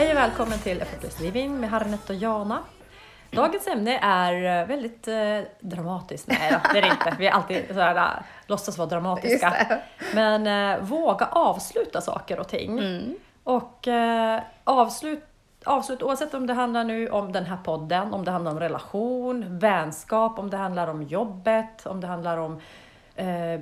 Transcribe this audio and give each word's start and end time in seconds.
Hej 0.00 0.10
och 0.10 0.16
välkommen 0.16 0.58
till 0.58 0.82
Effortless 0.82 1.20
Living 1.20 1.60
med 1.60 1.70
Harriet 1.70 2.10
och 2.10 2.16
Jana. 2.16 2.58
Dagens 3.30 3.66
ämne 3.66 3.98
är 3.98 4.66
väldigt 4.66 5.08
eh, 5.08 5.40
dramatiskt. 5.60 6.28
Nej 6.28 6.60
det 6.72 6.78
är 6.78 6.82
det 6.82 6.88
inte. 6.88 7.16
Vi 7.18 7.26
är 7.26 7.30
alltid 7.30 7.64
så 7.68 7.80
här, 7.80 7.96
äh, 7.96 8.22
låtsas 8.46 8.78
vara 8.78 8.88
dramatiska. 8.88 9.80
Men 10.14 10.46
eh, 10.46 10.84
våga 10.84 11.26
avsluta 11.26 12.00
saker 12.00 12.40
och 12.40 12.48
ting. 12.48 12.78
Mm. 12.78 13.14
Och 13.44 13.88
eh, 13.88 14.40
avslut, 14.64 15.24
avslut, 15.64 16.02
oavsett 16.02 16.34
om 16.34 16.46
det 16.46 16.54
handlar 16.54 16.84
nu 16.84 17.08
om 17.08 17.32
den 17.32 17.44
här 17.44 17.58
podden, 17.64 18.14
om 18.14 18.24
det 18.24 18.30
handlar 18.30 18.52
om 18.52 18.60
relation, 18.60 19.58
vänskap, 19.58 20.38
om 20.38 20.50
det 20.50 20.56
handlar 20.56 20.88
om 20.88 21.02
jobbet, 21.02 21.86
om 21.86 22.00
det 22.00 22.06
handlar 22.06 22.36
om 22.36 22.60
eh, 23.14 23.60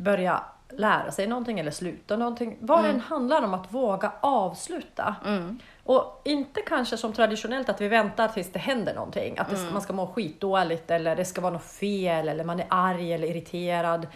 börja 0.00 0.42
lära 0.76 1.10
sig 1.10 1.26
någonting 1.26 1.60
eller 1.60 1.70
sluta 1.70 2.16
någonting. 2.16 2.56
Vad 2.60 2.84
det 2.84 2.90
än 2.90 3.00
handlar 3.00 3.42
om 3.42 3.54
att 3.54 3.72
våga 3.72 4.12
avsluta. 4.20 5.14
Mm. 5.24 5.58
Och 5.84 6.22
inte 6.24 6.60
kanske 6.60 6.96
som 6.96 7.12
traditionellt 7.12 7.68
att 7.68 7.80
vi 7.80 7.88
väntar 7.88 8.28
tills 8.28 8.52
det 8.52 8.58
händer 8.58 8.94
någonting. 8.94 9.38
Att 9.38 9.50
det, 9.50 9.56
Mm. 9.56 9.72
man 9.72 9.82
ska 9.82 9.92
må 9.92 10.06
skitdåligt 10.06 10.90
eller 10.90 11.16
det 11.16 11.24
ska 11.24 11.40
vara 11.40 11.52
något 11.52 11.64
fel 11.64 12.28
eller 12.28 12.44
man 12.44 12.60
är 12.60 12.66
arg 12.68 13.12
eller 13.12 13.28
irriterad. 13.28 14.06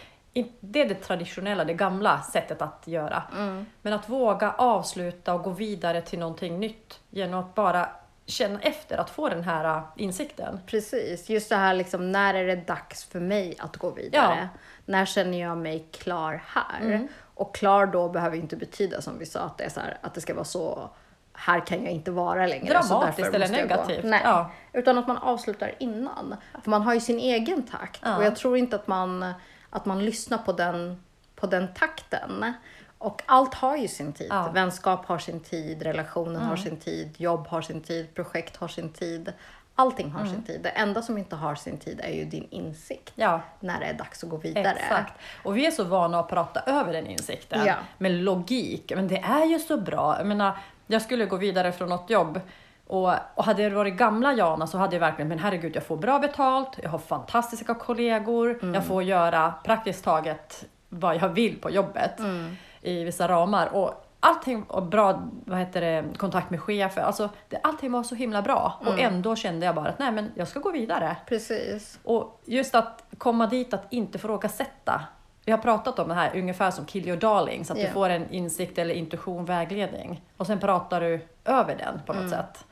Det 0.60 0.80
är 0.80 0.88
det 0.88 0.94
traditionella, 0.94 1.64
det 1.64 1.74
gamla 1.74 2.22
sättet 2.22 2.62
att 2.62 2.82
göra. 2.84 3.22
Mm. 3.36 3.66
Men 3.82 3.92
att 3.92 4.08
våga 4.08 4.52
avsluta 4.52 5.34
och 5.34 5.42
gå 5.42 5.50
vidare 5.50 6.00
till 6.00 6.18
någonting 6.18 6.60
nytt 6.60 7.00
genom 7.10 7.40
att 7.40 7.54
bara 7.54 7.88
känna 8.26 8.60
efter, 8.60 8.98
att 8.98 9.10
få 9.10 9.28
den 9.28 9.42
här 9.42 9.76
äh, 9.76 9.82
insikten. 9.96 10.60
Precis, 10.66 11.28
just 11.28 11.48
det 11.48 11.56
här 11.56 11.74
liksom, 11.74 12.12
när 12.12 12.34
är 12.34 12.46
det 12.46 12.56
dags 12.56 13.04
för 13.04 13.20
mig 13.20 13.54
att 13.58 13.76
gå 13.76 13.90
vidare? 13.90 14.48
När 14.84 15.04
känner 15.04 15.40
jag 15.40 15.58
mig 15.58 15.88
klar 15.92 16.42
här? 16.46 16.80
Mm. 16.80 17.08
Och 17.34 17.54
klar 17.54 17.86
då 17.86 18.08
behöver 18.08 18.36
inte 18.36 18.56
betyda 18.56 19.00
som 19.00 19.18
vi 19.18 19.26
sa 19.26 19.40
att 19.40 19.58
det, 19.58 19.64
är 19.64 19.68
så 19.68 19.80
här, 19.80 19.98
att 20.00 20.14
det 20.14 20.20
ska 20.20 20.34
vara 20.34 20.44
så 20.44 20.90
här 21.32 21.66
kan 21.66 21.84
jag 21.84 21.92
inte 21.92 22.10
vara 22.10 22.46
längre. 22.46 22.72
Dramatiskt 22.72 23.34
eller 23.34 23.48
negativt, 23.48 24.04
Nej, 24.04 24.20
ja. 24.24 24.50
utan 24.72 24.98
att 24.98 25.06
man 25.06 25.16
avslutar 25.16 25.74
innan. 25.78 26.36
För 26.62 26.70
man 26.70 26.82
har 26.82 26.94
ju 26.94 27.00
sin 27.00 27.18
egen 27.18 27.62
takt 27.62 28.00
Ja. 28.04 28.16
och 28.16 28.24
jag 28.24 28.36
tror 28.36 28.56
inte 28.56 28.76
att 28.76 28.86
man, 28.86 29.32
att 29.70 29.84
man 29.86 30.04
lyssnar 30.04 30.38
på 30.38 30.52
den, 30.52 31.02
på 31.34 31.46
den 31.46 31.74
takten. 31.74 32.52
Och 32.98 33.22
allt 33.26 33.54
har 33.54 33.76
ju 33.76 33.88
sin 33.88 34.12
tid. 34.12 34.26
Ja. 34.30 34.40
Mm. 34.40 34.52
Vänskap 34.54 35.06
har 35.06 35.18
sin 35.18 35.40
tid, 35.40 35.82
relationen 35.82 36.42
har 36.42 36.56
sin 36.56 36.76
tid, 36.76 37.14
jobb 37.20 37.46
har 37.46 37.62
sin 37.62 37.80
tid, 37.80 38.14
projekt 38.14 38.56
har 38.56 38.68
sin 38.68 38.88
tid. 38.92 39.32
Allting 39.78 40.10
har 40.10 40.20
Mm. 40.20 40.32
sin 40.32 40.42
tid. 40.42 40.60
Det 40.62 40.68
enda 40.68 41.02
som 41.02 41.18
inte 41.18 41.36
har 41.36 41.54
sin 41.54 41.78
tid 41.78 42.00
är 42.04 42.12
ju 42.12 42.24
din 42.24 42.48
insikt 42.50 43.12
Ja, 43.14 43.40
när 43.60 43.80
det 43.80 43.86
är 43.86 43.94
dags 43.94 44.24
att 44.24 44.30
gå 44.30 44.36
vidare. 44.36 44.74
exakt. 44.76 45.12
Och 45.42 45.56
vi 45.56 45.66
är 45.66 45.70
så 45.70 45.84
vana 45.84 46.20
att 46.20 46.28
prata 46.28 46.60
över 46.66 46.92
den 46.92 47.06
insikten 47.06 47.66
Ja. 47.66 47.74
med 47.98 48.12
logik. 48.12 48.92
Men 48.96 49.08
det 49.08 49.18
är 49.18 49.44
ju 49.44 49.58
så 49.58 49.76
bra. 49.80 50.14
Jag 50.18 50.26
menar, 50.26 50.58
jag 50.86 51.02
skulle 51.02 51.26
gå 51.26 51.36
vidare 51.36 51.72
från 51.72 51.88
något 51.88 52.10
jobb 52.10 52.40
och, 52.86 53.12
och 53.34 53.44
hade 53.44 53.62
det 53.68 53.74
varit 53.74 53.94
gamla 53.96 54.32
Jana 54.32 54.66
så 54.66 54.78
hade 54.78 54.96
jag 54.96 55.00
verkligen, 55.00 55.28
men 55.28 55.38
herregud, 55.38 55.76
jag 55.76 55.82
får 55.86 55.96
bra 55.96 56.18
betalt, 56.18 56.68
jag 56.82 56.90
har 56.90 56.98
fantastiska 56.98 57.74
kollegor, 57.74 58.58
Mm. 58.62 58.74
jag 58.74 58.86
får 58.86 59.02
göra 59.02 59.54
praktiskt 59.64 60.04
taget 60.04 60.64
vad 60.88 61.16
jag 61.16 61.28
vill 61.28 61.60
på 61.60 61.70
jobbet 61.70 62.18
Mm. 62.18 62.56
I 62.82 63.04
vissa 63.04 63.28
ramar. 63.28 63.66
Och 63.74 64.02
allting 64.20 64.62
och 64.62 64.82
bra 64.82 65.22
vad 65.44 65.58
heter 65.58 65.80
det, 65.80 66.04
kontakt 66.18 66.50
med 66.50 66.60
chefer, 66.60 67.02
alltså 67.02 67.28
det, 67.48 67.60
allting 67.62 67.92
var 67.92 68.02
så 68.02 68.14
himla 68.14 68.42
bra. 68.42 68.72
Och 68.80 68.92
Mm. 68.98 69.14
ändå 69.14 69.36
kände 69.36 69.66
jag 69.66 69.74
bara 69.74 69.88
att 69.88 69.98
nej 69.98 70.12
men 70.12 70.32
jag 70.34 70.48
ska 70.48 70.60
gå 70.60 70.70
vidare. 70.70 71.16
Precis. 71.28 71.98
Och 72.04 72.40
just 72.44 72.74
att 72.74 73.04
komma 73.18 73.46
dit 73.46 73.74
att 73.74 73.86
inte 73.92 74.18
ifrågasätta. 74.18 75.00
Vi 75.44 75.52
har 75.52 75.58
pratat 75.58 75.98
om 75.98 76.08
det 76.08 76.14
här 76.14 76.30
ungefär 76.38 76.70
som 76.70 76.84
kill 76.86 77.08
your 77.08 77.16
darling, 77.20 77.64
så 77.64 77.72
att 77.72 77.78
Ja. 77.78 77.86
du 77.86 77.92
får 77.92 78.08
en 78.08 78.30
insikt 78.30 78.78
eller 78.78 78.94
intuition, 78.94 79.44
vägledning. 79.44 80.22
Och 80.36 80.46
sen 80.46 80.58
pratar 80.60 81.00
du 81.00 81.26
över 81.44 81.74
den 81.76 82.00
på 82.06 82.12
något 82.12 82.20
Mm. 82.22 82.30
sätt. 82.30 82.64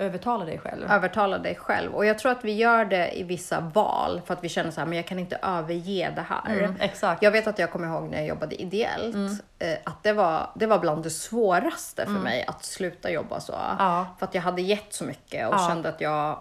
Övertala 0.00 0.44
dig 0.44 0.58
själv. 0.58 0.90
Övertala 0.90 1.38
dig 1.38 1.54
själv. 1.54 1.94
Och 1.94 2.06
jag 2.06 2.18
tror 2.18 2.32
att 2.32 2.44
vi 2.44 2.52
gör 2.52 2.84
det 2.84 3.18
i 3.18 3.22
vissa 3.22 3.60
val 3.60 4.20
för 4.26 4.34
att 4.34 4.44
vi 4.44 4.48
känner 4.48 4.70
så 4.70 4.80
här, 4.80 4.86
men 4.86 4.96
jag 4.96 5.06
kan 5.06 5.18
inte 5.18 5.38
överge 5.42 6.12
det 6.16 6.22
här. 6.28 6.58
Mm, 6.58 6.76
exakt. 6.80 7.22
Jag 7.22 7.30
vet 7.30 7.46
att 7.46 7.58
jag 7.58 7.70
kommer 7.70 7.88
ihåg 7.88 8.04
när 8.10 8.18
jag 8.18 8.26
jobbade 8.26 8.62
ideellt, 8.62 9.42
eh, 9.58 9.76
att 9.84 10.02
det 10.02 10.12
var, 10.12 10.50
det 10.54 10.66
var 10.66 10.78
bland 10.78 11.02
det 11.02 11.10
svåraste 11.10 12.04
för 12.04 12.12
mig 12.12 12.44
att 12.48 12.64
sluta 12.64 13.10
jobba 13.10 13.40
så. 13.40 13.52
Ja. 13.78 14.06
För 14.18 14.26
att 14.26 14.34
jag 14.34 14.42
hade 14.42 14.62
gett 14.62 14.92
så 14.94 15.04
mycket 15.04 15.48
och 15.48 15.54
Ja. 15.54 15.66
kände 15.68 15.88
att 15.88 16.00
jag 16.00 16.40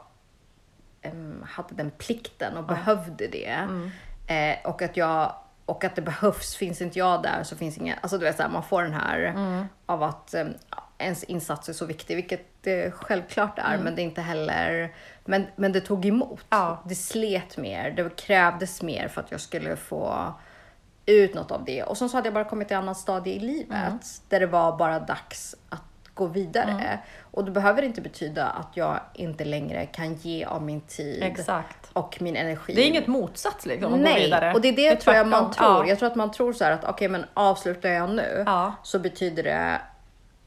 em, 1.01 1.45
hade 1.49 1.75
den 1.75 1.91
plikten 1.91 2.57
och 2.57 2.63
behövde 2.63 3.27
det. 3.27 3.67
Eh, 4.27 4.69
och 4.69 4.81
att 4.81 4.97
jag 4.97 5.33
och 5.65 5.83
att 5.83 5.95
det 5.95 6.01
behövs, 6.01 6.55
finns 6.55 6.81
inte 6.81 6.99
jag 6.99 7.23
där 7.23 7.43
så 7.43 7.55
finns 7.55 7.77
inga, 7.77 7.95
alltså 8.01 8.17
du 8.17 8.25
vet 8.25 8.35
så 8.37 8.43
här, 8.43 8.49
man 8.49 8.63
får 8.63 8.83
den 8.83 8.93
här 8.93 9.33
av 9.85 10.03
att 10.03 10.35
ens 10.99 11.23
insats 11.23 11.69
är 11.69 11.73
så 11.73 11.85
viktig, 11.85 12.15
vilket 12.15 12.45
det 12.61 12.93
självklart 12.93 13.59
är, 13.59 13.77
men 13.77 13.95
det 13.95 14.01
är 14.01 14.03
inte 14.03 14.21
heller, 14.21 14.95
men, 15.25 15.45
men 15.55 15.71
det 15.71 15.81
tog 15.81 16.05
emot. 16.05 16.45
Ja. 16.49 16.83
Det 16.85 16.95
slet 16.95 17.57
mer, 17.57 17.91
det 17.91 18.15
krävdes 18.15 18.81
mer 18.81 19.07
för 19.07 19.21
att 19.21 19.31
jag 19.31 19.41
skulle 19.41 19.75
få 19.75 20.33
ut 21.05 21.33
något 21.33 21.51
av 21.51 21.65
det. 21.65 21.83
Och 21.83 21.97
sen 21.97 22.09
så 22.09 22.17
hade 22.17 22.27
jag 22.27 22.33
bara 22.33 22.43
kommit 22.43 22.67
till 22.67 22.77
en 22.77 22.83
annan 22.83 22.95
stadie 22.95 23.33
i 23.35 23.39
livet 23.39 24.21
där 24.29 24.39
det 24.39 24.45
var 24.47 24.77
bara 24.77 24.99
dags 24.99 25.55
att 25.69 25.81
gå 26.13 26.25
vidare. 26.27 26.99
Och 27.31 27.45
det 27.45 27.51
behöver 27.51 27.81
inte 27.81 28.01
betyda 28.01 28.45
att 28.47 28.77
jag 28.77 28.99
inte 29.13 29.45
längre 29.45 29.85
kan 29.85 30.13
ge 30.13 30.45
av 30.45 30.63
min 30.63 30.81
tid 30.81 31.23
Exakt. 31.23 31.89
och 31.93 32.21
min 32.21 32.35
energi. 32.35 32.73
Det 32.73 32.81
är 32.81 32.87
inget 32.87 33.07
motsats 33.07 33.65
liksom 33.65 33.93
att 33.93 33.99
gå 33.99 34.03
Nej, 34.03 34.23
vidare. 34.23 34.53
och 34.53 34.61
det 34.61 34.67
är 34.67 34.75
det, 34.75 34.95
tror 34.95 35.15
jag 35.15 35.27
man 35.27 35.51
tror. 35.51 35.67
Ja. 35.69 35.85
Jag 35.87 35.99
tror 35.99 36.09
att 36.09 36.15
man 36.15 36.31
tror 36.31 36.53
så 36.53 36.63
här 36.63 36.71
att 36.71 36.83
okej, 36.85 37.07
men 37.09 37.25
avslutar 37.33 37.89
jag 37.89 38.09
nu 38.09 38.43
Ja. 38.45 38.73
så 38.83 38.99
betyder 38.99 39.43
det 39.43 39.81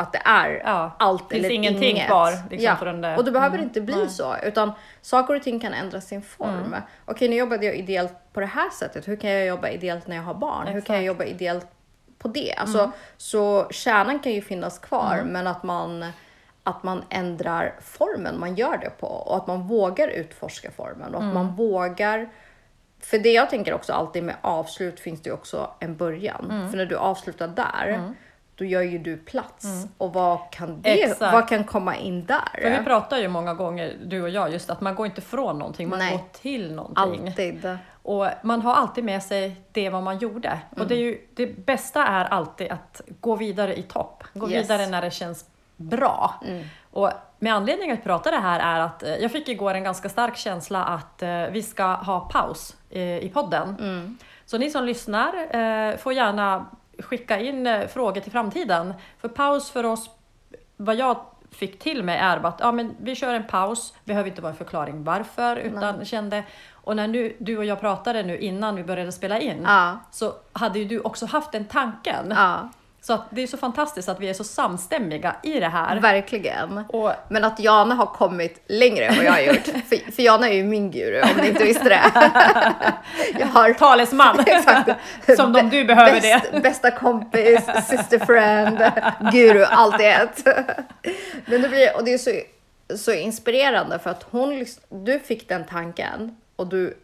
att 0.02 0.12
det 0.12 0.22
är 0.24 0.62
Ja, 0.64 0.96
allt 0.98 1.32
eller 1.32 1.50
ingenting 1.50 1.90
inget. 1.90 2.06
kvar, 2.06 2.32
liksom, 2.50 2.76
ja. 2.86 2.92
där- 2.92 3.16
Och 3.18 3.24
det 3.24 3.30
behöver 3.30 3.54
Mm, 3.56 3.68
inte 3.68 3.80
bli 3.80 3.94
nej. 3.96 4.08
så, 4.08 4.36
utan 4.42 4.72
saker 5.02 5.34
och 5.36 5.42
ting 5.42 5.60
kan 5.60 5.74
ändra 5.74 6.00
sin 6.00 6.22
form. 6.22 6.64
Mm. 6.66 6.80
Okej, 7.04 7.28
nu 7.28 7.36
jobbade 7.36 7.66
jag 7.66 7.74
ideellt 7.76 8.12
på 8.32 8.40
det 8.40 8.46
här 8.46 8.70
sättet. 8.70 9.08
Hur 9.08 9.16
kan 9.16 9.30
jag 9.30 9.46
jobba 9.46 9.68
ideellt 9.68 10.06
när 10.06 10.16
jag 10.16 10.22
har 10.22 10.34
barn? 10.34 10.66
Hur 10.66 10.66
kan 10.66 10.72
jag 10.72 10.78
Exakt. 10.78 10.90
Mm. 10.90 11.04
jobba 11.04 11.24
ideellt 11.24 11.66
på 12.18 12.28
det? 12.28 12.54
Alltså, 12.56 12.90
Så 13.16 13.66
kärnan 13.70 14.18
kan 14.18 14.32
ju 14.32 14.42
finnas 14.42 14.78
kvar, 14.78 15.22
men 15.26 15.46
att 15.46 15.62
man 15.62 16.04
att 16.64 16.82
man 16.82 17.04
ändrar 17.10 17.74
formen 17.80 18.40
man 18.40 18.54
gör 18.54 18.76
det 18.76 18.90
på 19.00 19.06
och 19.06 19.36
att 19.36 19.46
man 19.46 19.62
vågar 19.66 20.08
utforska 20.08 20.70
formen 20.70 21.08
och 21.14 21.16
att 21.16 21.22
Mm. 21.22 21.34
man 21.34 21.54
vågar 21.56 22.28
för 23.00 23.18
det 23.18 23.32
jag 23.32 23.50
tänker 23.50 23.74
också 23.74 23.92
alltid 23.92 24.22
med 24.24 24.34
avslut 24.40 25.00
finns 25.00 25.22
det 25.22 25.28
ju 25.30 25.34
också 25.34 25.70
en 25.78 25.96
början. 25.96 26.50
Mm. 26.50 26.70
För 26.70 26.76
när 26.76 26.86
du 26.86 26.96
avslutar 26.96 27.48
där, 27.48 28.12
då 28.54 28.64
gör 28.64 28.82
ju 28.82 28.98
du 28.98 29.16
plats. 29.16 29.86
Och 29.98 30.12
vad 30.12 30.38
kan, 30.50 30.82
det, 30.82 31.02
Exakt. 31.02 31.32
vad 31.32 31.48
kan 31.48 31.64
komma 31.64 31.96
in 31.96 32.24
där? 32.26 32.60
För 32.62 32.70
vi 32.78 32.84
pratar 32.84 33.18
ju 33.18 33.28
många 33.28 33.54
gånger, 33.54 33.96
du 34.04 34.22
och 34.22 34.30
jag, 34.30 34.52
just 34.52 34.70
att 34.70 34.80
man 34.80 34.94
går 34.94 35.06
inte 35.06 35.20
från 35.20 35.58
någonting, 35.58 35.88
man 35.88 35.98
Nej. 35.98 36.12
går 36.12 36.20
till 36.32 36.74
någonting. 36.74 37.26
Alltid. 37.28 37.78
Och 38.02 38.26
man 38.42 38.60
har 38.62 38.74
alltid 38.74 39.04
med 39.04 39.22
sig 39.22 39.56
det 39.72 39.90
vad 39.90 40.02
man 40.02 40.18
gjorde. 40.18 40.58
Och 40.76 40.86
det, 40.86 40.94
är 40.94 40.98
ju, 40.98 41.18
det 41.34 41.46
bästa 41.66 42.06
är 42.06 42.24
alltid 42.24 42.70
att 42.72 43.00
gå 43.20 43.36
vidare 43.36 43.76
i 43.78 43.82
topp. 43.82 44.24
Gå 44.34 44.50
Yes. 44.50 44.64
vidare 44.64 44.86
när 44.86 45.02
det 45.02 45.10
känns 45.10 45.44
bra. 45.76 46.34
Och 46.90 47.10
med 47.38 47.54
anledning 47.54 47.90
att 47.90 48.04
prata 48.04 48.30
det 48.30 48.36
här 48.38 48.76
är 48.76 48.80
att 48.80 49.02
eh, 49.02 49.14
jag 49.14 49.32
fick 49.32 49.48
igår 49.48 49.74
en 49.74 49.84
ganska 49.84 50.08
stark 50.08 50.36
känsla 50.36 50.84
att 50.84 51.22
eh, 51.22 51.44
vi 51.52 51.62
ska 51.62 51.84
ha 51.84 52.20
paus 52.20 52.76
eh, 52.90 53.18
i 53.18 53.30
podden. 53.34 54.18
Så 54.44 54.58
ni 54.58 54.70
som 54.70 54.84
lyssnar 54.84 55.96
får 55.96 56.12
gärna 56.12 56.66
skicka 57.02 57.40
in 57.40 57.66
eh, 57.66 57.86
frågor 57.86 58.20
till 58.20 58.32
framtiden. 58.32 58.94
För 59.18 59.28
paus 59.28 59.70
för 59.70 59.84
oss, 59.84 60.10
vad 60.76 60.96
jag 60.96 61.26
fick 61.50 61.78
till 61.78 62.02
mig 62.02 62.18
är 62.18 62.46
att 62.46 62.60
ja, 62.60 62.72
men 62.72 62.94
vi 63.00 63.14
kör 63.14 63.34
en 63.34 63.46
paus, 63.46 63.94
behöver 64.04 64.30
inte 64.30 64.42
vara 64.42 64.52
en 64.52 64.58
förklaring 64.58 65.04
varför, 65.04 65.56
utan 65.56 66.04
kände 66.04 66.44
och 66.84 66.96
när 66.96 67.08
nu, 67.08 67.36
du 67.38 67.58
och 67.58 67.64
jag 67.64 67.80
pratade 67.80 68.22
nu 68.22 68.38
innan 68.38 68.76
vi 68.76 68.84
började 68.84 69.12
spela 69.12 69.40
in 69.40 69.62
Ja. 69.66 69.98
så 70.10 70.32
hade 70.52 70.78
ju 70.78 70.84
du 70.84 71.00
också 71.00 71.26
haft 71.26 71.52
den 71.52 71.64
tanken. 71.64 72.26
Ja, 72.36 72.68
Så 73.04 73.12
att 73.12 73.26
det 73.30 73.42
är 73.42 73.46
så 73.46 73.56
fantastiskt 73.56 74.08
att 74.08 74.20
vi 74.20 74.28
är 74.28 74.34
så 74.34 74.44
samstämmiga 74.44 75.36
i 75.42 75.60
det 75.60 75.68
här. 75.68 76.00
verkligen. 76.00 76.78
Och 76.88 77.12
Men 77.28 77.44
att 77.44 77.60
Jana 77.60 77.94
har 77.94 78.06
kommit 78.06 78.62
längre 78.66 79.04
än 79.04 79.16
vad 79.16 79.24
jag 79.24 79.32
har 79.32 79.40
gjort. 79.40 79.64
för, 79.88 80.12
för 80.12 80.22
Jana 80.22 80.48
är 80.48 80.52
ju 80.54 80.64
min 80.64 80.90
guru 80.90 81.20
om 81.20 81.40
ni 81.42 81.48
inte 81.48 81.64
visste 81.64 81.88
det. 81.88 82.02
jag 83.38 83.46
har 83.46 83.72
talesman, 83.72 84.40
Exakt. 84.46 84.90
som 85.36 85.56
om 85.56 85.70
du 85.70 85.84
behöver 85.84 86.20
det. 86.20 86.42
Bäst, 86.52 86.62
Bästa 86.62 86.90
kompis, 86.90 87.64
sister 87.88 88.18
friend, 88.18 88.78
guru, 89.32 89.64
allt 89.64 90.00
i 90.00 90.04
ett. 90.04 90.44
Men 91.46 91.62
det 91.62 91.68
blir, 91.68 91.96
och 91.96 92.04
det 92.04 92.14
är 92.14 92.18
så, 92.18 92.30
så 92.96 93.12
inspirerande 93.12 93.98
för 93.98 94.10
att 94.10 94.26
hon, 94.30 94.66
du 94.88 95.18
fick 95.18 95.48
den 95.48 95.64
tanken 95.64 96.36
och 96.56 96.66
du, 96.66 96.94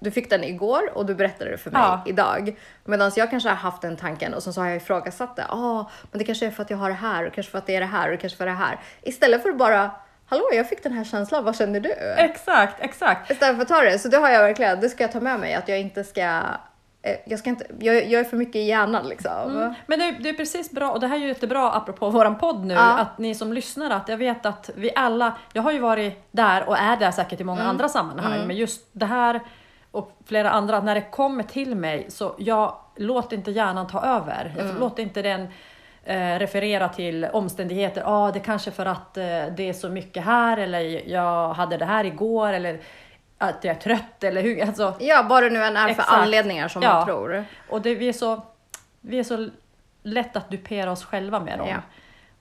du 0.00 0.10
fick 0.10 0.30
den 0.30 0.44
igår 0.44 0.90
och 0.94 1.06
du 1.06 1.14
berättade 1.14 1.50
det 1.50 1.58
för 1.58 1.70
mig 1.70 1.80
Ja. 1.82 2.02
idag. 2.06 2.56
Medan 2.84 3.12
jag 3.16 3.30
kanske 3.30 3.48
har 3.48 3.56
haft 3.56 3.82
den 3.82 3.96
tanken 3.96 4.34
och 4.34 4.42
sen 4.42 4.52
så 4.52 4.60
har 4.60 4.68
jag 4.68 4.76
ifrågasatt 4.76 5.36
det. 5.36 5.44
Ja, 5.48 5.90
men 6.10 6.18
det 6.18 6.24
kanske 6.24 6.46
är 6.46 6.50
för 6.50 6.62
att 6.62 6.70
jag 6.70 6.78
har 6.78 6.88
det 6.88 6.94
här 6.94 7.26
och 7.26 7.32
kanske 7.34 7.50
för 7.50 7.58
att 7.58 7.66
det 7.66 7.76
är 7.76 7.80
det 7.80 7.86
här 7.86 8.12
och 8.12 8.20
kanske 8.20 8.36
för 8.38 8.46
det 8.46 8.52
här. 8.52 8.78
Istället 9.02 9.42
för 9.42 9.48
att 9.50 9.56
bara, 9.58 9.90
hallå 10.26 10.42
jag 10.52 10.68
fick 10.68 10.82
den 10.82 10.92
här 10.92 11.04
känslan, 11.04 11.44
vad 11.44 11.56
känner 11.56 11.80
du? 11.80 11.92
Exakt, 12.16 12.74
exakt. 12.80 13.30
Istället 13.30 13.56
för 13.56 13.62
att 13.62 13.68
ta 13.68 13.80
det, 13.80 13.98
så 13.98 14.08
det 14.08 14.16
har 14.16 14.28
jag 14.30 14.42
verkligen, 14.42 14.80
det 14.80 14.88
ska 14.88 15.04
jag 15.04 15.12
ta 15.12 15.20
med 15.20 15.40
mig, 15.40 15.54
att 15.54 15.68
jag 15.68 15.80
inte 15.80 16.04
ska 16.04 16.40
jag, 17.26 17.38
ska 17.38 17.50
inte, 17.50 17.66
jag, 17.80 17.94
jag 18.06 18.20
är 18.20 18.24
för 18.24 18.36
mycket 18.36 18.56
i 18.56 18.62
hjärnan 18.62 19.08
liksom. 19.08 19.32
Mm. 19.56 19.74
Men 19.86 19.98
det 19.98 20.04
är, 20.04 20.16
det 20.20 20.28
är 20.28 20.32
precis 20.32 20.70
bra, 20.70 20.90
och 20.90 21.00
det 21.00 21.06
här 21.06 21.16
är 21.16 21.20
ju 21.20 21.28
jättebra 21.28 21.72
apropå 21.72 22.10
våran 22.10 22.38
podd 22.38 22.64
nu, 22.64 22.74
Ja. 22.74 22.98
att 22.98 23.18
ni 23.18 23.34
som 23.34 23.52
lyssnar, 23.52 23.90
att 23.90 24.08
jag 24.08 24.16
vet 24.16 24.46
att 24.46 24.70
vi 24.76 24.90
alla, 24.96 25.32
jag 25.52 25.62
har 25.62 25.72
ju 25.72 25.78
varit 25.78 26.28
där 26.30 26.68
och 26.68 26.78
är 26.78 26.96
där 26.96 27.10
säkert 27.10 27.40
i 27.40 27.44
många 27.44 27.60
Mm. 27.60 27.70
andra 27.70 27.88
sammanhang, 27.88 28.46
men 28.46 28.56
just 28.56 28.88
det 28.92 29.06
här 29.06 29.40
och 29.90 30.12
flera 30.26 30.50
andra, 30.50 30.80
när 30.80 30.94
det 30.94 31.00
kommer 31.00 31.42
till 31.42 31.74
mig 31.74 32.06
så 32.08 32.34
jag 32.38 32.74
låter 32.96 33.36
inte 33.36 33.50
hjärnan 33.50 33.86
ta 33.86 34.00
över. 34.02 34.54
Jag 34.56 34.64
Mm. 34.66 34.80
låter 34.80 35.02
inte 35.02 35.22
den 35.22 35.48
eh, 36.04 36.38
referera 36.38 36.88
till 36.88 37.24
omständigheter. 37.24 38.00
Ja, 38.00 38.06
ah, 38.28 38.30
det 38.32 38.40
kanske 38.40 38.70
för 38.70 38.86
att 38.86 39.16
eh, 39.16 39.24
det 39.56 39.68
är 39.68 39.72
så 39.72 39.88
mycket 39.88 40.24
här 40.24 40.56
eller 40.56 41.08
jag 41.08 41.52
hade 41.54 41.76
det 41.76 41.84
här 41.84 42.04
igår 42.04 42.52
eller 42.52 42.80
att 43.38 43.64
jag 43.64 43.76
är 43.76 43.80
trött 43.80 44.24
eller 44.24 44.42
hur. 44.42 44.62
Alltså, 44.62 44.94
Ja, 45.00 45.26
vad 45.28 45.42
det 45.42 45.50
nu 45.50 45.64
än 45.64 45.76
är 45.76 45.84
för 45.84 45.90
Exakt. 45.90 46.12
anledningar 46.12 46.68
som 46.68 46.82
Ja. 46.82 46.92
man 46.94 47.06
tror. 47.06 47.44
och 47.68 47.82
det, 47.82 47.94
vi, 47.94 48.08
är 48.08 48.12
så, 48.12 48.42
vi 49.00 49.18
är 49.18 49.24
så 49.24 49.48
lätt 50.02 50.36
att 50.36 50.50
dupera 50.50 50.90
oss 50.92 51.04
själva 51.04 51.40
med 51.40 51.58
dem. 51.58 51.68
Ja. 51.68 51.76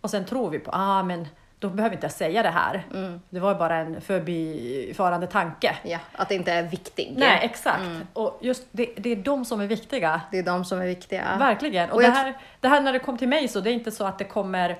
Och 0.01 0.09
sen 0.09 0.25
tror 0.25 0.49
vi 0.49 0.59
på, 0.59 0.71
ah 0.73 1.03
men 1.03 1.27
då 1.59 1.69
behöver 1.69 1.95
inte 1.95 2.05
jag 2.05 2.11
säga 2.11 2.43
det 2.43 2.49
här. 2.49 2.85
Mm. 2.93 3.21
Det 3.29 3.39
var 3.39 3.51
ju 3.53 3.57
bara 3.59 3.75
en 3.75 4.01
förbifarande 4.01 5.27
tanke. 5.27 5.75
Ja, 5.83 5.97
att 6.15 6.29
det 6.29 6.35
inte 6.35 6.51
är 6.51 6.63
viktigt. 6.63 7.17
Nej, 7.17 7.39
exakt. 7.43 7.79
Mm. 7.81 8.07
Och 8.13 8.39
just 8.41 8.63
det, 8.71 8.89
det 8.97 9.09
är 9.11 9.15
de 9.15 9.45
som 9.45 9.61
är 9.61 9.67
viktiga. 9.67 10.21
Det 10.31 10.37
är 10.39 10.43
de 10.43 10.65
som 10.65 10.81
är 10.81 10.85
viktiga. 10.85 11.37
Verkligen. 11.39 11.89
Och, 11.89 11.95
Och 11.95 12.01
det, 12.01 12.07
här, 12.09 12.33
det 12.59 12.67
här 12.67 12.81
när 12.81 12.93
det 12.93 12.99
kom 12.99 13.17
till 13.17 13.27
mig 13.27 13.47
så 13.47 13.59
det 13.59 13.69
är 13.69 13.73
inte 13.73 13.91
så 13.91 14.05
att 14.05 14.17
det 14.17 14.23
kommer 14.25 14.77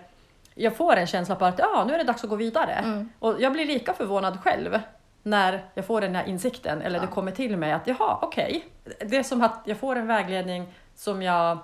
jag 0.59 0.75
får 0.75 0.95
en 0.95 1.07
känsla 1.07 1.35
på 1.35 1.45
att 1.45 1.59
ja, 1.59 1.83
nu 1.87 1.93
är 1.93 1.97
det 1.97 2.03
dags 2.03 2.23
att 2.23 2.29
gå 2.29 2.35
vidare. 2.35 2.71
Mm. 2.73 3.09
Och 3.19 3.35
jag 3.41 3.51
blir 3.53 3.65
lika 3.65 3.93
förvånad 3.93 4.39
själv 4.43 4.79
när 5.29 5.65
jag 5.73 5.85
får 5.85 6.01
den 6.01 6.15
här 6.15 6.25
insikten 6.27 6.81
eller 6.81 6.99
det 6.99 7.07
kommer 7.07 7.31
till 7.31 7.57
mig 7.57 7.71
att 7.71 7.87
jaha, 7.87 8.17
okej. 8.21 8.65
Det 8.99 9.17
är 9.17 9.23
som 9.23 9.41
att 9.41 9.61
jag 9.65 9.77
får 9.77 9.95
en 9.95 10.07
vägledning 10.07 10.73
som 10.95 11.21
jag 11.21 11.57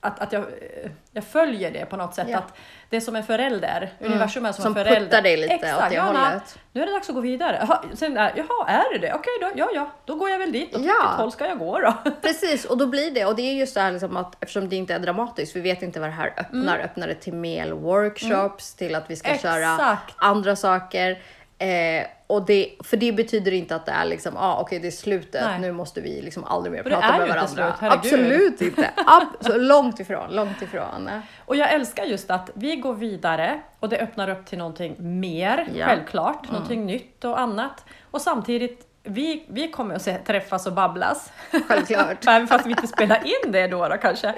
att, 0.00 0.20
att 0.20 0.32
jag, 0.32 0.42
eh, 0.42 0.90
jag 1.12 1.24
följer 1.24 1.70
det 1.70 1.86
på 1.86 1.96
något 1.96 2.14
sätt. 2.14 2.28
Ja. 2.30 2.38
Att 2.38 2.52
det 2.90 2.96
är 2.96 3.00
som 3.00 3.16
en 3.16 3.24
förälder. 3.24 3.92
Universum 4.00 4.46
är 4.46 4.52
som, 4.52 4.62
Som 4.62 4.76
en 4.76 4.84
förälder. 4.84 5.00
puttar 5.06 5.22
dig 5.22 5.36
lite 5.36 5.54
Exakt, 5.54 5.82
åt 5.82 5.88
det 5.90 5.96
Johanna, 5.96 6.24
hållet. 6.28 6.58
Nu 6.72 6.82
är 6.82 6.86
det 6.86 6.92
dags 6.92 7.08
att 7.08 7.14
gå 7.14 7.20
vidare. 7.20 7.68
Sen 7.94 8.16
är, 8.16 8.32
jaha 8.36 8.68
är 8.68 8.92
det 8.92 9.06
det? 9.06 9.12
Okej 9.14 9.32
då, 9.40 9.50
ja 9.54 9.68
ja, 9.74 9.90
då 10.04 10.14
går 10.14 10.30
jag 10.30 10.38
väl 10.38 10.52
dit. 10.52 10.74
Åt 10.74 10.80
Ja. 10.80 10.92
vilket 10.92 11.16
håll 11.20 11.32
ska 11.32 11.46
jag 11.46 11.58
gå 11.58 11.78
då? 11.80 11.92
Precis, 12.22 12.64
och 12.64 12.78
då 12.78 12.86
blir 12.86 13.10
det. 13.10 13.24
Och 13.24 13.36
det 13.36 13.42
är 13.42 13.54
just 13.54 13.74
det 13.74 13.80
här 13.80 13.92
liksom 13.92 14.16
att 14.16 14.36
eftersom 14.42 14.68
det 14.68 14.76
inte 14.76 14.94
är 14.94 14.98
dramatiskt, 14.98 15.56
vi 15.56 15.60
vet 15.60 15.82
inte 15.82 16.00
vad 16.00 16.08
det 16.08 16.12
här 16.14 16.34
öppnar. 16.36 16.78
Öppnar 16.78 17.06
det 17.08 17.14
till 17.14 17.34
mer 17.34 17.70
workshops, 17.70 18.74
till 18.74 18.94
att 18.94 19.10
vi 19.10 19.16
ska 19.16 19.38
köra 19.38 19.72
Exakt. 19.74 20.14
andra 20.16 20.56
saker. 20.56 21.18
Eh, 21.58 22.06
och 22.26 22.46
det, 22.46 22.70
för 22.84 22.96
det 22.96 23.12
betyder 23.12 23.52
inte 23.52 23.76
att 23.76 23.86
det 23.86 23.92
är 23.92 24.04
liksom, 24.04 24.36
ah, 24.36 24.60
okej 24.60 24.78
det 24.78 24.86
är 24.86 24.90
slutet, 24.90 25.42
Nej. 25.44 25.58
nu 25.60 25.72
måste 25.72 26.00
vi 26.00 26.22
liksom 26.22 26.44
aldrig 26.44 26.72
mer 26.72 26.82
För 26.82 26.90
prata 26.90 27.18
med 27.18 27.28
varandra. 27.28 27.46
slut. 27.48 27.92
Absolut 27.92 28.60
inte. 28.60 28.90
Ab 28.96 29.22
så 29.40 29.58
långt 29.58 30.00
ifrån, 30.00 30.30
långt 30.30 30.62
ifrån. 30.62 31.10
Och 31.44 31.56
jag 31.56 31.72
älskar 31.72 32.04
just 32.04 32.30
att 32.30 32.50
vi 32.54 32.76
går 32.76 32.94
vidare 32.94 33.60
och 33.80 33.88
det 33.88 33.98
öppnar 33.98 34.28
upp 34.28 34.46
till 34.46 34.58
någonting 34.58 34.94
mer, 34.98 35.68
Ja. 35.74 35.86
självklart, 35.86 36.50
någonting 36.52 36.86
nytt 36.86 37.24
och 37.24 37.40
annat. 37.40 37.84
Och 38.10 38.20
samtidigt, 38.20 38.86
vi, 39.02 39.44
vi 39.48 39.68
kommer 39.70 39.94
att 39.94 40.26
träffas 40.26 40.66
och 40.66 40.72
babblas. 40.72 41.32
Självklart. 41.68 42.16
Även 42.28 42.46
fast 42.48 42.66
vi 42.66 42.70
inte 42.70 42.86
spelar 42.86 43.16
in 43.26 43.52
det 43.52 43.66
då, 43.66 43.88
då 43.88 43.96
kanske. 43.96 44.34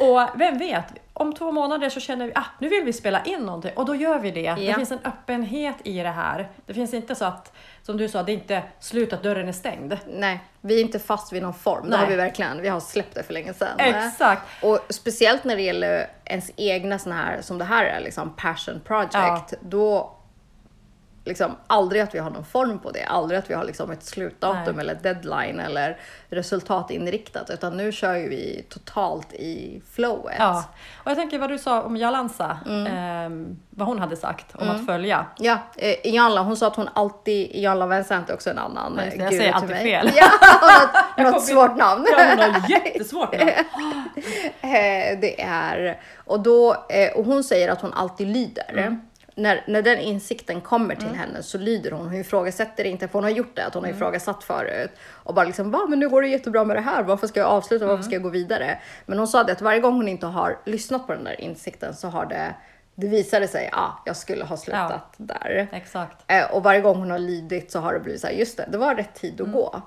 Och 0.00 0.28
vem 0.40 0.58
vet, 0.58 0.84
om 1.14 1.34
två 1.34 1.52
månader 1.52 1.88
så 1.90 2.00
känner 2.00 2.26
vi 2.26 2.32
att 2.34 2.38
ah, 2.38 2.46
nu 2.58 2.68
vill 2.68 2.84
vi 2.84 2.92
spela 2.92 3.24
in 3.24 3.40
någonting 3.40 3.70
och 3.76 3.86
då 3.86 3.94
gör 3.94 4.18
vi 4.18 4.30
det. 4.30 4.54
Det 4.54 4.62
Ja. 4.62 4.74
finns 4.76 4.92
en 4.92 4.98
öppenhet 5.04 5.76
i 5.84 5.98
det 6.02 6.08
här. 6.10 6.50
Det 6.66 6.74
finns 6.74 6.94
inte 6.94 7.14
så 7.14 7.24
att, 7.24 7.52
som 7.82 7.96
du 7.96 8.08
sa, 8.08 8.22
det 8.22 8.32
är 8.32 8.34
inte 8.34 8.62
slut 8.80 9.12
att 9.12 9.22
dörren 9.22 9.48
är 9.48 9.52
stängd. 9.52 9.98
Nej, 10.06 10.40
vi 10.60 10.76
är 10.80 10.80
inte 10.84 10.98
fast 10.98 11.32
vid 11.32 11.42
någon 11.42 11.54
form. 11.54 11.90
Det 11.90 11.96
har 11.96 12.06
vi 12.06 12.16
verkligen. 12.16 12.62
Vi 12.62 12.68
har 12.68 12.80
släppt 12.80 13.14
det 13.14 13.22
för 13.22 13.32
länge 13.32 13.54
sedan. 13.54 13.78
Exakt. 13.78 14.42
Och 14.62 14.78
speciellt 14.88 15.44
när 15.44 15.56
det 15.56 15.62
gäller 15.62 16.06
ens 16.24 16.50
egna 16.56 16.98
såna 16.98 17.16
här, 17.16 17.40
som 17.42 17.58
det 17.58 17.64
här 17.64 17.84
är, 17.84 18.00
liksom 18.00 18.36
passion 18.36 18.80
project. 18.84 19.12
Ja. 19.14 19.46
Då 19.60 20.16
liksom 21.24 21.56
aldrig 21.66 22.02
att 22.02 22.14
vi 22.14 22.18
har 22.18 22.30
någon 22.30 22.44
form 22.44 22.78
på 22.78 22.90
det. 22.90 23.04
Aldrig 23.04 23.38
att 23.38 23.50
vi 23.50 23.54
har 23.54 23.64
liksom 23.64 23.90
ett 23.90 24.04
slutdatum 24.04 24.76
Nej. 24.76 24.82
eller 24.82 24.94
deadline 24.94 25.60
eller 25.60 25.96
resultatinriktat. 26.30 27.50
Utan 27.50 27.76
nu 27.76 27.92
kör 27.92 28.14
ju 28.14 28.28
vi 28.28 28.64
totalt 28.68 29.32
i 29.32 29.82
flowet. 29.90 30.36
Ja. 30.38 30.64
Och 31.04 31.10
jag 31.10 31.16
tänker 31.18 31.38
vad 31.38 31.50
du 31.50 31.58
sa 31.58 31.82
om 31.82 31.96
Jalansa, 31.96 32.58
Mm. 32.66 32.86
ehm, 32.86 33.58
vad 33.70 33.88
hon 33.88 33.98
hade 33.98 34.16
sagt 34.16 34.54
om 34.56 34.70
att 34.70 34.86
följa. 34.86 35.26
Ja, 35.38 35.58
eh, 35.76 36.14
Janla, 36.14 36.42
hon 36.42 36.56
sa 36.56 36.66
att 36.66 36.76
hon 36.76 36.88
alltid, 36.94 37.50
Janla 37.54 37.86
Vincent 37.86 38.30
är 38.30 38.34
också 38.34 38.50
en 38.50 38.58
annan 38.58 39.00
just 39.04 39.10
det, 39.10 39.16
eh, 39.18 39.24
jag 39.24 39.34
säger 39.34 39.52
alltid 39.52 39.70
mig. 39.70 39.82
fel. 39.84 40.10
Ja, 41.16 41.24
kom 41.24 41.34
ett 41.34 41.42
svårt 41.42 41.76
namn. 41.76 42.06
Ja, 42.10 42.24
hon 42.30 42.38
har 42.38 42.70
jättesvårt 42.70 43.32
nu. 43.32 43.52
Eh, 44.60 45.18
det 45.20 45.40
är, 45.42 46.00
och, 46.16 46.40
då, 46.40 46.72
eh, 46.88 47.12
och 47.16 47.24
hon 47.24 47.44
säger 47.44 47.68
att 47.68 47.80
hon 47.80 47.92
alltid 47.92 48.26
lyder. 48.28 48.98
När, 49.34 49.64
när 49.66 49.82
den 49.82 49.98
insikten 49.98 50.60
kommer 50.60 50.94
till 50.94 51.08
henne 51.08 51.42
så 51.42 51.58
lyder 51.58 51.90
hon. 51.90 52.04
Hon 52.04 52.14
ifrågasätter 52.14 52.84
inte, 52.84 53.08
för 53.08 53.14
hon 53.14 53.24
har 53.24 53.30
gjort 53.30 53.56
det, 53.56 53.66
att 53.66 53.74
hon 53.74 53.84
har 53.84 53.90
ifrågasatt 53.90 54.44
förut. 54.44 54.90
Och 55.08 55.34
bara 55.34 55.44
liksom, 55.44 55.70
va 55.70 55.86
men 55.88 55.98
nu 55.98 56.08
går 56.08 56.22
det 56.22 56.28
jättebra 56.28 56.64
med 56.64 56.76
det 56.76 56.80
här, 56.80 57.02
varför 57.02 57.26
ska 57.26 57.40
jag 57.40 57.48
avsluta, 57.48 57.86
varför 57.86 58.02
ska 58.02 58.14
jag 58.14 58.22
gå 58.22 58.28
vidare? 58.28 58.78
Men 59.06 59.18
hon 59.18 59.28
sa 59.28 59.44
det 59.44 59.52
att 59.52 59.62
varje 59.62 59.80
gång 59.80 59.94
hon 59.94 60.08
inte 60.08 60.26
har 60.26 60.58
lyssnat 60.64 61.06
på 61.06 61.12
den 61.12 61.24
där 61.24 61.40
insikten 61.40 61.94
så 61.94 62.08
har 62.08 62.26
det, 62.26 62.54
det 62.94 63.08
visade 63.08 63.48
sig, 63.48 63.68
ja, 63.72 63.78
ah, 63.78 64.02
jag 64.06 64.16
skulle 64.16 64.44
ha 64.44 64.56
slutat 64.56 65.14
där. 65.16 65.68
Exakt. 65.72 66.24
Eh, 66.26 66.54
och 66.54 66.62
varje 66.62 66.80
gång 66.80 66.96
hon 66.96 67.10
har 67.10 67.18
lidit 67.18 67.72
så 67.72 67.80
har 67.80 67.92
det 67.92 68.00
blivit 68.00 68.20
så 68.20 68.26
här, 68.26 68.34
just 68.34 68.56
det, 68.56 68.68
det 68.70 68.78
var 68.78 68.94
rätt 68.94 69.14
tid 69.14 69.40
att 69.40 69.52
gå. 69.52 69.82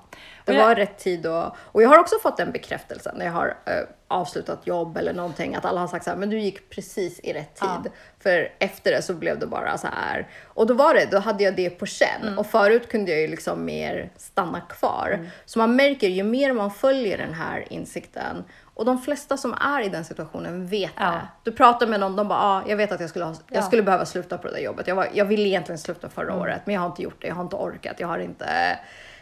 Det 0.46 0.52
Och 0.52 0.58
jag- 0.58 0.66
var 0.66 0.74
rätt 0.74 0.98
tid 0.98 1.26
att... 1.26 1.54
Och 1.58 1.82
jag 1.82 1.88
har 1.88 1.98
också 1.98 2.16
fått 2.22 2.36
den 2.36 2.52
bekräftelsen 2.52 3.14
när 3.18 3.26
jag 3.26 3.32
har 3.32 3.56
eh, 3.64 3.72
avslutat 4.08 4.66
jobb 4.66 4.96
eller 4.96 5.12
någonting, 5.12 5.54
att 5.54 5.64
alla 5.64 5.80
har 5.80 5.88
sagt 5.88 6.04
så 6.04 6.10
här, 6.10 6.16
men 6.16 6.30
du 6.30 6.38
gick 6.38 6.70
precis 6.70 7.20
i 7.20 7.32
rätt 7.32 7.54
tid. 7.54 7.68
Ja. 7.84 7.90
För 8.20 8.52
efter 8.58 8.90
det 8.90 9.02
så 9.02 9.14
blev 9.14 9.38
det 9.38 9.46
bara 9.46 9.78
så 9.78 9.86
här. 9.86 10.28
Och 10.44 10.66
då 10.66 10.74
var 10.74 10.94
det, 10.94 11.08
då 11.10 11.18
hade 11.18 11.44
jag 11.44 11.56
det 11.56 11.70
på 11.70 11.86
känn. 11.86 12.22
Mm. 12.22 12.38
Och 12.38 12.46
förut 12.46 12.88
kunde 12.90 13.10
jag 13.10 13.20
ju 13.20 13.28
liksom 13.28 13.64
mer 13.64 14.10
stanna 14.16 14.60
kvar. 14.60 15.30
Så 15.44 15.58
man 15.58 15.76
märker, 15.76 16.08
ju 16.08 16.22
mer 16.22 16.52
man 16.52 16.70
följer 16.70 17.18
den 17.18 17.34
här 17.34 17.64
insikten, 17.72 18.44
och 18.74 18.84
de 18.84 18.98
flesta 19.02 19.36
som 19.36 19.54
är 19.60 19.80
i 19.84 19.88
den 19.88 20.04
situationen 20.04 20.66
vet 20.66 20.90
Ja. 20.96 21.04
det. 21.10 21.28
Du 21.50 21.52
pratar 21.56 21.86
med 21.86 22.00
någon, 22.00 22.16
de 22.16 22.28
bara, 22.28 22.38
ah, 22.40 22.62
jag 22.68 22.76
vet 22.76 22.92
att 22.92 23.00
jag 23.00 23.10
skulle, 23.10 23.24
ha, 23.24 23.32
Ja. 23.32 23.38
jag 23.48 23.64
skulle 23.64 23.82
behöva 23.82 24.06
sluta 24.06 24.38
på 24.38 24.46
det 24.48 24.52
där 24.54 24.60
jobbet. 24.60 24.86
Jag, 24.88 24.94
var, 24.94 25.08
jag 25.12 25.24
ville 25.24 25.48
egentligen 25.48 25.78
sluta 25.78 26.08
förra 26.08 26.26
Mm. 26.32 26.38
året, 26.38 26.60
men 26.64 26.74
jag 26.74 26.80
har 26.82 26.88
inte 26.88 27.02
gjort 27.02 27.22
det. 27.22 27.26
Jag 27.28 27.34
har 27.34 27.42
inte 27.42 27.56
orkat. 27.56 28.00
Jag 28.00 28.08
har 28.08 28.18
inte 28.18 28.78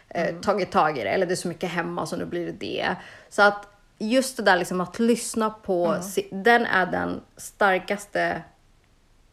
eh, 0.09 0.35
tagit 0.35 0.71
tag 0.71 0.97
i 0.97 1.03
det. 1.03 1.09
Eller 1.09 1.25
det 1.25 1.33
är 1.33 1.35
så 1.35 1.47
mycket 1.47 1.69
hemma 1.69 2.05
så 2.05 2.15
nu 2.15 2.25
blir 2.25 2.45
det 2.45 2.51
det. 2.51 2.95
Så 3.29 3.41
att 3.41 3.67
just 3.99 4.37
det 4.37 4.43
där 4.43 4.57
liksom 4.57 4.81
att 4.81 4.99
lyssna 4.99 5.49
på, 5.49 5.85
Mm. 5.87 6.01
si- 6.01 6.29
den 6.31 6.65
är 6.65 6.85
den 6.85 7.21
starkaste 7.37 8.41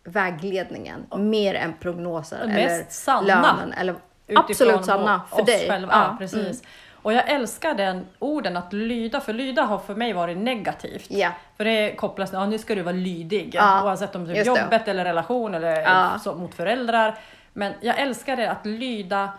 vägledningen. 0.04 1.06
Mer 1.16 1.54
än 1.54 1.74
prognoser 1.80 2.38
eller 2.38 2.54
mest 2.54 2.92
sanna. 2.92 3.42
lönen. 3.42 3.72
Eller, 3.72 3.94
Utifrån 4.26 4.44
absolut 4.50 4.84
sanna 4.84 5.22
oss 5.30 5.36
för 5.38 5.42
dig. 5.46 5.68
Själva. 5.68 5.92
Ja, 5.92 6.16
precis. 6.18 6.62
Och 7.02 7.12
jag 7.12 7.28
älskar 7.30 7.74
den 7.74 8.06
orden 8.18 8.56
att 8.56 8.72
lyda, 8.72 9.20
för 9.20 9.32
lyda 9.32 9.62
har 9.62 9.78
för 9.78 9.94
mig 9.94 10.12
varit 10.12 10.38
negativt. 10.38 11.06
Ja. 11.10 11.30
För 11.56 11.64
det 11.64 11.94
kopplas 11.96 12.30
till, 12.30 12.38
ja 12.38 12.46
nu 12.46 12.58
ska 12.58 12.74
du 12.74 12.82
vara 12.82 12.94
lydig. 12.94 13.50
Ja, 13.54 13.84
Oavsett 13.84 14.14
om 14.14 14.24
det 14.24 14.32
är 14.32 14.36
just 14.36 14.54
det. 14.54 14.60
jobbet 14.62 14.88
eller 14.88 15.04
relation 15.04 15.54
eller 15.54 15.80
Ja. 15.80 16.18
så, 16.24 16.34
mot 16.34 16.54
föräldrar. 16.54 17.18
Men 17.52 17.72
jag 17.80 17.98
älskar 18.00 18.36
det 18.36 18.50
att 18.50 18.66
lyda. 18.66 19.30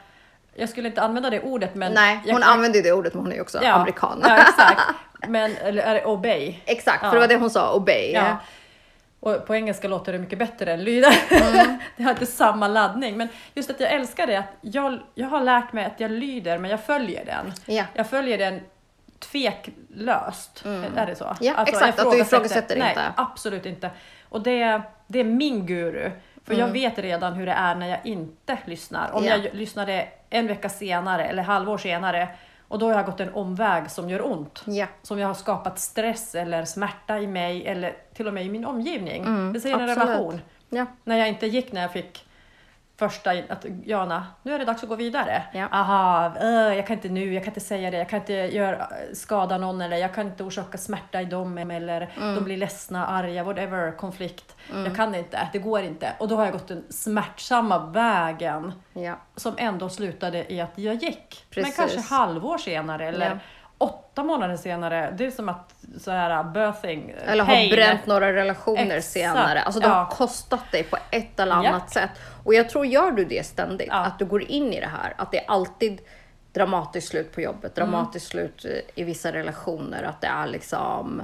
Jag 0.56 0.70
skulle 0.70 0.88
inte 0.88 1.02
använda 1.02 1.30
det 1.30 1.42
ordet 1.42 1.76
men... 1.76 1.94
Nej, 1.94 2.20
jag 2.26 2.34
hon 2.34 2.42
kan- 2.42 2.52
använder 2.52 2.80
ju 2.80 2.84
det 2.84 2.92
ordet 2.92 3.14
men 3.14 3.24
hon 3.24 3.32
är 3.32 3.36
ju 3.36 3.42
också 3.42 3.64
ja, 3.64 3.72
amerikan. 3.74 4.24
Ja, 4.28 4.38
exakt. 4.38 4.82
Men, 5.28 5.58
eller 5.58 5.84
är 5.84 5.94
det 5.94 6.06
obey? 6.06 6.56
Exakt, 6.66 7.00
för 7.00 7.08
Ja. 7.08 7.14
det 7.14 7.20
var 7.20 7.28
det 7.28 7.36
hon 7.36 7.50
sa, 7.50 7.74
obey. 7.74 8.12
Ja. 8.14 8.38
Och 9.20 9.46
på 9.48 9.56
engelska 9.56 9.88
låter 9.88 10.14
det 10.14 10.20
mycket 10.20 10.40
bättre 10.40 10.74
än 10.74 10.84
lyda. 10.84 11.08
Mm. 11.30 11.80
det 11.98 12.04
har 12.04 12.12
inte 12.12 12.26
samma 12.26 12.68
laddning. 12.68 13.18
Men 13.18 13.28
just 13.54 13.70
att 13.70 13.80
jag 13.80 13.92
älskar 13.92 14.28
det, 14.28 14.36
att 14.36 14.46
jag, 14.62 15.00
jag 15.16 15.28
har 15.28 15.42
lärt 15.42 15.74
mig 15.74 15.86
att 15.86 16.00
jag 16.00 16.12
lyder, 16.12 16.58
men 16.58 16.72
jag 16.72 16.84
följer 16.84 17.26
den. 17.26 17.54
Ja. 17.66 17.84
Jag 17.94 18.10
följer 18.10 18.38
den 18.38 18.62
tveklöst. 19.20 20.66
Är 20.96 21.06
det 21.06 21.16
så? 21.16 21.24
Mm. 21.26 21.36
Ja, 21.40 21.54
Alltså, 21.56 21.76
exakt, 21.76 21.98
jag 21.98 22.08
att 22.08 22.14
du 22.14 22.20
ifrågasätter 22.20 22.76
nej, 22.80 22.90
inte. 22.90 23.14
absolut 23.18 23.66
inte. 23.66 23.90
Och 24.30 24.42
det, 24.42 24.82
det 25.08 25.20
är 25.20 25.24
min 25.24 25.66
guru. 25.66 26.12
För 26.44 26.54
jag 26.54 26.68
vet 26.68 27.00
redan 27.00 27.34
hur 27.34 27.46
det 27.46 27.52
är 27.52 27.76
när 27.76 27.88
jag 27.88 28.00
inte 28.06 28.58
lyssnar. 28.66 29.12
Om 29.12 29.24
Mm. 29.24 29.40
Ja. 29.40 29.46
jag 29.46 29.56
lyssnade 29.56 30.08
en 30.30 30.48
vecka 30.48 30.70
senare 30.70 31.26
eller 31.26 31.44
halvår 31.44 31.78
senare 31.78 32.28
och 32.68 32.80
då 32.80 32.88
har 32.88 32.94
jag 32.96 33.06
gått 33.06 33.20
en 33.20 33.34
omväg 33.34 33.92
som 33.92 34.10
gör 34.10 34.26
ont 34.32 34.64
Ja. 34.66 34.86
som 35.02 35.20
jag 35.20 35.28
har 35.28 35.34
skapat 35.34 35.80
stress 35.80 36.36
eller 36.36 36.66
smärta 36.66 37.20
i 37.20 37.28
mig 37.28 37.68
eller 37.68 37.96
till 38.14 38.28
och 38.28 38.34
med 38.34 38.46
i 38.46 38.50
min 38.50 38.66
omgivning. 38.66 39.54
det 39.54 39.60
säger 39.60 39.76
en 39.76 39.82
Mm, 39.90 40.00
relation. 40.00 40.42
Ja. 40.70 40.86
När 41.04 41.18
jag 41.18 41.28
inte 41.28 41.48
gick 41.48 41.72
när 41.72 41.82
jag 41.82 41.92
fick 41.92 42.26
första, 43.00 43.32
att 43.50 43.66
Jana, 43.86 44.28
nu 44.44 44.54
är 44.56 44.60
det 44.60 44.66
dags 44.66 44.84
att 44.84 44.90
gå 44.90 44.96
vidare. 44.96 45.44
Ja. 45.54 45.68
Aha, 45.72 46.34
äh, 46.42 46.48
jag 46.50 46.88
kan 46.88 46.96
inte 46.96 47.10
nu, 47.10 47.34
jag 47.34 47.44
kan 47.44 47.52
inte 47.52 47.60
säga 47.60 47.92
det, 47.92 47.98
jag 47.98 48.10
kan 48.10 48.20
inte 48.20 48.34
göra, 48.34 48.88
skada 49.14 49.58
någon 49.58 49.82
eller 49.82 49.98
jag 49.98 50.14
kan 50.14 50.28
inte 50.28 50.44
orsaka 50.44 50.78
smärta 50.78 51.22
i 51.22 51.26
dem 51.26 51.58
eller 51.58 52.10
Mm. 52.18 52.36
de 52.36 52.44
blir 52.44 52.58
ledsna, 52.58 53.06
arga, 53.08 53.44
whatever, 53.44 53.92
konflikt. 53.98 54.56
Jag 54.86 54.96
kan 54.96 55.16
inte, 55.16 55.48
det 55.54 55.60
går 55.60 55.82
inte. 55.82 56.14
Och 56.20 56.28
då 56.28 56.36
har 56.36 56.44
jag 56.44 56.54
gått 56.54 56.68
den 56.68 56.84
smärtsamma 56.90 57.80
vägen 57.86 58.72
Ja. 58.94 59.14
som 59.36 59.54
ändå 59.58 59.90
slutade 59.90 60.54
i 60.54 60.62
att 60.62 60.72
jag 60.76 60.96
gick. 60.96 61.46
Precis. 61.50 61.78
Men 61.78 61.88
kanske 61.88 62.16
halvår 62.16 62.58
senare 62.58 63.08
eller 63.08 63.30
Ja. 63.30 63.38
Åtta 64.14 64.24
månader 64.24 64.58
senare, 64.58 65.14
det 65.18 65.26
är 65.26 65.32
som 65.32 65.50
att 65.50 65.74
så 66.00 66.12
här 66.12 66.44
birthing 66.44 67.14
Eller 67.26 67.46
pain. 67.46 67.70
har 67.70 67.76
bränt 67.78 68.06
några 68.06 68.34
relationer 68.34 68.86
Exakt. 68.98 69.06
senare. 69.14 69.62
Alltså 69.62 69.80
de 69.82 69.88
Ja. 69.88 69.94
har 69.94 70.06
kostat 70.06 70.72
dig 70.72 70.84
på 70.84 70.98
ett 71.12 71.40
eller 71.40 71.52
annat 71.56 71.66
Japp. 71.74 71.90
sätt. 71.90 72.10
Och 72.44 72.54
jag 72.54 72.70
tror, 72.70 72.86
gör 72.86 73.12
du 73.12 73.26
det 73.26 73.46
ständigt, 73.46 73.88
Ja. 73.92 73.96
att 74.06 74.20
du 74.20 74.26
går 74.26 74.44
in 74.44 74.74
i 74.74 74.80
det 74.80 74.88
här, 75.02 75.14
att 75.18 75.32
det 75.32 75.38
är 75.38 75.52
alltid 75.52 76.02
dramatiskt 76.54 77.08
slut 77.08 77.32
på 77.36 77.42
jobbet, 77.42 77.78
Mm. 77.78 77.92
dramatiskt 77.92 78.28
slut 78.28 78.66
eh, 78.66 78.72
i 78.96 79.04
vissa 79.04 79.32
relationer, 79.34 80.04
att 80.04 80.22
det 80.22 80.28
är 80.28 80.48
liksom 80.48 81.22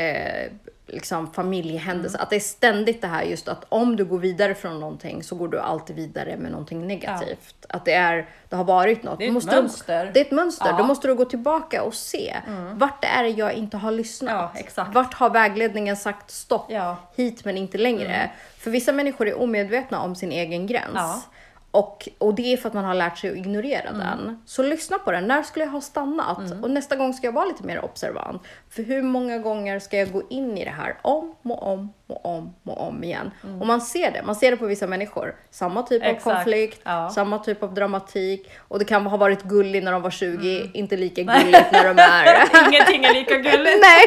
eh, 0.00 0.52
liksom 0.86 1.32
familjehändelser. 1.32 2.18
Mm. 2.18 2.22
Att 2.22 2.30
det 2.30 2.36
är 2.36 2.40
ständigt 2.40 3.02
det 3.02 3.08
här 3.08 3.22
just 3.22 3.48
att 3.48 3.64
om 3.68 3.96
du 3.96 4.04
går 4.04 4.18
vidare 4.18 4.54
från 4.54 4.80
någonting 4.80 5.22
så 5.22 5.34
går 5.34 5.48
du 5.48 5.58
alltid 5.58 5.96
vidare 5.96 6.36
med 6.36 6.50
någonting 6.50 6.86
negativt. 6.86 7.66
Att 7.68 7.84
det, 7.84 7.92
är, 7.92 8.28
det 8.48 8.56
har 8.56 8.64
varit 8.64 9.02
något. 9.02 9.18
Det 9.18 9.24
är 9.24 9.28
ett 9.28 9.34
måste 9.34 9.56
mönster. 9.56 10.06
Du, 10.06 10.12
det 10.12 10.20
är 10.20 10.24
ett 10.24 10.30
mönster. 10.30 10.64
Ja. 10.64 10.70
Mm. 10.70 10.82
Då 10.82 10.86
måste 10.86 11.08
du 11.08 11.14
gå 11.14 11.24
tillbaka 11.24 11.82
och 11.82 11.94
se. 11.94 12.36
Vart 12.72 13.04
är 13.04 13.22
det 13.22 13.28
jag 13.28 13.52
inte 13.52 13.76
har 13.76 13.90
lyssnat? 13.92 14.32
Ja, 14.32 14.60
exakt. 14.60 14.94
Vart 14.94 15.14
har 15.14 15.30
vägledningen 15.30 15.96
sagt 15.96 16.30
stopp? 16.30 16.66
Ja. 16.68 16.84
Mm. 16.84 16.96
Hit 17.16 17.44
men 17.44 17.56
inte 17.56 17.78
längre. 17.78 18.30
För 18.58 18.70
vissa 18.70 18.92
människor 18.92 19.28
är 19.28 19.40
omedvetna 19.40 20.00
om 20.00 20.14
sin 20.14 20.32
egen 20.32 20.66
gräns. 20.66 21.26
Och, 21.72 22.08
och 22.18 22.34
det 22.34 22.52
är 22.52 22.56
för 22.56 22.68
att 22.68 22.74
man 22.74 22.84
har 22.84 22.94
lärt 22.94 23.18
sig 23.18 23.30
att 23.30 23.36
ignorera 23.36 23.88
Mm. 23.88 23.98
den. 24.00 24.42
Så 24.46 24.62
lyssna 24.62 24.98
på 24.98 25.12
den. 25.12 25.26
När 25.26 25.42
skulle 25.42 25.64
jag 25.64 25.72
ha 25.72 25.80
stannat? 25.80 26.38
Och 26.62 26.70
nästa 26.70 26.96
gång 26.96 27.12
ska 27.14 27.26
jag 27.26 27.32
vara 27.32 27.44
lite 27.44 27.62
mer 27.64 27.84
observant. 27.84 28.42
För 28.70 28.82
hur 28.82 29.02
många 29.02 29.38
gånger 29.38 29.78
ska 29.78 29.96
jag 29.96 30.12
gå 30.12 30.22
in 30.30 30.58
i 30.58 30.64
det 30.64 30.70
här 30.70 30.96
om 31.02 31.34
och 31.42 31.72
om 31.72 31.92
och 32.06 32.26
om 32.26 32.54
och 32.64 32.80
om 32.88 33.04
igen? 33.04 33.30
Och 33.60 33.66
man 33.66 33.80
ser 33.80 34.10
det. 34.10 34.22
Man 34.22 34.34
ser 34.36 34.50
det 34.50 34.56
på 34.56 34.66
vissa 34.66 34.86
människor. 34.86 35.34
Samma 35.50 35.82
typ 35.82 36.02
av 36.02 36.06
Mm. 36.08 36.16
Exakt. 36.16 36.36
konflikt, 36.36 36.80
Ja. 36.84 37.10
samma 37.14 37.38
typ 37.38 37.62
av 37.62 37.74
dramatik. 37.74 38.50
Och 38.58 38.78
det 38.78 38.84
kan 38.84 39.06
ha 39.06 39.16
varit 39.16 39.42
gulligt 39.42 39.84
när 39.84 39.92
de 39.92 40.02
var 40.02 40.10
20, 40.10 40.56
Mm. 40.60 40.70
inte 40.74 40.96
lika 40.96 41.22
gulligt 41.42 41.72
när 41.72 41.94
de 41.94 42.02
är 42.02 42.68
Ingenting 42.68 43.04
är 43.04 43.14
lika 43.14 43.34
gulligt. 43.36 43.80
Nej, 43.82 44.06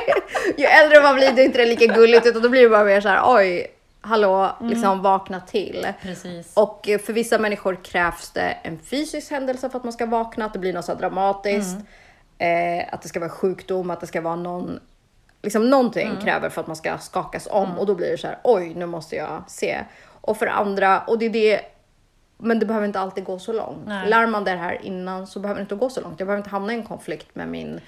ju 0.57 0.65
äldre 0.65 1.01
man 1.01 1.15
blir, 1.15 1.31
det 1.31 1.41
är 1.41 1.45
inte 1.45 1.65
lika 1.65 1.85
gulligt 1.85 2.25
utan 2.25 2.41
då 2.41 2.49
blir 2.49 2.61
det 2.61 2.69
bara 2.69 2.83
mer 2.83 3.01
så 3.01 3.09
här, 3.09 3.21
oj, 3.25 3.67
hallå, 4.03 4.55
liksom 4.61 5.01
vakna 5.01 5.39
till. 5.39 5.87
Precis. 6.01 6.51
Och 6.53 6.89
för 7.05 7.13
vissa 7.13 7.37
människor 7.37 7.83
krävs 7.83 8.29
det 8.31 8.57
en 8.63 8.79
fysisk 8.79 9.31
händelse 9.31 9.69
för 9.69 9.77
att 9.77 9.83
man 9.83 9.93
ska 9.93 10.05
vakna, 10.05 10.45
att 10.45 10.53
det 10.53 10.59
blir 10.59 10.73
något 10.73 10.85
så 10.85 10.93
dramatiskt. 10.93 11.77
Eh, 12.37 12.93
att 12.93 13.01
det 13.01 13.07
ska 13.07 13.19
vara 13.19 13.29
sjukdom, 13.29 13.89
att 13.89 13.99
det 13.99 14.07
ska 14.07 14.21
vara 14.21 14.35
någon, 14.35 14.79
liksom 15.41 15.69
någonting 15.69 16.11
kräver 16.23 16.49
för 16.49 16.61
att 16.61 16.67
man 16.67 16.75
ska 16.75 16.97
skakas 16.97 17.47
om 17.51 17.79
och 17.79 17.85
då 17.85 17.95
blir 17.95 18.11
det 18.11 18.17
så 18.17 18.27
här, 18.27 18.39
oj, 18.43 18.73
nu 18.75 18.85
måste 18.85 19.15
jag 19.15 19.43
se. 19.47 19.79
Och 20.21 20.37
för 20.37 20.47
andra, 20.47 21.01
och 21.01 21.19
det 21.19 21.25
är 21.25 21.29
det 21.29 21.61
men 22.37 22.59
det 22.59 22.65
behöver 22.65 22.87
inte 22.87 22.99
alltid 22.99 23.23
gå 23.23 23.39
så 23.39 23.53
långt. 23.53 23.87
Nej. 23.87 24.09
Lär 24.09 24.27
man 24.27 24.43
det 24.43 24.51
här 24.51 24.85
innan 24.85 25.27
så 25.27 25.39
behöver 25.39 25.59
det 25.59 25.61
inte 25.61 25.75
gå 25.75 25.89
så 25.89 26.01
långt. 26.01 26.19
Jag 26.19 26.27
behöver 26.27 26.39
inte 26.39 26.49
hamna 26.49 26.73
i 26.73 26.75
en 26.75 26.83
konflikt 26.83 27.35
med 27.35 27.47
min 27.47 27.79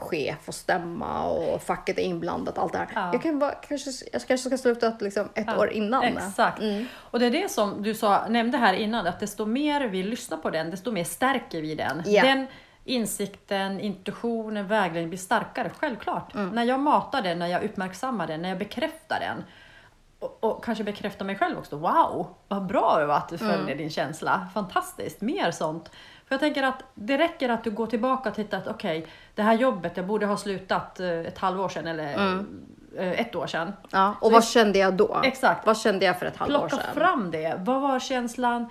chef 0.00 0.48
och 0.48 0.54
stämma 0.54 1.24
och 1.24 1.62
facket 1.62 1.98
är 1.98 2.02
inblandat. 2.02 2.58
Allt 2.58 2.72
det 2.72 2.78
här. 2.78 2.88
Ja. 2.94 3.10
Jag, 3.12 3.22
kan 3.22 3.38
bara, 3.38 3.50
kanske, 3.50 3.90
jag 4.12 4.22
kanske 4.22 4.48
ska 4.48 4.58
sluta 4.58 4.92
liksom 5.00 5.28
ett 5.34 5.58
år 5.58 5.70
innan. 5.70 6.04
Exakt. 6.04 6.60
Mm. 6.60 6.86
Och 6.96 7.18
det 7.20 7.26
är 7.26 7.30
det 7.30 7.50
som 7.50 7.82
du 7.82 7.94
sa, 7.94 8.28
nämnde 8.28 8.58
här 8.58 8.74
innan, 8.74 9.06
att 9.06 9.20
desto 9.20 9.46
mer 9.46 9.80
vi 9.88 10.02
lyssnar 10.02 10.38
på 10.38 10.50
den, 10.50 10.70
desto 10.70 10.92
mer 10.92 11.04
stärker 11.04 11.62
vi 11.62 11.74
den. 11.74 12.02
Ja. 12.06 12.22
Den 12.22 12.46
insikten, 12.84 13.80
intuitionen, 13.80 14.66
vägledningen 14.68 15.08
blir 15.10 15.18
starkare, 15.18 15.70
självklart. 15.78 16.34
Mm. 16.34 16.48
När 16.48 16.64
jag 16.64 16.80
matar 16.80 17.22
den, 17.22 17.38
när 17.38 17.46
jag 17.46 17.62
uppmärksammar 17.62 18.26
den, 18.26 18.42
när 18.42 18.48
jag 18.48 18.58
bekräftar 18.58 19.20
den. 19.20 19.44
Och, 20.18 20.44
och 20.44 20.64
kanske 20.64 20.84
bekräftar 20.84 21.24
mig 21.24 21.36
själv 21.38 21.58
också. 21.58 21.76
Wow, 21.76 22.34
vad 22.48 22.66
bra 22.66 22.96
det 22.98 23.06
var 23.06 23.14
att 23.16 23.28
du 23.28 23.36
Mm. 23.40 23.56
följer 23.56 23.76
din 23.76 23.90
känsla. 23.90 24.48
Fantastiskt, 24.54 25.20
mer 25.20 25.50
sånt. 25.50 25.90
För 26.30 26.34
jag 26.34 26.40
tänker 26.40 26.62
att 26.62 26.82
det 26.94 27.18
räcker 27.18 27.48
att 27.48 27.64
du 27.64 27.70
går 27.70 27.86
tillbaka 27.86 28.28
och 28.28 28.34
tittar 28.34 28.58
att 28.58 28.66
okej, 28.68 29.06
det 29.34 29.42
här 29.42 29.54
jobbet, 29.54 29.96
jag 29.96 30.06
borde 30.06 30.26
ha 30.26 30.36
slutat 30.36 31.00
eh, 31.00 31.08
ett 31.08 31.38
halvår 31.38 31.68
sedan 31.68 31.86
eller 31.86 32.14
Mm. 32.14 32.66
eh, 32.98 33.20
ett 33.20 33.34
år 33.36 33.46
sedan. 33.46 33.72
Ja, 33.90 34.14
och 34.20 34.26
Så 34.28 34.32
vad 34.32 34.44
kände 34.44 34.78
jag 34.78 34.94
då? 34.94 35.20
Exakt. 35.24 35.66
Vad 35.66 35.78
kände 35.78 36.04
jag 36.04 36.18
för 36.18 36.26
ett 36.26 36.36
halvår 36.36 36.58
Plocka 36.58 36.76
sedan? 36.76 36.94
fram 36.94 37.30
det. 37.30 37.54
Vad 37.58 37.80
var 37.80 37.98
känslan? 38.00 38.66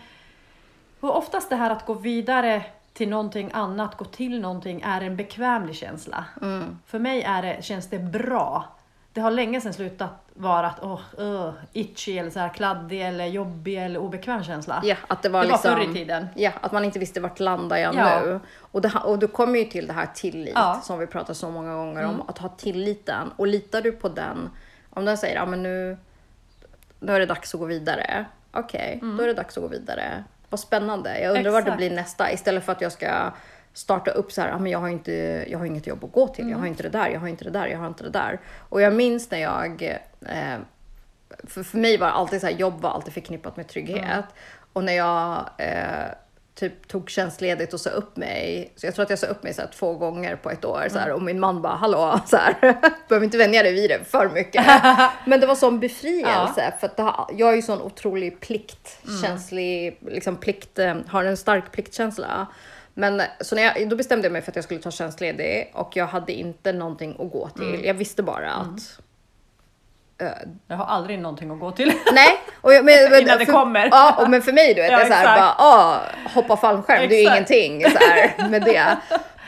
Och 1.00 1.18
oftast 1.18 1.50
det 1.50 1.56
här 1.56 1.70
att 1.70 1.86
gå 1.86 1.94
vidare 1.94 2.64
till 2.94 3.10
någonting 3.10 3.52
annat, 3.54 3.98
gå 3.98 4.06
till 4.06 4.42
någonting, 4.42 4.82
är 4.86 5.02
en 5.02 5.16
bekvämlig 5.16 5.76
känsla. 5.76 6.26
Mm. 6.42 6.80
För 6.86 7.00
mig 7.00 7.22
är 7.24 7.42
det, 7.42 7.64
känns 7.64 7.90
det 7.90 8.00
bra. 8.00 8.66
Det 9.14 9.22
har 9.22 9.32
länge 9.32 9.62
sedan 9.62 9.74
slutat 9.74 10.10
vara 10.34 10.68
att 10.68 10.84
oh, 10.84 11.00
uh, 11.20 11.52
itchy 11.74 12.18
eller 12.18 12.30
så 12.30 12.40
här 12.40 12.50
kladdig 12.50 13.02
eller 13.08 13.26
jobbig 13.26 13.78
eller 13.86 14.00
obekväm 14.00 14.44
känsla. 14.44 14.82
Ja, 14.84 14.96
att 15.08 15.24
det 15.24 15.30
var, 15.30 15.42
Det 15.42 15.48
var 15.48 15.54
liksom, 15.58 15.76
förr 15.76 15.90
i 15.92 15.94
tiden. 15.94 16.28
Ja, 16.36 16.52
att 16.62 16.72
man 16.72 16.86
inte 16.86 17.00
visste 17.00 17.20
vart 17.22 17.40
landar 17.40 17.78
jag 17.78 17.96
Ja. 17.96 18.22
nu. 18.22 18.40
Och, 18.60 18.82
det, 18.82 18.92
och 19.06 19.20
då 19.20 19.28
kommer 19.28 19.60
ju 19.60 19.66
till 19.66 19.88
det 19.88 19.94
här 19.94 20.08
tillit 20.16 20.52
Ja. 20.56 20.70
Mm. 20.72 20.82
som 20.82 21.00
vi 21.00 21.08
pratar 21.08 21.34
så 21.34 21.50
många 21.52 21.76
gånger 21.76 22.06
om. 22.06 22.22
Att 22.28 22.38
ha 22.38 22.50
tilliten. 22.50 23.32
Och 23.36 23.48
litar 23.48 23.82
du 23.82 23.92
på 23.92 24.10
den, 24.10 24.50
om 24.90 25.06
den 25.06 25.18
säger 25.18 25.36
ja 25.36 25.46
men 25.46 25.64
nu, 25.64 25.98
nu 27.00 27.12
är 27.16 27.20
det 27.20 27.26
dags 27.26 27.54
att 27.54 27.60
gå 27.60 27.66
vidare. 27.66 28.26
Okej, 28.52 29.00
då 29.18 29.24
är 29.24 29.28
det 29.28 29.34
dags 29.34 29.58
att 29.58 29.64
gå 29.64 29.68
vidare. 29.70 30.24
Vad 30.50 30.60
spännande. 30.60 31.20
Jag 31.22 31.38
undrar 31.38 31.52
vad 31.52 31.64
det 31.64 31.68
Mm. 31.68 31.78
Blir 31.78 31.92
nästa. 31.92 32.32
Istället 32.32 32.66
för 32.66 32.72
att 32.72 32.82
jag 32.82 32.92
ska 32.92 33.32
starta 33.74 34.12
upp 34.12 34.32
så 34.32 34.42
här, 34.42 34.50
ja, 34.50 34.60
men 34.60 34.72
jag 34.72 34.80
har 34.80 34.90
inte, 34.90 35.46
jag 35.50 35.60
har 35.60 35.66
inget 35.66 35.88
jobb 35.88 36.04
att 36.04 36.12
gå 36.12 36.28
till. 36.28 36.46
Jag 36.46 36.56
har 36.58 36.60
Mm. 36.60 36.72
inte 36.72 36.84
det 36.84 36.90
där, 36.90 37.10
jag 37.10 37.20
har 37.20 37.28
inte 37.28 37.44
det 37.44 37.50
där, 37.50 37.68
jag 37.68 37.78
har 37.80 37.88
inte 37.88 38.04
det 38.04 38.10
där. 38.10 38.40
Och 38.70 38.82
jag 38.82 38.94
minns 38.94 39.32
när 39.32 39.40
jag 39.40 39.98
eh, 40.22 40.58
för, 41.48 41.64
för 41.64 41.78
mig 41.78 41.98
var 41.98 42.08
alltid 42.08 42.42
så 42.42 42.48
här, 42.48 42.54
jobb 42.54 42.82
var 42.82 42.90
alltid 42.90 43.14
förknippat 43.14 43.58
med 43.58 43.68
trygghet. 43.68 44.04
Mm. 44.04 44.24
Och 44.74 44.84
när 44.84 44.94
jag 44.94 45.50
eh, 45.58 46.08
typ 46.56 46.88
tog 46.88 47.10
tjänstledigt 47.10 47.74
och 47.74 47.80
sa 47.80 47.90
upp 47.90 48.18
mig, 48.18 48.74
så 48.76 48.86
jag 48.88 48.96
tror 48.96 49.04
att 49.04 49.10
jag 49.10 49.20
sa 49.20 49.28
upp 49.28 49.44
mig 49.44 49.54
så 49.54 49.62
två 49.74 49.94
gånger 49.94 50.36
på 50.36 50.50
ett 50.50 50.66
år. 50.66 50.84
Så 50.90 50.96
Mm. 50.98 51.04
här, 51.04 51.12
och 51.14 51.22
min 51.22 51.40
man 51.40 51.62
bara, 51.62 51.76
hallå, 51.76 52.20
så 52.26 52.38
här, 52.38 52.56
behöver 53.08 53.24
inte 53.26 53.38
vänja 53.38 53.64
dig 53.64 53.74
vid 53.74 53.90
det 53.90 54.00
för 54.06 54.30
mycket. 54.30 54.66
Men 55.26 55.40
det 55.40 55.48
var 55.48 55.56
sån 55.56 55.80
befrielse, 55.80 56.74
för 56.80 56.88
att 56.88 56.98
har, 57.00 57.30
jag 57.38 57.50
är 57.52 57.56
ju 57.56 57.62
sån 57.62 57.82
otrolig 57.82 58.40
pliktkänslig, 58.40 59.98
liksom 60.02 60.36
plikt, 60.36 60.80
eh, 60.80 60.96
har 61.08 61.24
en 61.24 61.38
stark 61.38 61.72
pliktkänsla. 61.72 62.48
Men 63.00 63.22
så 63.42 63.56
när 63.56 63.64
jag, 63.64 63.90
då 63.90 63.96
bestämde 63.96 64.26
jag 64.26 64.32
mig 64.32 64.42
för 64.42 64.52
att 64.52 64.56
jag 64.56 64.66
skulle 64.66 64.80
ta 64.80 64.92
tjänstledig 64.92 65.72
och 65.74 65.96
jag 65.96 66.08
hade 66.08 66.34
inte 66.34 66.74
någonting 66.74 67.12
att 67.20 67.32
gå 67.32 67.50
till. 67.50 67.70
Mm. 67.70 67.86
Jag 67.86 67.94
visste 67.94 68.24
bara 68.24 68.52
att 68.52 69.00
Jag 70.68 70.78
har 70.78 70.86
aldrig 70.86 71.20
någonting 71.20 71.52
att 71.52 71.60
gå 71.60 71.72
till. 71.72 71.88
Nej, 72.14 72.40
och 72.62 72.74
jag, 72.74 72.86
men, 72.86 72.96
men, 73.12 73.22
Innan 73.22 73.38
det 73.38 73.46
för, 73.46 73.54
kommer. 73.54 73.90
Ja, 73.92 74.24
och 74.24 74.30
men 74.30 74.42
för 74.42 74.54
mig 74.54 74.74
du 74.74 74.82
vet, 74.82 74.92
Ja, 74.92 74.98
det 74.98 75.04
är 75.04 75.08
så 75.08 75.14
här, 75.14 75.40
bara, 75.40 75.56
ah, 75.58 76.02
hoppa 76.34 76.58
fallskärm, 76.58 77.10
det 77.10 77.16
är 77.16 77.22
ju 77.22 77.30
ingenting 77.30 77.84
så 77.84 77.98
här, 77.98 78.50
med 78.50 78.62
det. 78.62 78.98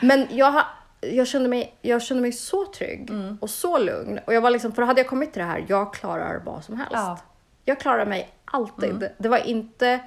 Men 0.00 0.26
jag, 0.30 0.62
jag, 1.00 1.26
kände 1.28 1.48
mig, 1.48 1.74
jag 1.82 2.02
kände 2.02 2.20
mig 2.20 2.32
så 2.32 2.66
trygg 2.66 3.10
Mm. 3.10 3.38
och 3.40 3.50
så 3.50 3.78
lugn. 3.78 4.20
Och 4.24 4.34
jag 4.34 4.40
var 4.40 4.50
liksom, 4.50 4.72
för 4.72 4.82
hade 4.82 5.00
jag 5.00 5.08
kommit 5.08 5.32
till 5.32 5.42
det 5.42 5.48
här, 5.48 5.64
jag 5.68 5.94
klarar 5.94 6.40
vad 6.44 6.64
som 6.64 6.76
helst. 6.76 6.92
Ja. 6.92 7.18
Jag 7.64 7.80
klarar 7.80 8.06
mig 8.06 8.28
alltid. 8.44 8.90
Mm. 8.90 9.08
Det 9.18 9.28
var 9.28 9.38
inte 9.38 10.00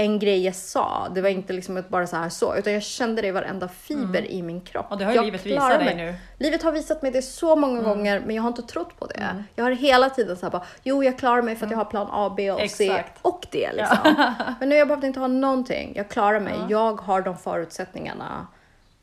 en 0.00 0.18
grej 0.18 0.44
jag 0.44 0.54
sa, 0.54 1.08
det 1.14 1.20
var 1.20 1.28
inte 1.28 1.52
liksom 1.52 1.82
bara 1.88 2.06
så 2.06 2.16
här 2.16 2.28
så, 2.28 2.56
utan 2.56 2.72
jag 2.72 2.82
kände 2.82 3.22
det 3.22 3.28
i 3.28 3.30
varenda 3.30 3.68
fiber 3.68 4.30
i 4.30 4.42
min 4.42 4.60
kropp. 4.60 4.86
Mm. 4.86 4.92
Och 4.92 4.98
det 4.98 5.04
har 5.04 5.12
jag 5.12 5.24
livet 5.24 5.46
visat 5.46 5.68
dig 5.70 5.84
mig. 5.84 5.94
nu. 5.96 6.14
Livet 6.44 6.62
har 6.62 6.72
visat 6.72 7.02
mig 7.02 7.10
det 7.10 7.22
så 7.22 7.56
många 7.56 7.78
Mm. 7.78 7.84
gånger, 7.90 8.22
men 8.26 8.36
jag 8.36 8.42
har 8.42 8.48
inte 8.48 8.62
trott 8.62 8.98
på 8.98 9.06
det. 9.06 9.44
Jag 9.54 9.64
har 9.64 9.70
hela 9.70 10.10
tiden 10.10 10.36
så 10.36 10.46
här 10.46 10.50
bara, 10.50 10.62
jo 10.82 11.04
jag 11.04 11.18
klarar 11.18 11.42
mig 11.42 11.56
för 11.56 11.66
att 11.66 11.70
jag 11.70 11.78
har 11.78 11.84
plan 11.84 12.06
A, 12.10 12.34
B 12.36 12.50
och 12.52 12.70
C 12.70 12.84
Mm. 12.86 12.96
Exakt. 12.96 13.18
och 13.22 13.46
D 13.52 13.70
liksom. 13.74 13.96
Men 14.60 14.68
nu 14.68 14.74
jag 14.76 14.88
behövde 14.88 15.06
inte 15.06 15.20
ha 15.20 15.26
någonting. 15.26 15.92
Jag 15.96 16.08
klarar 16.08 16.40
mig. 16.40 16.54
Jag 16.68 17.00
har 17.00 17.20
de 17.20 17.36
förutsättningarna 17.36 18.46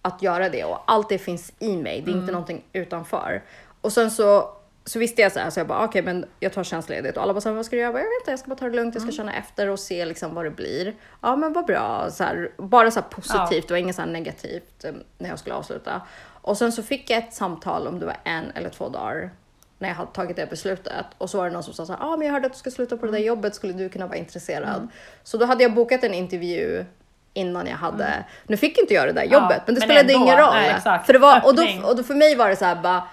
att 0.02 0.22
göra 0.22 0.50
det 0.50 0.64
och 0.64 0.84
allt 0.88 1.10
det 1.10 1.18
finns 1.18 1.54
i 1.60 1.76
mig. 1.78 2.02
Det 2.02 2.10
är 2.10 2.14
Mm. 2.14 2.20
inte 2.22 2.32
någonting 2.32 2.64
utanför. 2.74 3.44
Och 3.82 3.94
sen 3.94 4.12
så, 4.12 4.50
så 4.88 5.00
visste 5.00 5.22
jag 5.22 5.32
så 5.32 5.40
här, 5.40 5.50
så 5.50 5.60
jag 5.60 5.68
bara 5.68 5.84
okej, 5.86 6.02
men 6.02 6.26
jag 6.40 6.54
tar 6.54 6.64
tjänstledigt 6.64 7.18
och 7.18 7.24
alla 7.24 7.34
bara 7.34 7.42
så 7.42 7.50
här, 7.50 7.56
vad 7.56 7.66
ska 7.66 7.76
du 7.76 7.80
göra? 7.82 7.88
Jag, 7.88 7.94
bara, 7.94 8.00
jag 8.04 8.10
vet 8.10 8.22
inte, 8.22 8.32
jag 8.32 8.40
ska 8.40 8.48
bara 8.50 8.56
ta 8.56 8.66
det 8.66 8.76
lugnt, 8.76 8.96
jag 8.96 9.02
Mm. 9.02 9.12
ska 9.14 9.18
känna 9.22 9.34
efter 9.36 9.70
och 9.70 9.80
se 9.80 10.06
liksom 10.06 10.36
vad 10.36 10.46
det 10.46 10.50
blir. 10.52 10.94
Ja, 11.22 11.36
men 11.36 11.54
vad 11.54 11.66
bra. 11.66 12.08
Så 12.12 12.24
här, 12.24 12.52
bara 12.58 12.92
så 12.92 13.00
här 13.00 13.08
positivt, 13.10 13.68
det 13.68 13.74
var 13.74 13.80
inget 13.80 13.96
så 13.96 14.02
här 14.02 14.10
negativt 14.10 14.84
eh, 14.84 14.92
när 15.18 15.30
jag 15.30 15.40
skulle 15.40 15.56
avsluta. 15.56 16.02
Och 16.42 16.58
sen 16.58 16.72
så 16.72 16.84
fick 16.84 17.10
jag 17.10 17.18
ett 17.20 17.34
samtal 17.34 17.88
om 17.88 18.00
det 18.00 18.06
var 18.06 18.18
en 18.24 18.52
eller 18.56 18.70
två 18.70 18.90
dagar 18.90 19.30
när 19.80 19.90
jag 19.90 19.96
hade 19.96 20.12
tagit 20.12 20.36
det 20.36 20.50
beslutet 20.50 21.06
och 21.18 21.30
så 21.30 21.38
var 21.38 21.46
det 21.46 21.52
någon 21.54 21.64
som 21.64 21.74
sa 21.74 21.86
så 21.86 21.94
här, 21.94 22.00
ah, 22.02 22.18
men 22.18 22.26
jag 22.28 22.34
hörde 22.34 22.46
att 22.48 22.54
du 22.54 22.60
ska 22.60 22.72
sluta 22.72 22.98
på 22.98 23.06
det 23.06 23.12
där 23.12 23.18
Mm. 23.18 23.28
jobbet, 23.28 23.56
skulle 23.56 23.74
du 23.74 23.90
kunna 23.90 24.08
vara 24.08 24.18
intresserad? 24.18 24.88
Så 25.24 25.38
då 25.38 25.46
hade 25.46 25.64
jag 25.64 25.74
bokat 25.74 26.04
en 26.04 26.14
intervju 26.14 26.86
innan 27.34 27.68
jag 27.68 27.78
hade, 27.78 28.24
nu 28.48 28.58
fick 28.58 28.78
inte 28.78 28.94
jag 28.94 29.08
det 29.08 29.14
där 29.14 29.24
jobbet, 29.24 29.62
men 29.66 29.76
det 29.76 29.80
men 29.82 29.90
spelade 29.90 30.14
ändå. 30.14 30.26
ingen 30.26 30.38
roll. 30.38 30.54
Nej. 30.54 30.82
För 31.06 31.14
det 31.14 31.20
var, 31.20 31.46
och, 31.46 31.56
då, 31.56 31.64
och 31.84 31.96
då 31.96 32.04
för 32.04 32.16
mig 32.16 32.36
var 32.36 32.50
det 32.50 32.56
så 32.56 32.66
här 32.66 32.76
bara 32.76 33.04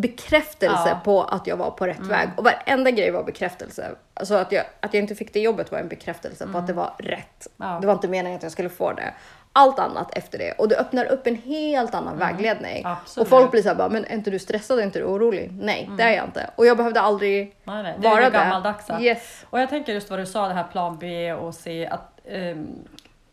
bekräftelse 0.00 0.82
Ja. 0.84 0.90
Mm. 0.90 1.02
på 1.02 1.22
att 1.22 1.46
jag 1.46 1.56
var 1.56 1.70
på 1.70 1.86
rätt 1.86 2.00
väg 2.06 2.28
och 2.36 2.44
varenda 2.44 2.90
grej 2.90 3.10
var 3.10 3.22
bekräftelse. 3.24 3.90
Alltså 4.14 4.34
att 4.34 4.52
jag, 4.52 4.64
att 4.80 4.94
jag 4.94 5.02
inte 5.02 5.14
fick 5.14 5.32
det 5.32 5.40
jobbet 5.40 5.72
var 5.72 5.78
en 5.78 5.88
bekräftelse 5.88 6.46
på 6.52 6.58
att 6.58 6.66
det 6.66 6.72
var 6.72 6.94
rätt. 6.98 7.46
Mm. 7.60 7.72
Ja. 7.72 7.78
Det 7.80 7.86
var 7.86 7.94
inte 7.94 8.08
meningen 8.08 8.36
att 8.36 8.42
jag 8.42 8.52
skulle 8.52 8.68
få 8.68 8.92
det. 8.92 9.14
Allt 9.56 9.78
annat 9.78 10.16
efter 10.18 10.38
det 10.38 10.52
och 10.52 10.68
det 10.68 10.76
öppnar 10.76 11.04
upp 11.04 11.26
en 11.26 11.36
helt 11.36 11.94
annan 11.94 12.18
vägledning. 12.18 12.78
Mm. 12.80 12.92
Absolut. 12.92 13.22
Och 13.26 13.28
folk 13.30 13.50
blir 13.50 13.62
så 13.62 13.68
här 13.68 13.74
bara, 13.76 13.88
men 13.88 14.04
är 14.04 14.14
inte 14.14 14.30
du 14.30 14.38
stressad, 14.38 14.78
är 14.78 14.82
inte 14.82 14.98
du 14.98 15.04
orolig? 15.04 15.52
Nej, 15.52 15.90
det 15.96 16.02
är 16.02 16.12
jag 16.12 16.24
inte. 16.24 16.50
Och 16.56 16.66
jag 16.66 16.76
behövde 16.76 17.00
aldrig 17.00 17.56
Nej, 17.64 17.82
nej, 17.82 17.96
det 18.00 18.06
är 18.06 18.10
vara 18.10 18.20
det 18.24 18.30
det. 18.30 18.38
gammaldagsa. 18.38 19.00
Yes. 19.00 19.44
Och 19.50 19.60
jag 19.60 19.68
tänker 19.68 19.92
just 19.92 20.10
vad 20.10 20.18
du 20.18 20.26
sa, 20.26 20.48
det 20.48 20.54
här 20.54 20.64
plan 20.72 20.98
B 21.00 21.32
och 21.32 21.54
C. 21.54 21.88
Att, 21.90 22.20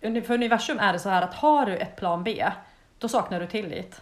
uni- 0.01 0.21
för 0.21 0.33
universum 0.33 0.79
är 0.79 0.93
det 0.93 0.99
så 0.99 1.09
här 1.09 1.21
att 1.21 1.33
har 1.33 1.65
du 1.65 1.77
ett 1.77 1.95
plan 1.95 2.23
B, 2.23 2.45
då 2.99 3.07
saknar 3.07 3.39
du 3.39 3.47
tillit. 3.47 4.01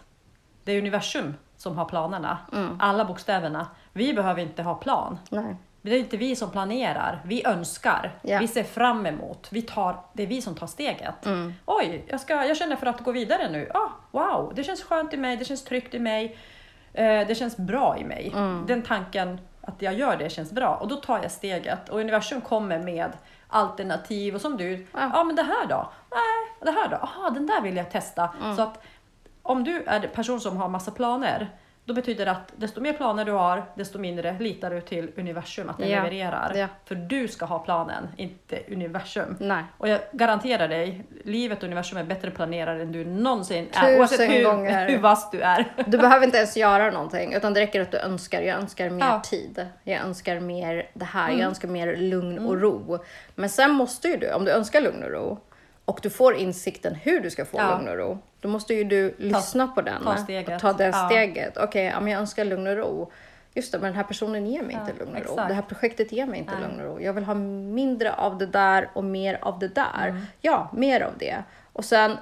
Det 0.64 0.72
är 0.72 0.78
universum 0.78 1.34
som 1.60 1.78
har 1.78 1.84
planerna, 1.84 2.38
Mm. 2.52 2.76
alla 2.80 3.04
bokstäverna. 3.04 3.66
Vi 3.92 4.14
behöver 4.14 4.42
inte 4.42 4.62
ha 4.62 4.74
plan. 4.74 5.18
Nej. 5.30 5.56
Det 5.82 5.94
är 5.94 5.98
inte 5.98 6.16
vi 6.16 6.36
som 6.36 6.50
planerar, 6.50 7.20
vi 7.24 7.46
önskar, 7.46 8.10
Ja. 8.22 8.38
vi 8.38 8.48
ser 8.48 8.62
fram 8.64 9.06
emot, 9.06 9.48
vi 9.50 9.62
tar, 9.62 10.00
det 10.12 10.22
är 10.22 10.26
vi 10.26 10.42
som 10.42 10.54
tar 10.54 10.66
steget. 10.66 11.26
Mm. 11.26 11.54
Oj, 11.66 12.04
jag, 12.06 12.20
ska, 12.20 12.44
jag 12.44 12.56
känner 12.56 12.76
för 12.76 12.86
att 12.86 13.00
gå 13.00 13.12
vidare 13.12 13.50
nu. 13.50 13.70
Ah, 13.74 13.88
wow, 14.10 14.52
det 14.54 14.64
känns 14.64 14.82
skönt 14.84 15.14
i 15.14 15.16
mig, 15.16 15.36
det 15.36 15.44
känns 15.44 15.64
tryggt 15.64 15.94
i 15.94 15.98
mig, 15.98 16.36
eh, 16.92 17.26
det 17.26 17.34
känns 17.38 17.56
bra 17.56 17.98
i 17.98 18.04
mig. 18.04 18.32
Mm. 18.34 18.64
Den 18.66 18.82
tanken 18.82 19.40
att 19.62 19.82
jag 19.82 19.94
gör 19.94 20.16
det 20.16 20.30
känns 20.30 20.52
bra 20.52 20.74
och 20.74 20.88
då 20.88 20.96
tar 20.96 21.18
jag 21.22 21.30
steget 21.30 21.88
och 21.88 22.00
universum 22.00 22.40
kommer 22.40 22.78
med 22.78 23.12
alternativ 23.48 24.34
och 24.34 24.40
som 24.40 24.56
du, 24.56 24.72
ja 24.72 24.84
Ja. 25.00 25.10
ah, 25.14 25.24
men 25.24 25.36
det 25.36 25.42
här 25.42 25.66
då? 25.68 25.90
Nej, 26.10 26.72
det 26.74 26.80
här 26.80 26.88
då? 26.88 26.96
Aha, 26.96 27.30
den 27.30 27.46
där 27.46 27.60
vill 27.60 27.76
jag 27.76 27.90
testa. 27.90 28.30
Mm. 28.42 28.56
Så 28.56 28.62
att 28.62 28.82
om 29.50 29.64
du 29.64 29.82
är 29.86 30.00
en 30.04 30.10
person 30.10 30.40
som 30.40 30.56
har 30.56 30.68
massa 30.68 30.90
planer, 30.90 31.48
då 31.84 31.94
betyder 31.94 32.24
det 32.24 32.30
att 32.30 32.52
desto 32.56 32.80
mer 32.80 32.92
planer 32.92 33.24
du 33.24 33.32
har, 33.32 33.64
desto 33.74 33.98
mindre 33.98 34.36
litar 34.40 34.70
du 34.70 34.80
till 34.80 35.10
universum 35.16 35.68
att 35.70 35.78
den 35.78 35.88
Ja. 35.90 35.96
levererar. 36.02 36.52
Ja. 36.56 36.66
För 36.84 36.94
du 36.94 37.28
ska 37.28 37.44
ha 37.44 37.58
planen, 37.58 38.08
inte 38.16 38.58
universum. 38.70 39.36
Nej. 39.40 39.64
Och 39.78 39.88
jag 39.88 40.00
garanterar 40.12 40.68
dig, 40.68 41.04
livet 41.24 41.58
och 41.58 41.64
universum 41.64 41.98
är 41.98 42.04
bättre 42.04 42.30
planerare 42.30 42.82
än 42.82 42.92
du 42.92 43.04
någonsin 43.04 43.68
är. 43.72 43.80
Tusen 43.80 44.00
Oavsett 44.00 44.30
hur, 44.30 44.44
gånger. 44.44 44.88
hur 44.88 44.98
vass 44.98 45.30
du 45.30 45.40
är. 45.40 45.64
Du 45.86 45.98
behöver 45.98 46.24
inte 46.26 46.38
ens 46.38 46.56
göra 46.56 46.90
någonting 46.90 47.34
utan 47.34 47.54
det 47.54 47.60
räcker 47.60 47.80
att 47.80 47.90
du 47.90 47.98
önskar. 47.98 48.40
Jag 48.42 48.56
önskar 48.58 48.90
mer 48.90 49.00
Ja. 49.04 49.10
Mm. 49.10 49.22
tid. 49.22 49.66
Jag 49.84 50.00
önskar 50.00 50.40
mer 50.40 50.90
det 50.94 51.04
här. 51.04 51.30
Jag 51.30 51.40
önskar 51.40 51.68
mer 51.68 51.96
lugn 51.96 52.38
och 52.46 52.60
ro. 52.60 52.98
Men 53.34 53.48
sen 53.48 53.70
måste 53.70 54.08
ju 54.08 54.16
du, 54.16 54.32
om 54.32 54.44
du 54.44 54.50
önskar 54.50 54.80
lugn 54.80 55.02
och 55.04 55.10
ro 55.10 55.38
och 55.90 56.00
du 56.02 56.10
får 56.10 56.34
insikten 56.36 56.94
hur 56.94 57.20
du 57.20 57.30
ska 57.30 57.44
få 57.44 57.58
Ja. 57.58 57.70
lugn 57.76 57.88
och 57.88 57.96
ro. 57.96 58.18
Då 58.40 58.48
måste 58.48 58.74
ju 58.74 58.84
du 58.84 59.14
lyssna 59.18 59.66
på 59.66 59.82
den. 59.82 60.02
ta 60.04 60.16
steget. 60.16 60.54
Och 60.54 60.60
ta 60.60 60.72
det 60.72 60.86
Ja. 60.86 61.06
steget. 61.08 61.56
Okej, 61.56 61.84
ja, 61.84 62.00
men 62.00 62.12
jag 62.12 62.20
önskar 62.20 62.44
lugn 62.44 62.66
och 62.66 62.76
ro. 62.76 63.12
Just 63.54 63.72
det, 63.72 63.78
men 63.78 63.86
den 63.86 63.96
här 63.96 64.04
personen 64.04 64.46
ger 64.46 64.62
mig 64.62 64.74
inte 64.86 64.98
lugn 64.98 65.10
och 65.16 65.16
ro. 65.26 65.32
exakt. 65.32 65.48
Det 65.48 65.54
här 65.54 65.62
projektet 65.62 66.12
ger 66.12 66.26
mig 66.26 66.38
inte 66.38 66.52
Nej. 66.54 66.62
lugn 66.68 66.80
och 66.80 66.86
ro. 66.86 67.00
Jag 67.00 67.12
vill 67.12 67.24
ha 67.24 67.34
mindre 67.34 68.12
av 68.12 68.38
det 68.38 68.46
där 68.46 68.90
och 68.92 69.04
mer 69.04 69.38
av 69.42 69.58
det 69.58 69.68
där. 69.68 70.08
Mm. 70.08 70.22
Ja, 70.40 70.68
mer 70.72 71.00
av 71.00 71.12
det. 71.18 71.42
Och 71.72 71.84
sen 71.84 72.16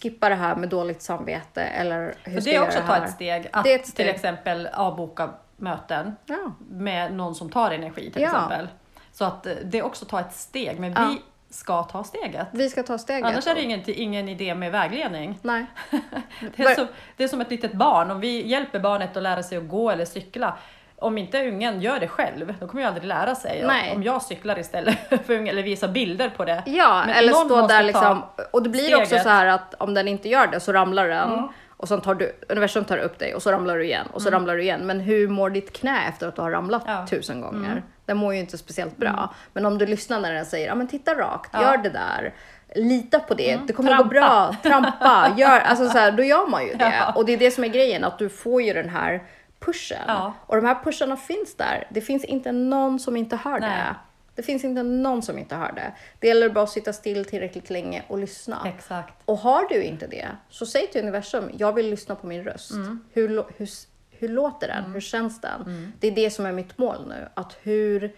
skippa 0.00 0.28
det 0.28 0.34
här 0.34 0.56
med 0.56 0.68
dåligt 0.68 1.02
samvete 1.02 1.62
eller 1.62 2.14
hur 2.24 2.34
För 2.34 2.40
ska 2.40 2.50
det 2.50 2.56
är 2.56 2.62
också 2.62 2.78
att 2.78 2.86
ta 2.86 2.96
ett 2.96 3.10
steg. 3.10 3.48
Att 3.52 3.64
Det 3.64 3.72
är 3.74 3.78
ett 3.78 3.86
steg. 3.86 4.06
till 4.06 4.14
exempel 4.14 4.68
avboka 4.74 5.30
möten 5.56 6.16
Ja. 6.26 6.52
med 6.70 7.12
någon 7.14 7.34
som 7.34 7.50
tar 7.50 7.70
energi 7.70 8.10
till 8.10 8.22
Ja. 8.22 8.28
exempel. 8.28 8.68
Så 9.12 9.24
att 9.24 9.46
eh, 9.46 9.52
det 9.64 9.78
är 9.78 9.82
också 9.84 10.04
ta 10.04 10.20
ett 10.20 10.32
steg, 10.34 10.80
men 10.80 10.92
Ja. 10.92 11.08
vi 11.10 11.22
ska 11.54 11.82
ta 11.82 12.04
steget. 12.04 12.46
Vi 12.50 12.70
ska 12.70 12.82
ta 12.82 12.98
steget. 12.98 13.24
Annars 13.24 13.46
är 13.46 13.54
det 13.54 13.62
ingen, 13.62 13.80
ingen 13.86 14.28
idé 14.28 14.54
med 14.54 14.72
vägledning. 14.72 15.38
Nej. 15.42 15.66
Det 16.56 16.62
är, 16.62 16.74
som, 16.74 16.86
det 17.16 17.24
är 17.24 17.28
som 17.28 17.40
ett 17.40 17.50
litet 17.50 17.72
barn, 17.72 18.10
om 18.10 18.20
vi 18.20 18.46
hjälper 18.46 18.80
barnet 18.80 19.16
att 19.16 19.22
lära 19.22 19.42
sig 19.42 19.58
att 19.58 19.68
gå 19.68 19.90
eller 19.90 20.04
cykla, 20.04 20.58
om 20.96 21.18
inte 21.18 21.48
ungen 21.48 21.80
gör 21.80 22.00
det 22.00 22.08
själv, 22.08 22.54
då 22.60 22.66
kommer 22.66 22.82
ju 22.82 22.88
aldrig 22.88 23.04
lära 23.04 23.34
sig. 23.34 23.62
Nej. 23.66 23.92
Om 23.94 24.02
jag 24.02 24.22
cyklar 24.22 24.58
istället 24.58 24.98
för 25.26 25.34
ungen, 25.34 25.48
eller 25.48 25.62
visar 25.62 25.88
bilder 25.88 26.28
på 26.28 26.44
det. 26.44 26.62
Ja, 26.66 27.02
Men 27.06 27.14
eller 27.14 27.32
stå 27.32 27.66
där 27.66 27.82
liksom. 27.82 28.22
Och 28.52 28.62
det 28.62 28.68
blir 28.68 28.94
också 28.94 29.06
steget. 29.06 29.22
så 29.22 29.28
här 29.28 29.46
att 29.46 29.74
om 29.74 29.94
den 29.94 30.08
inte 30.08 30.28
gör 30.28 30.46
det 30.46 30.60
så 30.60 30.72
ramlar 30.72 31.08
den. 31.08 31.30
Ja. 31.30 31.52
Och 31.82 31.88
sen 31.88 32.00
tar 32.00 32.14
du, 32.14 32.32
universum 32.48 32.84
tar 32.84 32.98
upp 32.98 33.18
dig 33.18 33.34
och 33.34 33.42
så 33.42 33.52
ramlar 33.52 33.76
du 33.78 33.84
igen 33.84 34.06
och 34.12 34.22
så 34.22 34.30
ramlar 34.30 34.56
du 34.56 34.62
igen. 34.62 34.86
Men 34.86 35.00
hur 35.00 35.28
mår 35.28 35.50
ditt 35.50 35.72
knä 35.72 36.08
efter 36.08 36.28
att 36.28 36.36
du 36.36 36.42
har 36.42 36.50
ramlat 36.50 36.82
Mm. 36.82 36.92
Ja. 36.92 36.98
Mm. 36.98 37.08
tusen 37.08 37.40
gånger? 37.40 37.82
Den 38.06 38.16
mår 38.16 38.34
ju 38.34 38.40
inte 38.40 38.58
speciellt 38.58 38.96
bra. 38.96 39.34
Men 39.52 39.66
om 39.66 39.78
du 39.78 39.86
lyssnar 39.86 40.20
när 40.20 40.32
den 40.32 40.46
säger, 40.46 40.66
ja 40.66 40.74
men 40.74 40.86
titta 40.88 41.14
rakt, 41.14 41.50
Ja. 41.52 41.62
gör 41.62 41.76
det 41.76 41.88
där. 41.90 42.34
Lita 42.74 43.20
på 43.20 43.34
det, 43.34 43.60
det 43.66 43.72
kommer 43.72 43.88
Trampa. 43.90 44.04
gå 44.04 44.10
bra, 44.10 44.56
trampa, 44.62 45.34
gör, 45.38 45.60
alltså 45.60 45.88
så 45.88 45.98
här, 45.98 46.12
då 46.12 46.22
gör 46.22 46.46
man 46.46 46.66
ju 46.66 46.74
det. 46.74 46.94
Ja. 46.98 47.12
Och 47.12 47.26
det 47.26 47.32
är 47.32 47.36
det 47.38 47.50
som 47.50 47.64
är 47.64 47.68
grejen, 47.68 48.04
att 48.04 48.18
du 48.18 48.28
får 48.28 48.62
ju 48.62 48.72
den 48.72 48.88
här 48.88 49.22
pushen. 49.60 50.10
Och 50.46 50.56
de 50.56 50.64
här 50.66 50.76
pusharna 50.84 51.16
finns 51.16 51.56
där. 51.56 51.86
Det 51.90 52.00
finns 52.00 52.24
inte 52.24 52.52
någon 52.52 52.98
som 53.00 53.16
inte 53.16 53.36
hör 53.36 53.60
Nej. 53.60 53.70
det. 53.70 53.96
Det 54.42 54.46
finns 54.46 54.64
inte 54.64 54.82
någon 54.82 55.22
som 55.22 55.38
inte 55.38 55.56
hör 55.56 55.72
det. 55.72 55.92
Det 56.18 56.28
gäller 56.28 56.48
bara 56.48 56.64
att 56.64 56.70
sitta 56.70 56.92
still 56.92 57.24
tillräckligt 57.24 57.70
länge 57.70 58.02
och 58.08 58.18
lyssna. 58.18 58.72
Exakt. 58.76 59.14
Och 59.24 59.38
har 59.38 59.68
du 59.68 59.82
inte 59.82 60.06
det, 60.06 60.28
så 60.50 60.66
säg 60.66 60.86
till 60.86 61.00
universum, 61.02 61.50
jag 61.58 61.72
vill 61.72 61.90
lyssna 61.90 62.14
på 62.14 62.26
min 62.26 62.44
röst. 62.44 62.72
Hur, 63.12 63.28
lå- 63.28 63.46
hur, 63.56 63.64
s- 63.66 63.86
hur 64.10 64.28
låter 64.28 64.68
den? 64.68 64.92
Hur 64.92 65.00
känns 65.00 65.40
den? 65.40 65.92
Det 66.00 66.06
är 66.06 66.12
det 66.12 66.30
som 66.30 66.46
är 66.46 66.52
mitt 66.52 66.78
mål 66.78 67.04
nu. 67.08 67.28
Att 67.34 67.56
hur, 67.62 68.12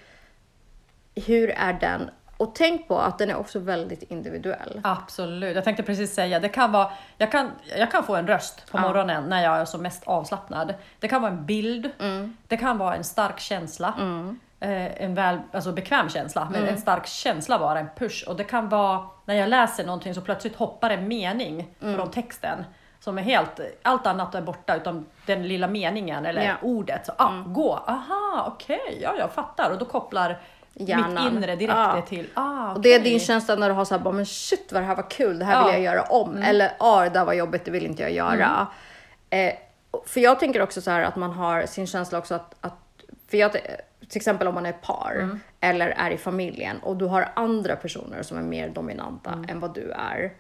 hur 1.14 1.50
är 1.50 1.72
den? 1.72 2.10
Och 2.37 2.54
tänk 2.54 2.88
på 2.88 2.98
att 2.98 3.18
den 3.18 3.30
är 3.30 3.37
också 3.37 3.58
väldigt 3.58 4.02
individuell. 4.02 4.80
Absolut. 4.84 5.54
Jag 5.54 5.64
tänkte 5.64 5.82
precis 5.82 6.14
säga, 6.14 6.40
det 6.40 6.48
kan 6.48 6.72
vara, 6.72 6.90
jag, 7.18 7.32
kan, 7.32 7.50
jag 7.78 7.90
kan 7.90 8.04
få 8.04 8.16
en 8.16 8.26
röst 8.26 8.70
på 8.70 8.78
Ja. 8.78 8.82
morgonen 8.82 9.24
när 9.28 9.42
jag 9.44 9.56
är 9.56 9.64
som 9.64 9.82
mest 9.82 10.02
avslappnad. 10.06 10.74
Det 10.98 11.08
kan 11.08 11.22
vara 11.22 11.32
en 11.32 11.46
bild, 11.46 11.90
Mm. 11.98 12.37
det 12.48 12.56
kan 12.56 12.78
vara 12.78 12.96
en 12.96 13.04
stark 13.04 13.40
känsla. 13.40 13.94
Eh, 14.64 15.03
en 15.05 15.14
väl, 15.14 15.38
alltså 15.53 15.72
bekväm 15.72 16.09
känsla, 16.09 16.48
men 16.53 16.61
Mm. 16.62 16.74
en 16.74 16.81
stark 16.81 17.07
känsla 17.07 17.59
bara, 17.59 17.79
en 17.79 17.88
push. 17.98 18.24
Och 18.29 18.37
det 18.37 18.44
kan 18.44 18.68
vara 18.68 19.03
när 19.24 19.35
jag 19.35 19.48
läser 19.48 19.85
någonting 19.85 20.14
så 20.14 20.20
plötsligt 20.20 20.57
hoppar 20.57 20.90
en 20.90 21.09
mening 21.09 21.68
Mm. 21.83 21.96
från 21.96 22.11
texten. 22.11 22.64
Som 23.00 23.18
är 23.18 23.22
helt, 23.22 23.61
allt 23.83 24.07
annat 24.07 24.35
är 24.35 24.42
borta 24.42 24.77
utom 24.77 25.07
den 25.27 25.48
lilla 25.48 25.66
meningen 25.68 26.27
eller 26.27 26.42
Ja. 26.44 26.55
ordet. 26.62 27.07
Så, 27.07 27.12
ah, 27.18 27.42
gå, 27.46 27.74
aha, 27.87 28.44
okej, 28.55 28.98
ja 29.03 29.14
jag 29.18 29.33
fattar. 29.33 29.70
Och 29.70 29.79
då 29.79 29.85
kopplar 29.85 30.40
Hjärnan. 30.74 31.14
mitt 31.24 31.33
inre 31.33 31.57
direkt 31.57 31.94
det 31.94 32.03
till, 32.16 32.29
ah, 32.35 32.72
Och 32.72 32.81
det 32.81 32.94
är 32.94 33.00
din 33.00 33.20
känsla 33.20 33.55
när 33.55 33.68
du 33.68 33.74
har 33.74 33.85
så 33.85 33.94
här, 33.94 34.03
bara, 34.03 34.14
men 34.14 34.27
shit 34.27 34.72
vad 34.72 34.83
det 34.83 34.87
här 34.87 34.96
var 34.96 35.11
kul, 35.11 35.38
det 35.38 35.44
här 35.44 35.55
Ja. 35.55 35.64
vill 35.64 35.74
jag 35.74 35.83
göra 35.83 36.03
om. 36.03 36.37
Eller 36.37 36.70
ja, 36.79 37.00
det 37.03 37.09
där 37.11 37.24
var 37.24 37.33
jobbigt, 37.33 37.64
det 37.64 37.70
vill 37.70 37.87
inte 37.87 38.03
jag 38.03 38.12
göra. 38.12 38.66
Eh, 39.31 39.53
för 40.07 40.20
jag 40.20 40.40
tänker 40.40 40.62
också 40.62 40.81
så 40.81 40.90
här 40.90 41.00
att 41.03 41.16
man 41.16 41.31
har 41.33 41.66
sin 41.66 41.87
känsla 41.87 42.18
också 42.18 42.35
att, 42.35 42.55
att 42.61 42.74
för 43.31 43.37
jag, 43.37 43.50
till 44.08 44.18
exempel 44.18 44.48
om 44.48 44.54
man 44.54 44.66
är 44.66 44.72
par 44.72 45.38
eller 45.60 45.88
är 45.88 46.10
i 46.10 46.18
familjen 46.18 46.78
och 46.78 46.96
du 46.96 47.04
har 47.04 47.32
andra 47.36 47.76
personer 47.76 48.22
som 48.22 48.38
är 48.38 48.42
mer 48.42 48.68
dominanta 48.68 49.44
än 49.48 49.60
vad 49.60 49.74
du 49.74 49.90
är. 49.90 50.32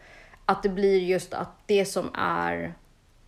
Att 0.46 0.62
det 0.62 0.68
blir 0.68 0.98
just 0.98 1.34
att 1.34 1.50
det 1.66 1.84
som 1.84 2.10
är 2.14 2.74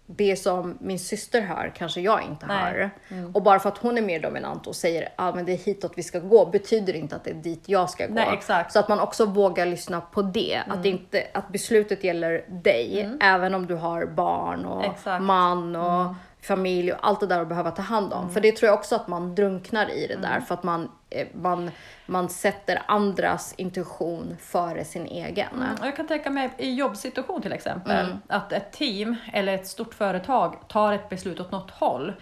det 0.06 0.36
som 0.36 0.78
min 0.80 0.98
syster 0.98 1.40
hör 1.40 1.72
kanske 1.76 2.00
jag 2.00 2.22
inte 2.22 2.46
Nej. 2.46 2.56
hör. 2.56 2.90
Och 3.34 3.42
bara 3.42 3.58
för 3.58 3.68
att 3.68 3.78
hon 3.78 3.98
är 3.98 4.02
mer 4.02 4.20
dominant 4.20 4.66
och 4.66 4.76
säger 4.76 5.02
att 5.02 5.12
ah, 5.16 5.34
men 5.34 5.44
det 5.44 5.52
är 5.52 5.56
hitåt 5.56 5.92
vi 5.94 6.02
ska 6.02 6.18
gå 6.18 6.46
betyder 6.46 6.96
inte 6.96 7.16
att 7.16 7.24
det 7.24 7.30
är 7.30 7.34
dit 7.34 7.62
jag 7.66 7.90
ska 7.90 8.06
gå. 8.06 8.14
Nej. 8.14 8.40
Så 8.68 8.78
att 8.78 8.88
man 8.88 9.00
också 9.00 9.26
vågar 9.26 9.66
lyssna 9.66 10.00
på 10.00 10.22
det. 10.22 10.62
Att, 10.68 10.82
det 10.82 10.88
inte, 10.88 11.26
att 11.34 11.48
beslutet 11.48 12.04
gäller 12.04 12.44
dig, 12.48 13.10
även 13.20 13.54
om 13.54 13.66
du 13.66 13.74
har 13.74 14.06
barn 14.06 14.64
och 14.64 14.84
Exakt. 14.84 15.22
man 15.22 15.76
och 15.76 16.14
familj 16.46 16.92
och 16.92 16.98
allt 17.02 17.20
det 17.20 17.26
där 17.26 17.40
att 17.40 17.48
behöva 17.48 17.70
ta 17.70 17.82
hand 17.82 18.12
om. 18.12 18.30
För 18.30 18.40
det 18.40 18.52
tror 18.52 18.68
jag 18.68 18.78
också 18.78 18.94
att 18.94 19.08
man 19.08 19.34
drunknar 19.34 19.90
i 19.90 20.06
det 20.06 20.16
där 20.16 20.40
för 20.40 20.54
att 20.54 20.62
man, 20.62 20.90
eh, 21.10 21.26
man, 21.32 21.70
man 22.06 22.28
sätter 22.28 22.82
andras 22.86 23.54
intuition 23.56 24.36
före 24.40 24.84
sin 24.84 25.06
egen. 25.06 25.64
Och 25.80 25.86
Jag 25.86 25.96
kan 25.96 26.06
tänka 26.06 26.30
mig 26.30 26.50
i 26.58 26.74
jobbsituation 26.74 27.42
till 27.42 27.52
exempel, 27.52 28.16
att 28.26 28.52
ett 28.52 28.72
team 28.72 29.16
eller 29.32 29.54
ett 29.54 29.66
stort 29.66 29.94
företag 29.94 30.56
tar 30.68 30.92
ett 30.92 31.08
beslut 31.08 31.40
åt 31.40 31.52
något 31.52 31.70
håll. 31.70 32.12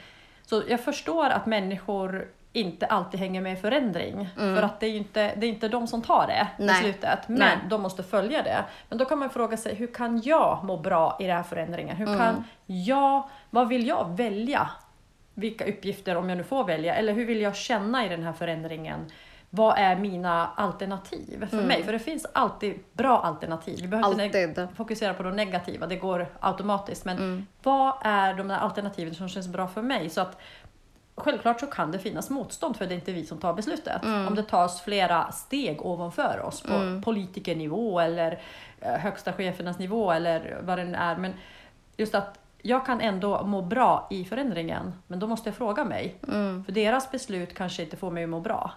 Så 0.46 0.62
jag 0.68 0.80
förstår 0.80 1.26
att 1.26 1.46
människor 1.46 2.28
inte 2.54 2.86
alltid 2.86 3.20
hänger 3.20 3.40
med 3.40 3.52
i 3.52 3.56
förändring. 3.56 4.28
För 4.36 4.62
att 4.62 4.80
det 4.80 4.86
är 4.86 4.90
ju 4.90 4.96
inte, 4.96 5.34
det 5.36 5.46
är 5.46 5.50
inte 5.50 5.68
de 5.68 5.86
som 5.86 6.02
tar 6.02 6.26
det 6.26 6.48
Nej. 6.58 6.68
beslutet, 6.82 7.28
men 7.28 7.38
Nej. 7.38 7.58
de 7.70 7.82
måste 7.82 8.02
följa 8.02 8.42
det. 8.42 8.64
Men 8.88 8.98
då 8.98 9.04
kan 9.04 9.18
man 9.18 9.30
fråga 9.30 9.56
sig, 9.56 9.74
hur 9.74 9.86
kan 9.86 10.20
jag 10.24 10.64
må 10.64 10.76
bra 10.76 11.16
i 11.20 11.26
den 11.26 11.36
här 11.36 11.42
förändringen? 11.42 11.96
Hur 11.96 12.06
kan 12.18 12.44
jag, 12.66 13.28
vad 13.50 13.68
vill 13.68 13.86
jag 13.86 14.16
välja? 14.16 14.70
Vilka 15.34 15.64
uppgifter, 15.64 16.16
om 16.16 16.28
jag 16.28 16.38
nu 16.38 16.44
får 16.44 16.64
välja, 16.64 16.94
eller 16.94 17.12
hur 17.12 17.26
vill 17.26 17.40
jag 17.40 17.56
känna 17.56 18.06
i 18.06 18.08
den 18.08 18.22
här 18.22 18.32
förändringen? 18.32 19.06
Vad 19.50 19.78
är 19.78 19.96
mina 19.96 20.46
alternativ 20.56 21.46
för 21.50 21.56
mig? 21.62 21.82
För 21.84 21.92
det 21.92 21.98
finns 21.98 22.26
alltid 22.32 22.78
bra 22.92 23.18
alternativ. 23.18 23.78
Vi 23.82 23.88
behöver 23.88 24.24
inte 24.24 24.38
Alltid. 24.38 24.58
neg- 24.58 24.74
fokusera 24.76 25.14
på 25.14 25.22
de 25.22 25.36
negativa, 25.36 25.86
det 25.86 25.96
går 25.96 26.26
automatiskt. 26.40 27.04
Men 27.04 27.46
vad 27.62 27.94
är 28.02 28.34
de 28.34 28.48
där 28.48 28.56
alternativen 28.56 29.14
som 29.14 29.28
känns 29.28 29.48
bra 29.48 29.68
för 29.68 29.82
mig? 29.82 30.10
Så 30.10 30.20
att 30.20 30.40
Självklart 31.16 31.60
så 31.60 31.66
kan 31.66 31.92
det 31.92 31.98
finnas 31.98 32.30
motstånd 32.30 32.76
för 32.76 32.86
det 32.86 32.94
är 32.94 32.96
inte 32.96 33.12
vi 33.12 33.26
som 33.26 33.38
tar 33.38 33.54
beslutet. 33.54 34.04
Om 34.04 34.34
det 34.34 34.42
tas 34.42 34.82
flera 34.82 35.32
steg 35.32 35.86
ovanför 35.86 36.40
oss 36.44 36.62
på 36.62 37.00
politikernivå 37.04 38.00
eller 38.00 38.40
eh, 38.80 38.92
högsta 38.92 39.32
chefernas 39.32 39.78
nivå 39.78 40.12
eller 40.12 40.58
vad 40.62 40.78
det 40.78 40.84
nu 40.84 40.94
är. 40.94 41.16
Men 41.16 41.32
just 41.96 42.14
att 42.14 42.38
jag 42.62 42.86
kan 42.86 43.00
ändå 43.00 43.42
må 43.44 43.62
bra 43.62 44.06
i 44.10 44.24
förändringen, 44.24 44.92
men 45.06 45.18
då 45.18 45.26
måste 45.26 45.48
jag 45.48 45.56
fråga 45.56 45.84
mig. 45.84 46.16
För 46.64 46.72
deras 46.72 47.10
beslut 47.10 47.54
kanske 47.54 47.82
inte 47.82 47.96
får 47.96 48.10
mig 48.10 48.24
att 48.24 48.30
må 48.30 48.40
bra. 48.40 48.72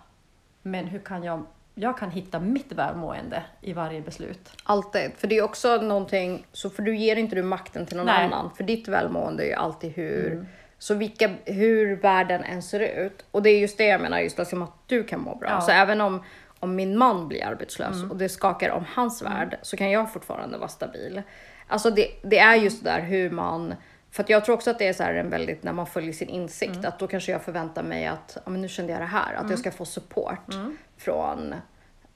Men 0.62 0.88
hur 0.88 1.00
kan 1.00 1.24
jag, 1.24 1.44
jag 1.76 1.98
kan 1.98 2.12
hitta 2.12 2.40
mitt 2.40 2.72
välmående 2.72 3.44
i 3.62 3.74
varje 3.74 4.02
beslut. 4.02 4.50
Alltid. 4.64 5.12
För 5.18 5.28
det 5.28 5.38
är 5.38 5.44
också 5.44 5.78
någonting, 5.78 6.46
så 6.52 6.70
för 6.70 6.84
du 6.84 6.98
ger 6.98 7.16
inte 7.16 7.36
du 7.36 7.44
makten 7.44 7.86
till 7.86 7.98
någon 7.98 8.06
Nej. 8.06 8.26
annan. 8.26 8.52
För 8.56 8.64
ditt 8.64 8.88
välmående 8.88 9.44
är 9.44 9.48
ju 9.48 9.54
alltid 9.54 9.92
hur, 9.92 10.46
så 10.80 10.94
vilka, 10.96 11.30
hur 11.46 11.96
världen 11.96 12.44
än 12.44 12.62
ser 12.62 12.80
ut. 12.80 13.26
Och 13.32 13.44
det 13.44 13.50
är 13.50 13.60
just 13.60 13.78
det 13.78 13.86
jag 13.86 14.02
menar, 14.02 14.20
just 14.20 14.38
liksom 14.38 14.62
att 14.62 14.74
du 14.86 15.04
kan 15.04 15.20
må 15.22 15.36
bra. 15.36 15.50
Ja. 15.50 15.62
Så 15.62 15.72
även 15.72 16.02
om, 16.02 16.24
om 16.60 16.76
min 16.76 16.98
man 16.98 17.28
blir 17.28 17.46
arbetslös 17.46 18.04
och 18.10 18.18
det 18.18 18.30
skakar 18.30 18.70
om 18.70 18.86
hans 18.94 19.22
värld 19.22 19.58
så 19.62 19.78
kan 19.78 19.92
jag 19.92 20.14
fortfarande 20.14 20.58
vara 20.58 20.70
stabil. 20.70 21.22
Alltså 21.68 21.90
det, 21.92 22.08
det 22.24 22.40
är 22.40 22.56
just 22.56 22.84
där 22.84 23.02
hur 23.02 23.30
man 23.30 23.76
för 24.12 24.26
jag 24.28 24.46
tror 24.46 24.56
också 24.56 24.70
att 24.70 24.80
det 24.80 24.88
är 24.88 24.94
så 24.94 25.04
en 25.04 25.30
väldigt, 25.30 25.64
när 25.64 25.74
man 25.74 25.88
följer 25.88 26.14
sin 26.14 26.30
insikt, 26.30 26.72
Mm. 26.76 26.86
att 26.86 27.00
då 27.00 27.08
kanske 27.08 27.32
jag 27.32 27.42
förväntar 27.42 27.84
mig 27.84 28.06
att, 28.08 28.38
ja 28.46 28.52
men 28.52 28.62
nu 28.62 28.68
kände 28.68 28.92
jag 28.92 29.02
det 29.02 29.06
här, 29.06 29.34
att 29.34 29.50
jag 29.50 29.60
ska 29.60 29.72
få 29.72 29.86
support 29.86 30.54
Mm. 30.54 30.78
från 30.98 31.56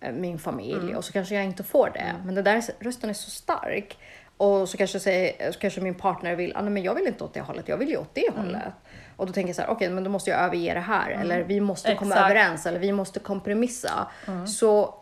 eh, 0.02 0.12
min 0.14 0.40
familj 0.40 0.96
och 0.96 1.06
så 1.06 1.14
kanske 1.14 1.36
jag 1.36 1.44
inte 1.44 1.64
får 1.64 1.90
det. 1.94 2.00
Mm. 2.00 2.22
Men 2.26 2.36
den 2.36 2.44
där 2.44 2.64
rösten 2.80 3.10
är 3.10 3.14
så 3.14 3.30
stark. 3.30 3.98
Och 4.42 4.70
så 4.70 4.78
kanske, 4.78 5.00
säger, 5.00 5.52
så 5.52 5.60
kanske 5.60 5.82
min 5.82 5.96
partner 5.96 6.36
vill, 6.36 6.54
ah, 6.56 6.62
nej, 6.62 6.70
men 6.70 6.84
jag 6.84 6.96
vill 6.96 7.08
inte 7.08 7.24
åt 7.24 7.34
det 7.34 7.42
hållet, 7.42 7.68
jag 7.68 7.78
vill 7.78 7.90
ju 7.90 7.98
åt 7.98 8.10
det 8.14 8.28
Mm. 8.28 8.40
hållet. 8.46 8.74
Och 9.16 9.28
då 9.28 9.34
tänker 9.34 9.50
jag 9.50 9.56
så 9.56 9.62
här, 9.62 9.70
okej 9.70 9.90
men 9.90 10.04
då 10.04 10.10
måste 10.10 10.30
jag 10.30 10.40
överge 10.40 10.74
det 10.74 10.80
här. 10.80 11.10
Eller 11.12 11.42
vi 11.44 11.60
måste 11.62 11.96
komma 11.96 12.14
Exakt. 12.16 12.32
överens, 12.32 12.66
eller 12.66 12.80
vi 12.80 12.92
måste 12.92 13.20
kompromissa. 13.20 14.08
Mm. 14.28 14.48
Så 14.48 14.94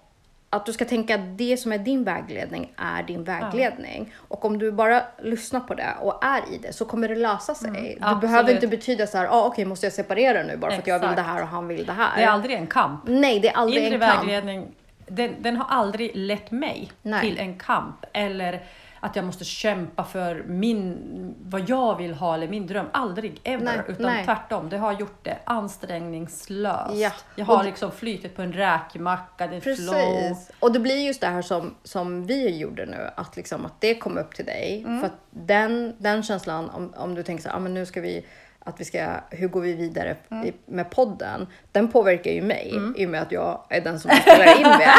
att 0.50 0.66
du 0.66 0.74
ska 0.74 0.86
tänka 0.86 1.16
att 1.16 1.38
det 1.38 1.58
som 1.58 1.72
är 1.72 1.78
din 1.78 2.04
vägledning 2.04 2.74
är 2.78 3.04
din 3.04 3.24
vägledning. 3.24 4.14
Och 4.18 4.46
om 4.46 4.58
du 4.60 4.72
bara 4.72 5.02
lyssnar 5.22 5.60
på 5.60 5.74
det 5.74 5.94
och 6.02 6.24
är 6.24 6.54
i 6.54 6.58
det 6.58 6.74
så 6.74 6.86
kommer 6.86 7.08
det 7.08 7.16
lösa 7.16 7.56
sig. 7.56 7.72
det 7.72 7.78
Mm. 7.80 7.98
absolut. 8.02 8.22
behöver 8.22 8.52
inte 8.54 8.68
betyda 8.68 9.08
så 9.08 9.18
här, 9.18 9.28
ah, 9.28 9.44
okej 9.46 9.66
måste 9.66 9.86
jag 9.86 9.94
separera 9.94 10.44
nu 10.44 10.58
bara 10.58 10.72
för 10.72 10.78
att 10.80 10.88
jag 10.88 11.00
vill 11.00 11.16
det 11.16 11.22
här 11.22 11.42
och 11.42 11.48
han 11.48 11.68
vill 11.68 11.86
det 11.86 11.94
här. 11.94 12.18
Det 12.18 12.24
är 12.24 12.28
aldrig 12.28 12.56
en 12.56 12.68
kamp. 12.68 13.02
Nej, 13.08 13.40
det 13.40 13.50
är 13.50 13.54
aldrig 13.58 13.84
Inre 13.84 13.96
en 13.96 14.02
kamp. 14.02 14.24
vägledning, 14.24 14.68
den, 15.08 15.36
den 15.40 15.56
har 15.58 15.66
aldrig 15.78 16.12
lett 16.16 16.52
mig 16.52 16.92
Nej. 17.02 17.22
till 17.22 17.38
en 17.40 17.58
kamp 17.60 18.06
eller 18.14 18.62
att 19.00 19.16
jag 19.16 19.26
måste 19.26 19.46
kämpa 19.46 20.04
för 20.04 20.44
min, 20.48 21.36
vad 21.42 21.70
jag 21.70 21.98
vill 21.98 22.14
ha 22.14 22.36
eller 22.36 22.48
min 22.48 22.68
dröm. 22.68 22.86
Aldrig 22.92 23.42
ever. 23.44 23.64
Nej, 23.64 23.82
utan 23.88 24.06
nej. 24.06 24.26
tvärtom, 24.26 24.70
det 24.70 24.78
har 24.78 24.94
gjort 24.94 25.24
det 25.24 25.38
ansträngningslöst. 25.44 26.96
Ja. 26.96 27.12
Jag 27.36 27.46
har 27.46 27.64
liksom 27.64 27.92
flytit 27.92 28.36
på 28.36 28.42
en 28.42 28.54
räkmacka, 28.54 29.48
det 29.48 29.56
är 29.56 29.62
flow. 29.62 29.96
Precis. 29.96 30.52
Och 30.60 30.72
det 30.72 30.80
blir 30.80 31.08
just 31.08 31.22
det 31.22 31.28
här 31.28 31.42
som, 31.42 31.76
som 31.84 32.26
vi 32.26 32.58
gjorde 32.58 32.86
nu, 32.86 33.10
att, 33.16 33.36
liksom, 33.36 33.66
att 33.66 33.82
det 33.82 33.96
kom 33.96 34.18
upp 34.18 34.36
till 34.36 34.46
dig. 34.46 34.84
Mm. 34.86 35.00
För 35.00 35.08
att 35.08 35.20
den, 35.30 35.96
den 35.98 36.24
känslan, 36.24 36.70
om, 36.70 36.94
om 36.98 37.16
du 37.16 37.24
tänker 37.24 37.44
så 37.44 37.50
här, 37.50 37.56
ah, 37.56 37.60
men 37.60 37.74
nu 37.74 37.86
ska 37.86 38.02
vi, 38.02 38.26
att 38.70 38.80
vi 38.80 38.86
ska, 38.86 39.08
hur 39.30 39.48
går 39.48 39.62
vi 39.62 39.74
vidare 39.74 40.16
Mm. 40.32 40.52
med 40.66 40.90
podden? 40.90 41.48
Den 41.72 41.88
påverkar 41.92 42.32
ju 42.32 42.42
mig 42.42 42.74
i 42.98 43.06
och 43.06 43.10
med 43.10 43.22
att 43.22 43.32
jag 43.32 43.60
är 43.70 43.82
den 43.82 44.00
som 44.00 44.12
spelar 44.12 44.58
in 44.58 44.68
med. 44.68 44.92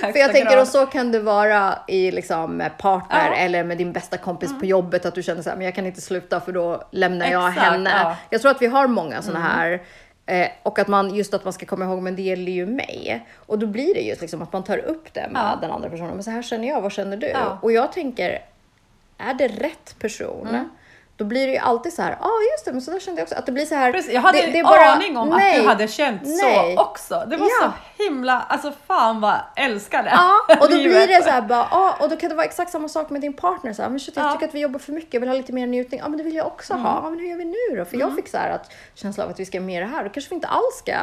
För 0.12 0.18
jag 0.18 0.32
tänker, 0.32 0.60
och 0.60 0.68
så 0.68 0.86
kan 0.86 1.12
det 1.12 1.20
vara 1.20 1.78
i 1.88 2.10
liksom 2.10 2.56
med 2.56 2.78
partner 2.78 3.18
Ja. 3.20 3.26
Mm. 3.26 3.38
eller 3.46 3.64
med 3.64 3.78
din 3.78 3.92
bästa 3.92 4.16
kompis 4.16 4.58
på 4.60 4.66
jobbet, 4.66 5.06
att 5.06 5.14
du 5.14 5.22
känner 5.22 5.42
så 5.42 5.50
här, 5.50 5.56
men 5.56 5.64
jag 5.64 5.74
kan 5.74 5.86
inte 5.86 6.00
sluta 6.00 6.40
för 6.40 6.52
då 6.52 6.82
lämnar 6.90 7.26
jag 7.26 7.48
Exakt, 7.48 7.66
henne. 7.66 7.90
ja. 7.90 8.00
Mm. 8.04 8.14
Jag 8.30 8.40
tror 8.40 8.50
att 8.50 8.62
vi 8.62 8.66
har 8.66 8.86
många 8.86 9.22
sådana 9.22 9.44
här 9.44 9.82
Eh, 10.26 10.48
och 10.62 10.78
att 10.78 10.88
man 10.88 11.14
just 11.14 11.34
att 11.34 11.44
man 11.44 11.52
ska 11.52 11.66
komma 11.66 11.84
ihåg, 11.84 12.02
men 12.02 12.16
det 12.16 12.22
gäller 12.22 12.52
ju 12.52 12.66
mig. 12.66 13.26
Och 13.46 13.58
då 13.58 13.66
blir 13.66 13.94
det 13.94 14.00
just 14.00 14.20
liksom 14.20 14.42
att 14.42 14.52
man 14.52 14.64
tar 14.64 14.78
upp 14.78 15.14
det 15.14 15.28
med 15.30 15.42
Ja. 15.42 15.58
den 15.60 15.70
andra 15.70 15.90
personen. 15.90 16.14
Men 16.14 16.22
så 16.24 16.30
här 16.30 16.42
känner 16.42 16.68
jag, 16.68 16.80
vad 16.80 16.92
känner 16.92 17.16
du? 17.16 17.26
Ja. 17.26 17.58
Och 17.62 17.72
jag 17.72 17.92
tänker, 17.92 18.42
är 19.18 19.34
det 19.34 19.48
rätt 19.48 19.96
person? 19.98 20.48
Mm. 20.48 20.68
Då 21.16 21.24
blir 21.24 21.46
det 21.46 21.52
ju 21.52 21.58
alltid 21.58 21.92
så 21.92 22.02
här, 22.02 22.10
ja 22.20 22.26
ah, 22.26 22.40
just 22.52 22.64
det, 22.64 22.72
men 22.72 22.80
så 22.82 22.90
där 22.90 23.00
kände 23.00 23.20
jag 23.20 23.24
också. 23.26 23.34
Att 23.34 23.46
det 23.46 23.52
blir 23.52 23.64
så 23.66 23.74
här. 23.74 23.92
Precis, 23.92 24.12
jag 24.12 24.20
hade 24.20 24.38
det, 24.38 24.44
en 24.44 24.52
det 24.52 24.58
är 24.58 24.64
bara- 24.64 24.92
aning 24.92 25.16
om 25.16 25.28
nej, 25.28 25.56
att 25.56 25.62
du 25.62 25.68
hade 25.68 25.88
känt 25.88 26.20
nej. 26.24 26.76
så 26.76 26.82
också. 26.82 27.24
Det 27.30 27.36
var 27.36 27.46
Ja. 27.62 27.72
så 27.96 28.02
himla, 28.04 28.40
alltså 28.48 28.72
fan 28.86 29.20
vad 29.20 29.30
jag 29.56 29.64
älskar 29.64 30.02
det. 30.02 30.10
Ja, 30.10 30.40
och 30.60 30.70
då 30.70 30.76
blir 30.76 31.06
det 31.06 31.22
så 31.24 31.30
här 31.30 31.42
bara, 31.42 31.68
ja, 31.70 31.96
och 32.00 32.08
då 32.08 32.16
kan 32.16 32.28
det 32.28 32.34
vara 32.34 32.46
exakt 32.46 32.70
samma 32.72 32.88
sak 32.88 33.10
med 33.10 33.20
din 33.20 33.32
partner. 33.32 33.72
Så 33.72 33.82
här, 33.82 33.88
men 33.90 34.00
shit, 34.00 34.16
jag 34.16 34.22
Ja. 34.22 34.26
Mm. 34.28 34.38
tycker 34.38 34.48
att 34.48 34.54
vi 34.54 34.60
jobbar 34.60 34.78
för 34.78 34.92
mycket, 34.92 35.14
jag 35.14 35.20
vill 35.20 35.28
ha 35.28 35.36
lite 35.36 35.52
mer 35.52 35.66
njutning. 35.66 36.00
Ja, 36.02 36.08
men 36.08 36.18
det 36.18 36.24
vill 36.24 36.34
jag 36.34 36.46
också 36.46 36.74
ha. 36.74 37.00
Ja, 37.04 37.10
men 37.10 37.18
hur 37.18 37.26
gör 37.28 37.36
vi 37.36 37.44
nu 37.44 37.76
då? 37.76 37.84
För 37.84 37.96
jag 37.96 38.14
fick 38.16 38.28
så 38.28 38.36
här 38.38 38.50
att 38.50 38.72
känsla 38.94 39.24
av 39.24 39.30
att 39.30 39.40
vi 39.40 39.44
ska 39.44 39.60
mer 39.60 39.80
det 39.80 39.86
här. 39.86 40.04
Då 40.04 40.10
kanske 40.10 40.28
vi 40.30 40.34
inte 40.34 40.48
alls 40.48 40.74
ska 40.78 40.94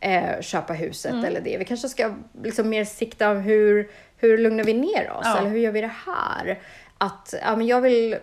eh, 0.00 0.40
köpa 0.40 0.72
huset 0.72 1.12
Mm. 1.12 1.24
eller 1.24 1.40
det. 1.40 1.56
Vi 1.58 1.64
kanske 1.64 1.88
ska 1.88 2.14
liksom 2.42 2.68
mer 2.68 2.84
sikta 2.84 3.30
om 3.30 3.36
hur, 3.40 3.90
hur 4.16 4.38
lugnar 4.38 4.64
vi 4.64 4.74
ner 4.74 5.10
oss? 5.10 5.20
Ja. 5.24 5.38
Eller 5.38 5.50
hur 5.50 5.58
gör 5.58 5.72
vi 5.72 5.80
det 5.80 5.90
här? 6.06 6.58
Att, 6.98 7.34
ja 7.42 7.56
men 7.56 7.66
jag 7.66 7.80
vill, 7.80 8.16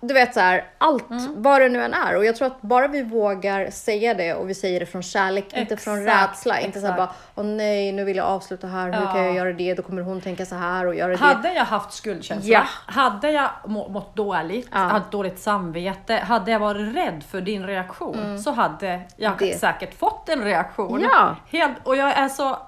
du 0.00 0.14
vet 0.14 0.34
så 0.34 0.40
här, 0.40 0.64
allt, 0.78 1.10
Mm. 1.10 1.42
vad 1.42 1.60
det 1.60 1.68
nu 1.68 1.82
än 1.84 1.94
är. 1.94 2.16
Och 2.16 2.24
jag 2.24 2.36
tror 2.36 2.46
att 2.46 2.62
bara 2.62 2.88
vi 2.88 3.02
vågar 3.02 3.70
säga 3.70 4.14
det 4.14 4.34
och 4.34 4.50
vi 4.50 4.54
säger 4.54 4.80
det 4.80 4.86
från 4.86 5.02
kärlek, 5.02 5.52
inte 5.56 5.76
från 5.76 6.02
Exakt, 6.02 6.30
rädsla. 6.30 6.60
Inte 6.60 6.80
så 6.80 6.86
här 6.86 6.94
exakt. 6.94 7.14
bara, 7.34 7.42
åh 7.44 7.50
nej, 7.50 7.92
nu 7.92 8.04
vill 8.04 8.16
jag 8.16 8.26
avsluta 8.26 8.66
här, 8.66 8.92
hur 8.92 9.02
Ja. 9.06 9.12
kan 9.12 9.24
jag 9.24 9.34
göra 9.34 9.52
det? 9.52 9.74
Då 9.74 9.82
kommer 9.82 10.02
hon 10.02 10.20
tänka 10.20 10.46
så 10.46 10.54
här 10.54 10.86
och 10.86 10.94
göra 10.94 11.08
det. 11.12 11.16
Hade 11.18 11.52
jag 11.54 11.64
haft 11.64 11.92
skuldkänsla, 11.92 12.48
Ja. 12.52 12.64
hade 12.86 13.30
jag 13.30 13.50
må, 13.66 13.88
mått 13.88 14.16
dåligt, 14.16 14.68
Ja. 14.72 14.78
hade 14.78 15.04
dåligt 15.10 15.38
samvete, 15.38 16.14
hade 16.14 16.50
jag 16.50 16.58
varit 16.58 16.96
rädd 16.96 17.24
för 17.30 17.40
din 17.40 17.66
reaktion 17.66 18.42
så 18.42 18.50
hade 18.52 19.00
jag 19.16 19.32
Mm. 19.32 19.36
Det. 19.38 19.58
säkert 19.58 19.98
fått 19.98 20.28
en 20.28 20.44
reaktion. 20.44 21.00
Ja. 21.12 21.36
Helt, 21.50 21.76
och 21.84 21.96
jag 21.96 22.08
är 22.18 22.28
så, 22.28 22.58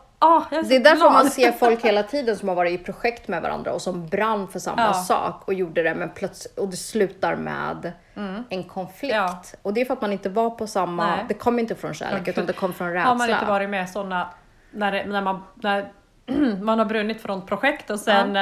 jag 0.51 0.59
är 0.59 0.63
Det 0.69 0.77
är 0.77 0.81
därför 0.81 1.11
man 1.11 1.31
ser 1.31 1.53
folk 1.53 1.81
hela 1.85 2.03
tiden 2.03 2.37
som 2.37 2.49
har 2.49 2.55
varit 2.57 2.81
i 2.81 2.85
projekt 2.85 3.29
med 3.29 3.43
varandra 3.43 3.73
och 3.73 3.83
som 3.83 4.07
brann 4.07 4.49
för 4.49 4.59
samma 4.59 4.83
Ja. 4.83 4.93
sak 4.93 5.43
och 5.49 5.55
gjorde 5.55 5.83
det 5.83 5.95
men 5.95 6.11
plötsligt 6.11 6.59
och 6.59 6.69
det 6.69 6.77
slutar 6.77 7.37
med 7.37 7.93
en 8.49 8.63
konflikt. 8.65 9.15
Mm. 9.15 9.25
Ja. 9.27 9.43
Och 9.63 9.75
det 9.75 9.81
är 9.81 9.85
för 9.85 9.95
att 9.95 10.01
man 10.01 10.13
inte 10.13 10.29
var 10.29 10.51
på 10.51 10.67
samma, 10.67 11.07
Nej. 11.07 11.25
det 11.29 11.35
kom 11.35 11.59
inte 11.59 11.75
från 11.75 11.95
kärlek 11.95 12.29
utan 12.29 12.47
det 12.47 12.53
kom 12.53 12.73
från 12.73 12.93
rädsla. 12.93 13.09
Har 13.09 13.15
man 13.17 13.31
inte 13.31 13.45
varit 13.45 13.71
med 13.71 13.91
sådana, 13.91 14.29
när, 14.71 14.93
det- 14.93 15.05
när, 15.07 15.23
man, 15.23 15.43
när 15.55 15.93
man 16.63 16.79
har 16.79 16.87
brunnit 16.87 17.23
från 17.23 17.39
ett 17.39 17.47
projekt 17.47 17.91
och 17.91 18.01
sen 18.01 18.39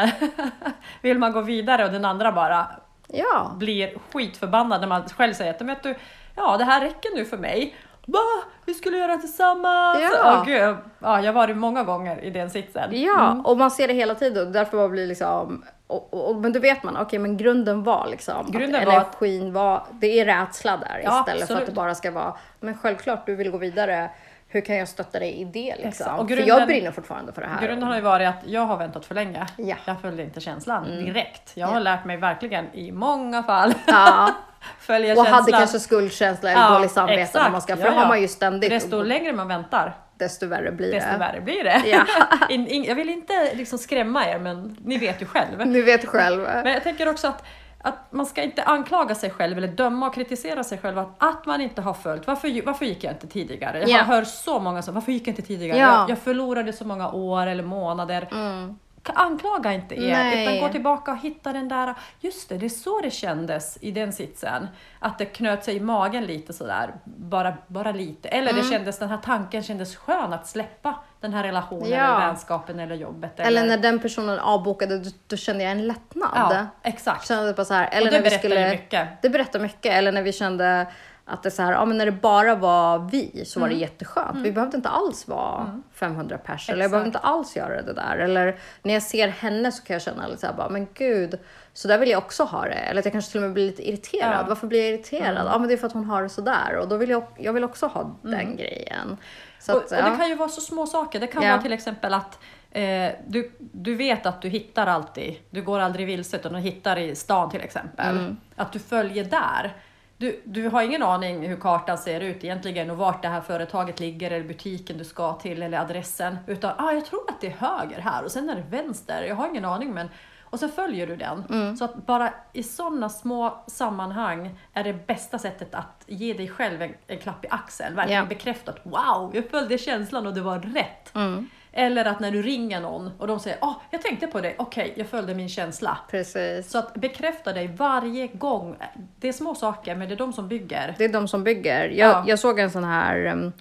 vill 1.02 1.18
man 1.18 1.32
gå 1.32 1.40
vidare 1.40 1.84
och 1.84 1.92
den 1.92 2.04
andra 2.04 2.32
bara 2.32 2.66
Ja. 3.14 3.52
blir 3.56 3.98
skitförbannad 4.12 4.80
när 4.80 4.88
man 4.88 5.08
själv 5.08 5.32
säger 5.34 5.50
att 5.50 5.58
"Men 5.60 5.66
vet 5.66 5.82
du, 5.82 5.94
ja 6.36 6.56
det 6.56 6.64
här 6.64 6.80
räcker 6.80 7.14
nu 7.16 7.24
för 7.24 7.36
mig. 7.38 7.74
Va? 8.06 8.18
Vi 8.66 8.74
skulle 8.74 8.96
göra 8.98 9.16
tillsammans! 9.16 9.98
Ja. 10.02 10.10
Åh, 10.24 10.44
gud. 10.46 10.76
Ja, 10.98 11.20
jag 11.20 11.26
har 11.26 11.32
varit 11.32 11.56
många 11.56 11.84
gånger 11.84 12.24
i 12.24 12.30
den 12.30 12.50
sitsen. 12.50 12.88
Ja, 12.92 13.30
Mm. 13.30 13.46
och 13.46 13.58
man 13.58 13.70
ser 13.70 13.88
det 13.88 13.94
hela 13.94 14.14
tiden 14.14 14.46
och 14.46 14.52
därför 14.52 14.76
man 14.76 14.90
blir 14.90 15.06
liksom 15.06 15.64
och, 15.86 16.14
och, 16.14 16.30
och, 16.30 16.36
men 16.36 16.52
då 16.52 16.60
vet 16.60 16.82
man, 16.82 16.96
okej 16.96 17.18
men 17.18 17.36
grunden 17.36 17.82
var 17.84 18.06
liksom 18.10 18.50
Grunden 18.50 18.88
att 18.88 18.94
energin 19.22 19.52
var, 19.52 19.82
det 19.90 20.20
är 20.20 20.24
rädsla 20.24 20.76
där 20.76 21.00
Ja, 21.04 21.20
istället 21.20 21.24
för 21.24 21.30
att 21.32 21.40
absolut. 21.50 21.66
det 21.66 21.72
bara 21.72 21.94
ska 21.94 22.10
vara, 22.10 22.34
men 22.60 22.78
självklart 22.78 23.26
du 23.26 23.34
vill 23.36 23.50
gå 23.50 23.58
vidare, 23.58 24.10
hur 24.52 24.60
kan 24.60 24.76
jag 24.76 24.88
stötta 24.88 25.18
dig 25.18 25.40
i 25.40 25.44
det 25.44 25.74
liksom? 25.78 26.12
Och 26.18 26.28
för 26.28 26.36
grunden- 26.36 26.58
jag 26.58 26.66
brinner 26.68 26.90
fortfarande 26.90 27.32
för 27.32 27.40
det 27.42 27.48
här. 27.48 27.66
Grunden 27.66 27.88
har 27.88 27.94
ju 27.96 28.00
varit 28.02 28.28
att 28.28 28.34
jag 28.46 28.60
har 28.66 28.76
väntat 28.76 29.04
för 29.04 29.14
länge. 29.14 29.46
Ja. 29.56 29.64
Mm. 29.64 29.76
Jag 29.84 30.00
följde 30.00 30.22
inte 30.22 30.40
känslan 30.40 30.84
direkt. 31.04 31.50
Jag 31.54 31.66
har 31.66 31.74
Ja. 31.74 31.80
lärt 31.80 32.04
mig 32.04 32.16
verkligen 32.16 32.74
i 32.74 32.92
många 32.92 33.42
fall 33.42 33.74
Ja, 33.86 34.30
följa 34.80 35.12
och 35.12 35.16
känslan. 35.16 35.34
hade 35.34 35.52
kanske 35.52 35.78
skuldkänsla 35.80 36.50
eller 36.50 36.60
Ja, 36.60 36.74
dåligt 36.74 36.90
samvete 36.92 37.42
när 37.42 37.50
man 37.50 37.62
ska, 37.62 37.76
för 37.76 37.84
Ja, 37.84 37.90
det 37.90 37.96
har 37.96 38.06
man 38.08 38.20
ju 38.20 38.28
ständigt. 38.28 38.70
Desto 38.70 38.96
och 38.98 39.04
längre 39.06 39.32
man 39.32 39.48
väntar, 39.48 39.96
desto 40.16 40.46
värre 40.46 40.72
blir 40.72 40.92
desto 40.92 41.10
det. 41.12 41.18
värre 41.18 41.40
blir 41.40 41.64
det. 41.64 41.82
Ja. 41.86 42.04
in, 42.48 42.66
in, 42.66 42.84
jag 42.84 42.94
vill 42.94 43.08
inte 43.10 43.54
liksom 43.54 43.78
skrämma 43.78 44.26
er, 44.28 44.38
men 44.38 44.76
ni 44.84 44.98
vet 44.98 45.22
ju 45.22 45.26
själv. 45.26 45.66
Ni 45.66 45.82
vet 45.82 46.04
själv. 46.06 46.42
Men 46.42 46.72
jag 46.72 46.82
tänker 46.82 47.08
också 47.08 47.28
att, 47.28 47.44
att 47.82 48.12
man 48.12 48.26
ska 48.26 48.42
inte 48.42 48.62
anklaga 48.62 49.14
sig 49.14 49.30
själv 49.30 49.58
eller 49.58 49.68
döma 49.68 50.06
och 50.06 50.14
kritisera 50.14 50.64
sig 50.64 50.78
själv 50.78 50.98
att, 50.98 51.08
att 51.18 51.46
man 51.46 51.60
inte 51.60 51.82
har 51.82 51.94
följt. 51.94 52.26
Varför, 52.26 52.66
varför 52.66 52.84
gick 52.84 53.04
jag 53.04 53.12
inte 53.12 53.26
tidigare? 53.26 53.78
Jag 53.80 53.88
Ja. 53.88 54.02
hör 54.02 54.24
så 54.24 54.60
många 54.60 54.82
som, 54.82 54.94
varför 54.94 55.12
gick 55.12 55.22
jag 55.22 55.32
inte 55.32 55.42
tidigare? 55.42 55.78
Ja. 55.78 56.00
Jag, 56.00 56.10
jag 56.10 56.18
förlorade 56.18 56.72
så 56.72 56.84
många 56.84 57.10
år 57.12 57.46
eller 57.46 57.62
månader. 57.64 58.28
Mm. 58.32 58.78
Anklaga 59.04 59.72
inte 59.72 59.94
er, 59.94 60.12
Nej. 60.12 60.42
utan 60.56 60.60
gå 60.60 60.72
tillbaka 60.72 61.10
och 61.12 61.18
hitta 61.18 61.52
den 61.52 61.68
där, 61.68 61.94
just 62.20 62.48
det, 62.48 62.58
det 62.58 62.66
är 62.66 62.70
så 62.70 63.00
det 63.00 63.10
kändes 63.10 63.78
i 63.80 63.90
den 63.90 64.12
sitsen. 64.12 64.68
Att 64.98 65.18
det 65.18 65.24
knöt 65.24 65.64
sig 65.64 65.76
i 65.76 65.80
magen 65.80 66.24
lite 66.24 66.52
sådär, 66.52 66.94
bara, 67.04 67.54
bara 67.66 67.92
lite. 67.92 68.28
Eller 68.28 68.50
Mm. 68.50 68.62
det 68.62 68.70
kändes, 68.70 68.98
den 68.98 69.08
här 69.08 69.18
tanken 69.24 69.62
kändes 69.62 69.96
skön 69.96 70.32
att 70.32 70.46
släppa 70.46 70.94
den 71.22 71.34
här 71.34 71.42
relationen, 71.42 71.90
Ja. 71.90 71.96
eller 72.16 72.26
vänskapen 72.26 72.80
eller 72.80 72.94
jobbet. 72.94 73.40
Eller 73.40 73.64
när 73.66 73.78
den 73.78 73.98
personen 73.98 74.38
avbokade, 74.38 74.98
då, 74.98 75.10
då 75.26 75.36
kände 75.36 75.62
jag 75.62 75.72
en 75.72 75.86
lättnad. 75.88 76.30
Ja, 76.34 76.66
exakt. 76.82 77.28
Kände 77.28 77.52
bara 77.52 77.64
så 77.64 77.74
här, 77.74 77.88
eller 77.92 78.10
det 78.10 78.16
när 78.20 78.24
vi 78.30 78.38
skulle, 78.38 78.70
mycket. 78.70 79.08
Det 79.22 79.28
berättar 79.30 79.60
mycket. 79.60 79.92
Eller 79.94 80.12
när 80.12 80.22
vi 80.22 80.32
kände 80.32 80.86
att 81.24 81.42
det 81.42 81.50
så 81.50 81.62
här, 81.62 81.72
ja, 81.72 81.84
men 81.84 81.98
när 81.98 82.06
det 82.06 82.12
bara 82.12 82.54
var 82.54 82.98
vi 82.98 83.44
så 83.46 83.60
var 83.60 83.66
Mm. 83.66 83.78
det 83.78 83.82
jätteskönt. 83.82 84.36
Vi 84.36 84.52
behövde 84.52 84.76
inte 84.76 84.88
alls 84.88 85.28
vara 85.28 85.80
500 85.94 86.38
pers. 86.38 86.70
Eller 86.70 86.82
jag 86.82 86.90
behövde 86.90 87.06
inte 87.06 87.18
alls 87.18 87.56
göra 87.56 87.82
det 87.82 87.92
där. 87.92 88.16
Eller 88.16 88.56
när 88.82 88.94
jag 88.94 89.02
ser 89.02 89.28
henne 89.28 89.72
så 89.72 89.82
kan 89.84 89.94
jag 89.94 90.02
känna 90.02 90.26
lite 90.26 90.40
så 90.40 90.46
här, 90.46 90.54
bara, 90.54 90.68
men 90.68 90.86
gud, 90.94 91.38
så 91.72 91.88
där 91.88 91.98
vill 91.98 92.10
jag 92.10 92.18
också 92.18 92.44
ha 92.44 92.62
det. 92.64 92.70
Eller 92.74 92.98
att 92.98 93.04
jag 93.04 93.12
kanske 93.12 93.30
till 93.32 93.38
och 93.38 93.42
med 93.42 93.52
blir 93.52 93.66
lite 93.66 93.88
irriterad. 93.88 94.30
Ja. 94.32 94.34
Mm. 94.34 94.48
Varför 94.48 94.66
blir 94.66 94.80
jag 94.80 94.88
irriterad? 94.94 95.46
Ja, 95.46 95.58
men 95.58 95.68
det 95.68 95.74
är 95.74 95.78
för 95.78 95.86
att 95.86 95.92
hon 95.92 96.04
har 96.04 96.22
det 96.22 96.28
så 96.28 96.40
där. 96.40 96.76
Och 96.80 96.88
då 96.88 96.96
vill 96.96 97.10
jag, 97.10 97.24
jag 97.38 97.52
vill 97.52 97.64
också 97.64 97.86
ha 97.86 98.16
den 98.22 98.56
grejen. 98.56 99.16
Så. 99.62 99.72
Och, 99.76 99.78
att, 99.84 99.92
och 99.92 99.98
ja. 99.98 100.10
det 100.10 100.16
kan 100.16 100.28
ju 100.28 100.34
vara 100.34 100.48
så 100.48 100.60
små 100.60 100.86
saker. 100.86 101.20
Det 101.20 101.26
kan 101.26 101.42
Ja. 101.42 101.50
vara 101.50 101.62
till 101.62 101.72
exempel 101.72 102.14
att 102.14 102.38
eh, 102.70 103.10
du, 103.26 103.52
du 103.58 103.94
vet 103.94 104.26
att 104.26 104.42
du 104.42 104.48
hittar 104.48 104.86
alltid, 104.86 105.36
du 105.50 105.62
går 105.62 105.78
aldrig 105.78 106.06
vilse 106.06 106.36
utan 106.36 106.52
du 106.52 106.58
hittar 106.58 106.98
i 106.98 107.14
stan 107.16 107.50
till 107.50 107.60
exempel. 107.60 108.18
Mm. 108.18 108.36
Att 108.56 108.72
du 108.72 108.78
följer 108.78 109.24
där. 109.24 109.76
Du, 110.16 110.40
du 110.44 110.68
har 110.68 110.82
ingen 110.82 111.02
aning 111.02 111.48
hur 111.48 111.56
kartan 111.56 111.98
ser 111.98 112.20
ut 112.20 112.44
egentligen 112.44 112.90
och 112.90 112.96
vart 112.96 113.22
det 113.22 113.28
här 113.28 113.40
företaget 113.40 114.00
ligger 114.00 114.30
eller 114.30 114.48
butiken 114.48 114.98
du 114.98 115.04
ska 115.04 115.32
till 115.32 115.62
eller 115.62 115.78
adressen. 115.78 116.38
Utan 116.46 116.72
ah, 116.78 116.92
jag 116.92 117.06
tror 117.06 117.20
att 117.28 117.40
det 117.40 117.46
är 117.46 117.56
höger 117.58 118.00
här 118.00 118.24
och 118.24 118.30
sen 118.30 118.50
är 118.50 118.54
det 118.54 118.64
vänster. 118.76 119.22
Jag 119.22 119.34
har 119.34 119.48
ingen 119.48 119.64
aning 119.64 119.94
men 119.94 120.08
och 120.52 120.58
så 120.60 120.68
följer 120.68 121.06
du 121.06 121.16
den. 121.16 121.44
Mm. 121.50 121.76
Så 121.76 121.84
att 121.84 122.06
bara 122.06 122.32
i 122.52 122.62
sådana 122.62 123.08
små 123.08 123.64
sammanhang 123.66 124.58
är 124.74 124.84
det 124.84 125.06
bästa 125.06 125.38
sättet 125.38 125.74
att 125.74 126.04
ge 126.06 126.32
dig 126.32 126.48
själv 126.48 126.82
en, 126.82 126.94
en 127.06 127.18
klapp 127.18 127.44
i 127.44 127.48
axeln. 127.50 127.96
Verkligen 127.96 128.22
Ja. 128.22 128.28
bekräfta 128.28 128.70
att 128.72 128.80
wow, 128.86 129.30
jag 129.34 129.50
följde 129.50 129.78
känslan 129.78 130.26
och 130.26 130.34
det 130.34 130.40
var 130.40 130.58
rätt. 130.58 131.14
Mm. 131.14 131.48
Eller 131.72 132.04
att 132.04 132.20
när 132.20 132.30
du 132.30 132.42
ringer 132.42 132.80
någon 132.80 133.10
och 133.18 133.26
de 133.26 133.40
säger 133.40 133.58
ah, 133.60 133.74
jag 133.90 134.02
tänkte 134.02 134.26
på 134.26 134.40
dig, 134.40 134.54
okej, 134.58 134.92
jag 134.96 135.06
följde 135.06 135.34
min 135.34 135.48
känsla. 135.48 135.98
Precis. 136.10 136.70
Så 136.70 136.78
att 136.78 136.94
bekräfta 136.94 137.52
dig 137.52 137.66
varje 137.66 138.26
gång. 138.26 138.76
Det 139.20 139.28
är 139.28 139.32
små 139.32 139.54
saker, 139.54 139.94
men 139.94 140.08
det 140.08 140.14
är 140.14 140.18
de 140.18 140.32
som 140.32 140.48
bygger. 140.48 140.94
Det 140.98 141.04
är 141.04 141.08
de 141.08 141.28
som 141.28 141.44
bygger. 141.44 141.88
Jag, 141.88 142.10
Ja. 142.10 142.24
jag 142.26 142.38
såg 142.38 142.58
en 142.58 142.70
sån 142.70 142.84
här, 142.84 143.26
um, 143.26 143.52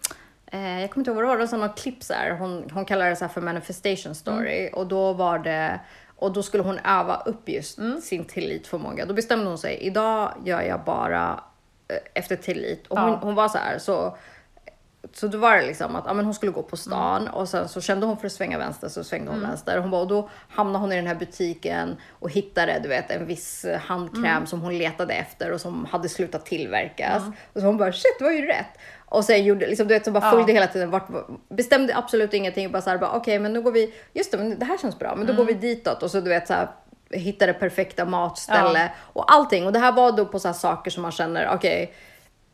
eh, 0.46 0.82
jag 0.82 0.90
kommer 0.92 1.02
inte 1.02 1.12
ihåg 1.12 1.16
vad 1.16 1.24
det 1.24 1.28
var, 1.28 1.36
det 1.36 1.40
var 1.40 1.48
sån 1.48 1.60
något 1.60 1.80
klipp 1.82 2.04
så 2.04 2.14
här. 2.14 2.32
Hon, 2.32 2.70
hon 2.74 2.86
kallar 2.86 3.10
det 3.10 3.16
så 3.16 3.26
här 3.26 3.34
för 3.34 3.42
manifestation 3.42 4.16
story 4.16 4.70
och 4.74 4.88
då 4.88 5.14
var 5.14 5.40
det 5.40 5.80
och 6.22 6.34
då 6.34 6.44
skulle 6.44 6.64
hon 6.64 6.80
öva 6.80 7.16
upp 7.26 7.50
just 7.50 7.80
sin 8.04 8.26
tillitsförmåga. 8.26 9.06
Då 9.06 9.14
bestämde 9.14 9.46
hon 9.46 9.58
sig, 9.58 9.78
idag 9.78 10.34
gör 10.46 10.62
jag 10.62 10.84
bara 10.84 11.44
eh, 11.88 11.98
efter 12.14 12.36
tillit. 12.36 12.88
Och 12.88 13.00
hon, 13.00 13.10
Ja. 13.10 13.20
hon 13.22 13.36
var 13.36 13.48
så 13.50 13.58
här, 13.58 13.78
så 13.80 14.18
så 15.14 15.28
då 15.28 15.38
var 15.38 15.56
det 15.58 15.66
liksom 15.68 15.96
att 15.96 16.04
ja, 16.08 16.14
men 16.14 16.26
hon 16.26 16.34
skulle 16.34 16.52
gå 16.52 16.64
på 16.64 16.78
stan 16.78 17.28
och 17.28 17.50
sen 17.50 17.70
så 17.70 17.82
kände 17.82 18.06
hon 18.06 18.18
för 18.18 18.26
att 18.26 18.32
svänga 18.32 18.58
vänster 18.58 18.90
så 18.90 19.04
svängde 19.04 19.32
hon 19.32 19.42
vänster. 19.42 19.78
Hon 19.78 19.92
bara, 19.92 20.02
och 20.02 20.08
då 20.08 20.30
hamnade 20.50 20.80
hon 20.84 20.92
i 20.92 20.96
den 20.96 21.08
här 21.08 21.16
butiken 21.16 21.96
och 22.10 22.30
hittade 22.32 22.80
du 22.84 22.90
vet, 22.90 23.12
en 23.12 23.26
viss 23.26 23.66
eh, 23.66 23.80
handkräm 23.80 24.46
som 24.48 24.62
hon 24.62 24.78
letade 24.78 25.14
efter 25.14 25.52
och 25.52 25.62
som 25.62 25.86
hade 25.86 26.10
slutat 26.10 26.46
tillverkas. 26.46 27.24
Och 27.54 27.62
så 27.62 27.68
hon 27.68 27.78
bara 27.78 27.92
shit 27.92 28.16
det 28.20 28.24
var 28.24 28.32
ju 28.32 28.46
rätt. 28.48 28.78
Och 29.12 29.26
sen 29.26 29.44
gjorde, 29.44 29.68
liksom, 29.68 29.88
du 29.88 29.94
vet, 29.94 30.06
så 30.06 30.12
bara 30.12 30.26
Ja. 30.26 30.32
följde 30.32 30.54
hela 30.54 30.68
tiden, 30.68 30.90
vart, 30.92 31.08
bestämde 31.50 31.96
absolut 31.98 32.34
ingenting. 32.34 32.72
Bara 32.72 32.82
så 32.82 32.90
här, 32.90 32.98
bara, 32.98 33.12
okej 33.12 33.40
men 33.40 33.54
nu 33.54 33.62
går 33.62 33.72
vi, 33.72 33.94
just 34.14 34.32
det 34.32 34.38
men 34.38 34.60
det 34.60 34.66
här 34.66 34.78
känns 34.78 35.00
bra, 35.00 35.16
men 35.16 35.28
då 35.28 35.34
går 35.34 35.46
vi 35.46 35.54
ditåt. 35.54 36.04
Och 36.04 36.12
så 36.12 36.20
du 36.20 36.30
vet 36.30 36.48
så 36.48 36.54
här, 36.54 36.68
hittade 37.12 37.54
perfekta 37.54 38.06
matställe 38.06 38.92
och 39.14 39.32
allting. 39.34 39.66
Och 39.66 39.74
det 39.74 39.80
här 39.80 39.92
var 39.92 40.12
då 40.12 40.26
på 40.26 40.40
så 40.40 40.48
här 40.48 40.54
saker 40.56 40.92
som 40.92 41.02
man 41.04 41.12
känner, 41.12 41.50
okej, 41.54 41.94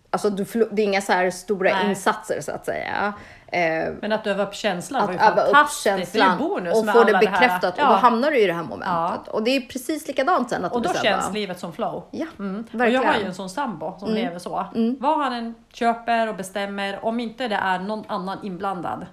Alltså 0.09 0.29
du, 0.29 0.43
förlo- 0.43 0.67
det 0.71 0.81
är 0.81 0.83
inga 0.83 1.01
så 1.01 1.11
här 1.13 1.29
stora 1.31 1.73
Nej. 1.73 1.89
insatser 1.89 2.41
så 2.41 2.51
att 2.51 2.65
säga. 2.65 3.13
Eh, 3.51 3.93
Men 4.01 4.12
att 4.12 4.27
öva 4.27 4.43
upp 4.43 4.53
känslan 4.55 5.05
var 5.05 5.13
ju 5.13 5.19
att 5.19 5.31
öva 5.31 5.41
upp 5.41 5.55
fantastiskt. 5.55 5.83
känslan 5.83 6.38
det 6.38 6.43
är 6.43 6.47
ju 6.47 6.49
bonus 6.49 6.77
och 6.77 6.86
få 6.93 7.03
det 7.03 7.17
alla 7.17 7.17
här- 7.29 7.39
bekräftat 7.39 7.73
och 7.73 7.79
Ja. 7.83 7.88
då 7.89 7.93
hamnar 7.93 8.31
du 8.31 8.39
i 8.39 8.47
det 8.47 8.53
här 8.53 8.63
momentet. 8.63 9.27
Och 9.27 9.43
det 9.43 9.51
är 9.55 9.62
precis 9.62 10.07
likadant 10.07 10.49
sen. 10.49 10.65
Att 10.65 10.71
Och 10.73 10.81
då 10.81 10.89
bestämmer. 10.89 11.21
känns 11.21 11.33
livet 11.33 11.60
som 11.60 11.73
flow. 11.73 12.03
Ja, 12.12 12.25
Mm. 12.39 12.65
Och 12.73 12.79
verkligen. 12.79 13.01
jag 13.03 13.12
har 13.12 13.19
ju 13.19 13.25
en 13.25 13.33
sån 13.33 13.49
sambo 13.49 13.95
som 13.99 14.10
lever 14.13 14.39
så. 14.39 14.65
Vad 14.99 15.17
han 15.19 15.33
än 15.33 15.55
köper 15.73 16.27
och 16.27 16.36
bestämmer, 16.36 17.05
om 17.05 17.19
inte 17.19 17.47
det 17.47 17.55
är 17.55 17.79
någon 17.79 18.03
annan 18.07 18.38
inblandad 18.43 19.05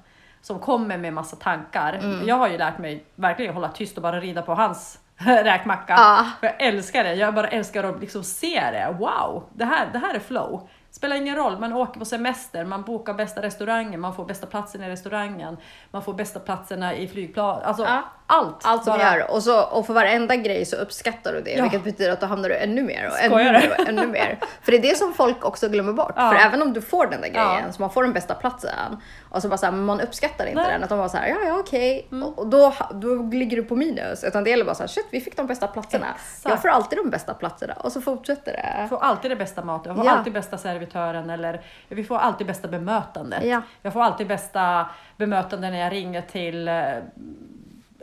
som 0.43 0.59
kommer 0.59 0.99
med 0.99 1.13
massa 1.13 1.37
tankar. 1.37 1.93
Mm. 2.03 2.29
Jag 2.29 2.37
har 2.37 2.49
ju 2.49 2.59
lärt 2.59 2.79
mig 2.79 3.05
verkligen 3.15 3.55
hålla 3.55 3.69
tyst 3.69 3.97
och 3.97 4.03
bara 4.03 4.21
rida 4.21 4.43
på 4.43 4.55
hans 4.55 4.99
räkmacka. 5.17 5.95
Ja. 5.97 6.27
För 6.41 6.47
jag 6.47 6.61
älskar 6.69 7.05
det. 7.05 7.15
Jag 7.15 7.35
bara 7.35 7.49
älskar 7.49 7.85
att 7.85 8.01
liksom 8.01 8.23
se 8.25 8.61
det. 8.73 8.97
Wow, 8.99 9.45
det 9.53 9.65
här, 9.65 9.89
det 9.93 9.99
här 9.99 10.15
är 10.15 10.19
flow. 10.21 10.69
Spelar 10.97 11.17
ingen 11.17 11.37
roll, 11.37 11.59
man 11.59 11.73
åker 11.73 11.99
på 11.99 12.05
semester, 12.05 12.65
man 12.65 12.83
bokar 12.83 13.15
bästa 13.15 13.43
restaurangen, 13.43 14.01
man 14.01 14.15
får 14.15 14.25
bästa 14.25 14.47
platsen 14.47 14.83
i 14.83 14.89
restaurangen, 14.89 15.57
man 15.91 16.03
får 16.03 16.15
bästa 16.15 16.41
platserna 16.41 16.95
i 16.95 17.09
flygplan. 17.09 17.63
Alltså 17.63 17.83
Ja 17.83 18.03
allt. 18.27 18.57
Allt 18.65 18.85
som 18.85 18.99
bara- 18.99 19.17
gör. 19.19 19.31
Och, 19.31 19.43
så, 19.43 19.63
och 19.63 19.87
för 19.87 19.95
varenda 19.95 20.37
grej 20.37 20.65
så 20.65 20.77
uppskattar 20.77 21.33
du 21.33 21.41
det. 21.41 21.51
Ja. 21.53 21.63
Vilket 21.63 21.85
betyder 21.85 22.13
att 22.13 22.21
då 22.21 22.27
hamnar 22.27 22.49
du 22.49 22.55
ännu 22.57 22.83
mer 22.83 23.11
och 23.11 23.19
ännu 23.21 23.35
mer 23.37 23.75
och 23.79 23.89
ännu 23.89 24.07
mer. 24.07 24.39
För 24.63 24.73
det 24.73 24.79
är 24.79 24.83
det 24.83 24.97
som 24.99 25.15
folk 25.15 25.45
också 25.45 25.69
glömmer 25.69 25.93
bort. 25.93 26.13
Ja. 26.17 26.31
För 26.31 26.37
även 26.39 26.63
om 26.63 26.73
du 26.73 26.81
får 26.83 27.07
den 27.07 27.21
där 27.21 27.29
grejen, 27.29 27.63
Ja. 27.67 27.73
så 27.73 27.83
man 27.83 27.91
får 27.91 28.03
den 28.03 28.13
bästa 28.13 28.35
platsen. 28.35 28.97
Och 29.31 29.43
så 29.43 29.49
bara 29.49 29.57
så 29.59 29.67
här, 29.67 29.73
man 29.73 30.01
uppskattar 30.01 30.47
inte 30.47 30.61
Nej. 30.61 30.65
Mm. 30.69 30.73
den. 30.75 30.83
Att 30.83 30.89
de 30.89 30.99
bara 30.99 31.09
så 31.09 31.17
här, 31.17 31.29
ja 31.29 31.37
ja 31.47 31.59
okej. 31.59 32.09
Och, 32.11 32.39
och 32.39 32.47
då, 32.47 32.75
då 32.95 33.15
ligger 33.15 33.57
du 33.57 33.63
på 33.65 33.77
minus. 33.77 34.25
Utan 34.25 34.45
det 34.45 34.51
gäller 34.51 34.65
bara 34.65 34.75
så 34.75 34.83
här, 34.83 34.89
shit 34.89 35.07
vi 35.11 35.21
fick 35.21 35.37
de 35.37 35.47
bästa 35.47 35.67
platserna. 35.67 36.07
Exakt. 36.15 36.49
Jag 36.51 36.63
får 36.63 36.69
alltid 36.69 36.99
de 36.99 37.11
bästa 37.11 37.35
platserna. 37.35 37.75
Och 37.75 37.93
så 37.93 38.01
fortsätter 38.01 38.53
det. 38.53 38.75
Jag 38.81 38.89
får 38.89 39.03
alltid 39.03 39.31
det 39.31 39.37
bästa 39.37 39.65
maten, 39.65 39.91
jag 39.91 39.97
får 39.97 40.07
Ja. 40.07 40.13
alltid 40.13 40.33
bästa 40.33 40.59
servitören 40.59 41.31
eller 41.31 41.61
vi 41.89 42.05
får 42.05 42.17
alltid 42.19 42.47
bästa 42.47 42.69
bemötandet. 42.69 43.45
Ja. 43.45 43.63
Jag 43.83 43.93
får 43.93 44.03
alltid 44.03 44.27
bästa 44.27 44.87
bemötande 45.17 45.71
när 45.71 45.79
jag 45.79 45.93
ringer 45.93 46.23
till 46.23 46.71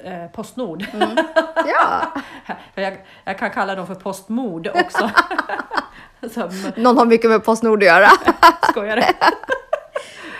eh, 0.03 0.27
Postnord. 0.27 0.85
Ja. 1.65 2.13
För 2.75 2.81
jag, 2.81 2.97
jag 3.23 3.37
kan 3.37 3.49
kalla 3.49 3.75
dem 3.75 3.87
för 3.87 3.95
Postmord 3.95 4.67
också. 4.67 5.11
Som 6.31 6.71
Någon 6.75 6.97
har 6.97 7.05
mycket 7.05 7.29
med 7.29 7.43
Postnord 7.43 7.83
att 7.83 7.87
göra. 7.87 8.07
skojare. 8.71 9.03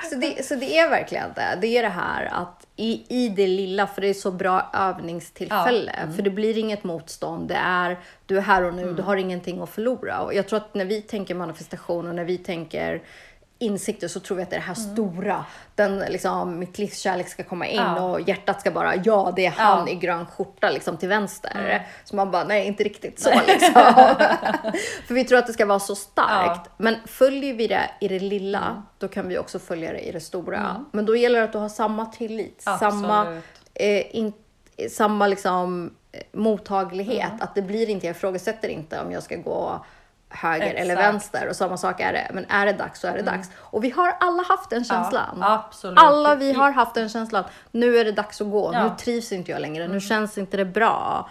Så 0.09 0.15
det, 0.15 0.45
så 0.45 0.55
det 0.55 0.77
är 0.77 0.89
verkligen 0.89 1.29
det. 1.35 1.57
Det 1.61 1.77
är 1.77 1.83
det 1.83 1.89
här 1.89 2.25
att 2.31 2.67
i, 2.75 3.03
i 3.09 3.29
det 3.29 3.47
lilla, 3.47 3.87
för 3.87 4.01
det 4.01 4.07
är 4.07 4.13
så 4.13 4.31
bra 4.31 4.69
övningstillfälle. 4.73 5.93
För 6.15 6.23
det 6.23 6.29
blir 6.29 6.57
inget 6.57 6.83
motstånd. 6.83 7.47
Det 7.47 7.55
är, 7.55 7.99
du 8.25 8.37
är 8.37 8.41
här 8.41 8.63
och 8.63 8.73
nu, 8.73 8.93
du 8.93 9.01
har 9.01 9.17
ingenting 9.17 9.61
att 9.61 9.69
förlora. 9.69 10.19
Och 10.21 10.33
jag 10.33 10.47
tror 10.47 10.57
att 10.57 10.73
när 10.73 10.85
vi 10.85 11.01
tänker 11.01 11.35
manifestation 11.35 12.07
och 12.07 12.15
när 12.15 12.23
vi 12.23 12.37
tänker 12.37 13.01
insikter 13.61 14.07
så 14.07 14.19
tror 14.19 14.37
vi 14.37 14.43
att 14.43 14.49
det 14.49 14.55
är 14.55 14.59
det 14.59 14.65
här 14.65 14.73
stora. 14.73 15.45
Den, 15.75 15.99
liksom, 15.99 16.59
mitt 16.59 16.77
livs 16.77 16.97
kärlek 16.99 17.27
ska 17.29 17.43
komma 17.43 17.67
in 17.67 17.77
Ja. 17.81 18.01
och 18.01 18.21
hjärtat 18.21 18.59
ska 18.61 18.71
bara, 18.71 18.95
ja 18.95 19.33
det 19.35 19.45
är 19.45 19.51
han 19.51 19.87
Ja. 19.87 19.93
i 19.93 19.95
grön 19.95 20.25
skjorta 20.25 20.69
liksom 20.69 20.97
till 20.97 21.09
vänster. 21.09 21.51
Mm. 21.59 21.81
Så 22.03 22.15
man 22.15 22.31
bara, 22.31 22.43
nej 22.43 22.67
inte 22.67 22.83
riktigt 22.83 23.19
så 23.19 23.29
liksom. 23.47 23.73
För 25.07 25.13
vi 25.13 25.23
tror 25.23 25.39
att 25.39 25.47
det 25.47 25.53
ska 25.53 25.65
vara 25.65 25.79
så 25.79 25.95
starkt. 25.95 26.69
Men 26.77 26.95
följer 27.05 27.53
vi 27.53 27.67
det 27.67 27.89
i 28.01 28.07
det 28.07 28.19
lilla, 28.19 28.59
Mm. 28.69 28.81
då 28.97 29.07
kan 29.07 29.27
vi 29.27 29.37
också 29.37 29.59
följa 29.59 29.91
det 29.91 29.99
i 29.99 30.11
det 30.11 30.19
stora. 30.21 30.85
Men 30.91 31.05
då 31.05 31.15
gäller 31.15 31.39
det 31.39 31.45
att 31.45 31.51
du 31.51 31.57
har 31.57 31.69
samma 31.69 32.05
tillit, 32.05 32.63
Absolut. 32.65 32.93
samma, 32.93 33.41
eh, 33.73 34.15
in, 34.15 34.33
samma 34.89 35.27
liksom, 35.27 35.93
eh, 36.11 36.19
mottaglighet. 36.33 37.29
Mm. 37.29 37.41
Att 37.41 37.55
det 37.55 37.61
blir 37.61 37.89
inte, 37.89 38.05
jag 38.07 38.15
ifrågasätter 38.15 38.67
inte 38.69 39.01
om 39.01 39.11
jag 39.11 39.23
ska 39.23 39.35
gå 39.35 39.85
höger 40.31 40.65
eller 40.65 40.75
Exakt. 40.77 40.89
Mm. 40.89 41.11
vänster 41.11 41.49
och 41.49 41.55
samma 41.55 41.77
sak 41.77 41.99
är 41.99 42.13
det. 42.13 42.27
Men 42.33 42.45
är 42.49 42.65
det 42.65 42.73
dags 42.73 42.99
så 42.99 43.07
är 43.07 43.13
det 43.17 43.21
dags. 43.21 43.49
Och 43.57 43.83
vi 43.83 43.89
har 43.89 44.15
alla 44.19 44.43
haft 44.43 44.69
den 44.69 44.83
känslan. 44.83 45.37
Ja, 45.39 45.65
absolut. 45.67 45.99
Alla 45.99 46.35
vi 46.35 46.53
har 46.53 46.71
haft 46.71 46.93
den 46.93 47.09
känslan. 47.09 47.43
Nu 47.71 47.97
är 47.97 48.05
det 48.05 48.11
dags 48.11 48.41
att 48.41 48.51
gå. 48.51 48.71
Ja. 48.73 48.83
Nu 48.83 48.89
trivs 48.97 49.31
inte 49.31 49.51
jag 49.51 49.61
längre. 49.61 49.87
Nu 49.87 49.99
känns 49.99 50.37
inte 50.37 50.57
det 50.57 50.65
bra. 50.65 51.29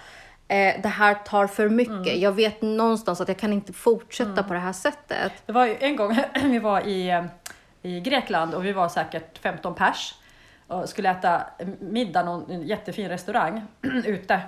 Eh, 0.48 0.82
det 0.82 0.88
här 0.88 1.14
tar 1.14 1.46
för 1.46 1.68
mycket. 1.68 2.16
Jag 2.16 2.32
vet 2.32 2.62
någonstans 2.62 3.20
att 3.20 3.28
jag 3.28 3.38
kan 3.38 3.52
inte 3.52 3.72
fortsätta 3.72 4.42
på 4.42 4.54
det 4.54 4.60
här 4.60 4.72
sättet. 4.72 5.32
Det 5.46 5.52
var 5.52 5.66
ju 5.66 5.76
en 5.80 5.96
gång 5.96 6.18
vi 6.42 6.58
var 6.58 6.80
i, 6.80 7.10
eh, 7.10 7.24
i 7.82 8.00
Grekland 8.00 8.54
och 8.54 8.64
vi 8.64 8.72
var 8.72 8.88
säkert 8.88 9.38
15 9.38 9.74
pers 9.74 10.14
och 10.66 10.88
skulle 10.88 11.10
äta 11.10 11.42
middag 11.80 12.22
någon 12.22 12.50
en 12.50 12.62
jättefin 12.62 13.08
restaurang 13.08 13.66
ute. 14.04 14.40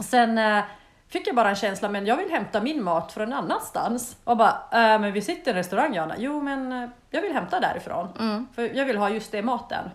Sen 0.00 0.38
eh, 0.38 0.64
fick 1.12 1.26
jag 1.28 1.34
bara 1.36 1.48
en 1.48 1.56
känsla, 1.56 1.88
men 1.88 2.06
jag 2.06 2.16
vill 2.16 2.30
hämta 2.30 2.60
min 2.60 2.82
mat 2.82 3.12
från 3.12 3.32
annanstans. 3.32 4.16
Och 4.24 4.36
bara, 4.36 4.50
äh, 4.72 5.00
men 5.00 5.12
vi 5.12 5.22
sitter 5.22 5.50
i 5.50 5.52
en 5.52 5.56
restaurang 5.56 5.94
Jana. 5.94 6.14
Jo, 6.18 6.42
men 6.42 6.72
eh, 6.72 6.88
jag 7.10 7.22
vill 7.22 7.32
hämta 7.32 7.60
därifrån. 7.60 8.08
För 8.54 8.76
jag 8.76 8.84
vill 8.84 8.96
ha 8.98 9.10
just 9.10 9.32
det 9.32 9.42
maten. 9.42 9.90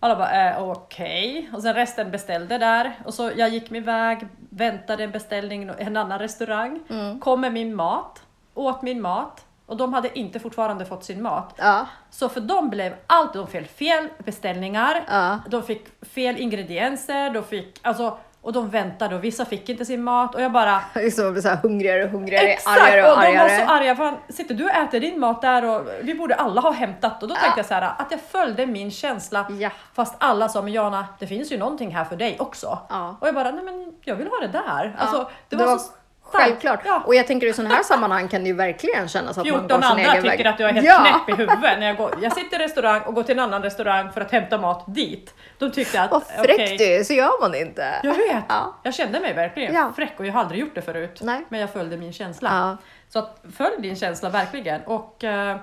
Alla 0.00 0.16
bara, 0.16 0.50
eh, 0.50 0.62
okej. 0.70 1.50
Och 1.54 1.62
sen 1.62 1.74
resten 1.74 2.10
beställde 2.10 2.58
där. 2.58 2.92
Och 3.04 3.14
så 3.14 3.30
jag 3.36 3.48
gick 3.48 3.70
min 3.70 3.82
väg, 3.84 4.26
väntade 4.50 5.04
en 5.04 5.10
beställning 5.10 5.68
i 5.70 5.72
en 5.78 5.96
annan 5.96 6.18
restaurang. 6.18 6.80
Kom 7.20 7.40
med 7.40 7.52
min 7.52 7.74
mat, 7.74 8.22
åt 8.54 8.82
min 8.82 9.00
mat. 9.00 9.44
Och 9.66 9.76
de 9.76 9.92
hade 9.92 10.18
inte 10.18 10.40
fortfarande 10.40 10.84
fått 10.84 11.04
sin 11.04 11.22
mat. 11.22 11.54
Ja. 11.56 11.86
Så 12.10 12.28
för 12.28 12.40
dem 12.40 12.70
blev 12.70 12.94
allt, 13.06 13.32
de 13.32 13.46
fick 13.46 13.70
fel 13.78 14.08
beställningar, 14.18 15.04
Ja. 15.08 15.38
de 15.48 15.62
fick 15.62 16.04
fel 16.14 16.36
ingredienser, 16.36 17.30
de 17.30 17.44
fick, 17.44 17.78
alltså, 17.82 18.18
och 18.42 18.52
de 18.52 18.70
väntade 18.70 19.14
och 19.14 19.24
vissa 19.24 19.44
fick 19.44 19.68
inte 19.68 19.84
sin 19.84 20.02
mat 20.02 20.34
och 20.34 20.42
jag 20.42 20.52
bara 20.52 20.80
Liksom 20.94 21.42
så 21.42 21.48
här 21.48 21.56
hungrigare 21.56 22.04
och 22.04 22.10
hungrigare, 22.10 22.46
Exakt! 22.48 22.80
argare 22.80 23.02
och 23.02 23.16
och 23.18 23.22
de 23.24 23.36
var 23.38 23.44
argare. 23.44 23.66
så 23.66 23.72
arga, 23.72 23.96
fan, 23.96 24.16
sitter 24.28 24.54
du 24.54 24.64
och 24.64 24.70
äter 24.70 25.00
din 25.00 25.20
mat 25.20 25.42
där 25.42 25.64
och 25.64 25.86
vi 26.02 26.14
borde 26.14 26.34
alla 26.34 26.60
ha 26.60 26.70
hämtat 26.72 27.22
och 27.22 27.28
då 27.28 27.34
tänkte 27.34 27.58
jag 27.60 27.66
så 27.66 27.74
här 27.74 27.82
att 27.98 28.06
jag 28.10 28.20
följde 28.20 28.66
min 28.66 28.90
känsla 28.90 29.46
Ja. 29.60 29.70
fast 29.94 30.14
alla 30.18 30.48
sa 30.48 30.62
men 30.62 30.72
Jana 30.72 31.06
det 31.18 31.26
finns 31.26 31.52
ju 31.52 31.58
någonting 31.58 31.94
här 31.94 32.04
för 32.04 32.16
dig 32.16 32.36
också. 32.40 32.78
Ja. 32.88 33.16
Och 33.20 33.28
jag 33.28 33.34
bara 33.34 33.50
nej 33.50 33.64
men 33.64 33.92
jag 34.04 34.16
vill 34.16 34.26
ha 34.26 34.40
det 34.40 34.48
där. 34.48 34.96
Alltså, 34.98 35.18
det, 35.48 35.56
det 35.56 35.64
var, 35.64 35.66
var 35.66 35.78
så. 35.78 35.92
Självklart. 36.32 36.80
Ja. 36.84 37.02
Och 37.06 37.14
jag 37.14 37.26
tänker 37.26 37.46
i 37.46 37.52
sådana 37.52 37.74
här 37.74 37.82
sammanhang 37.82 38.28
kan 38.28 38.42
det 38.42 38.48
ju 38.48 38.54
verkligen 38.54 39.08
kännas 39.08 39.30
att 39.30 39.36
man 39.36 39.44
14 39.44 39.68
går 39.68 39.74
sin 39.74 39.84
andra 39.84 40.02
egen 40.02 40.22
tycker 40.22 40.36
väg. 40.36 40.46
att 40.46 40.60
jag 40.60 40.70
är 40.70 40.74
helt 40.74 40.86
ja. 40.86 41.22
knäpp 41.24 41.38
i 41.38 41.42
huvudet 41.42 41.78
när 41.78 41.86
jag 41.86 41.96
går. 41.96 42.14
Jag 42.22 42.32
sitter 42.32 42.60
i 42.60 42.64
restaurang 42.64 43.02
och 43.02 43.14
går 43.14 43.22
till 43.22 43.38
en 43.38 43.44
annan 43.44 43.62
restaurang 43.62 44.12
för 44.12 44.20
att 44.20 44.30
hämta 44.30 44.58
mat 44.58 44.84
dit. 44.86 45.34
De 45.58 45.70
tyckte 45.72 46.02
att 46.02 46.10
Vad 46.10 46.22
okej, 46.22 46.56
fräckt 46.56 46.78
du 46.78 46.84
är, 46.84 47.04
så 47.04 47.12
gör 47.12 47.40
man 47.40 47.54
inte. 47.54 48.00
Jag 48.02 48.14
vet! 48.14 48.44
Ja. 48.48 48.76
Jag 48.82 48.94
kände 48.94 49.20
mig 49.20 49.34
verkligen 49.34 49.74
Ja. 49.74 49.92
fräck 49.96 50.14
och 50.18 50.26
jag 50.26 50.32
har 50.32 50.40
aldrig 50.40 50.60
gjort 50.60 50.74
det 50.74 50.82
förut. 50.82 51.20
Nej. 51.22 51.44
Men 51.48 51.60
jag 51.60 51.72
följde 51.72 51.96
min 51.96 52.12
känsla. 52.12 52.48
Ja. 52.52 52.76
Så 53.08 53.18
att, 53.18 53.44
följ 53.56 53.74
din 53.82 53.96
känsla 53.96 54.28
verkligen. 54.30 54.80
Och, 54.82 55.24
eh, 55.24 55.56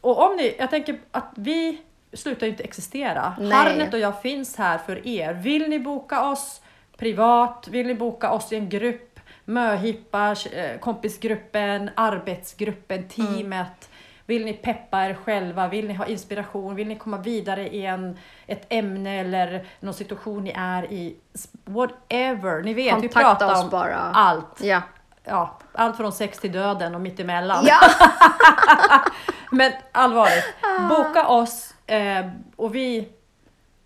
och 0.00 0.22
om 0.30 0.36
ni, 0.36 0.56
jag 0.58 0.70
tänker 0.70 0.98
att 1.10 1.32
vi 1.36 1.80
slutar 2.12 2.46
ju 2.46 2.50
inte 2.52 2.64
existera. 2.64 3.34
Nej. 3.38 3.52
Harnet 3.52 3.94
och 3.94 4.00
jag 4.00 4.22
finns 4.22 4.56
här 4.56 4.78
för 4.78 5.06
er. 5.06 5.32
Vill 5.32 5.68
ni 5.68 5.78
boka 5.78 6.22
oss 6.24 6.60
privat? 6.98 7.68
Vill 7.70 7.86
ni 7.86 7.94
boka 7.94 8.30
oss 8.30 8.52
i 8.52 8.56
en 8.56 8.68
grupp? 8.68 9.07
Möhippa, 9.48 10.34
eh, 10.52 10.78
kompisgruppen, 10.80 11.90
arbetsgruppen, 11.94 13.08
teamet. 13.08 13.90
Vill 14.26 14.44
ni 14.44 14.52
peppa 14.52 15.04
er 15.04 15.14
själva? 15.14 15.68
Vill 15.68 15.88
ni 15.88 15.94
ha 15.94 16.06
inspiration? 16.06 16.74
Vill 16.74 16.88
ni 16.88 16.96
komma 16.96 17.16
vidare 17.16 17.68
i 17.68 17.86
en, 17.86 18.18
ett 18.46 18.66
ämne 18.68 19.20
eller 19.20 19.66
någon 19.80 19.94
situation 19.94 20.44
ni 20.44 20.52
är 20.56 20.92
i? 20.92 21.16
Whatever, 21.64 22.62
ni 22.62 22.74
vet, 22.74 22.96
vi 22.96 23.08
Kontakta 23.08 23.20
pratar 23.20 23.52
oss 23.52 23.64
om 23.64 23.70
bara. 23.70 23.96
allt. 23.96 24.60
Ja. 24.60 24.82
Ja, 25.24 25.58
allt 25.72 25.96
från 25.96 26.12
sex 26.12 26.38
till 26.38 26.52
döden 26.52 26.94
och 26.94 27.00
mittemellan. 27.00 27.66
Ja. 27.66 27.80
Men 29.50 29.72
allvarligt, 29.92 30.44
boka 30.88 31.28
oss 31.28 31.74
eh, 31.86 32.26
och 32.56 32.74
vi 32.74 33.08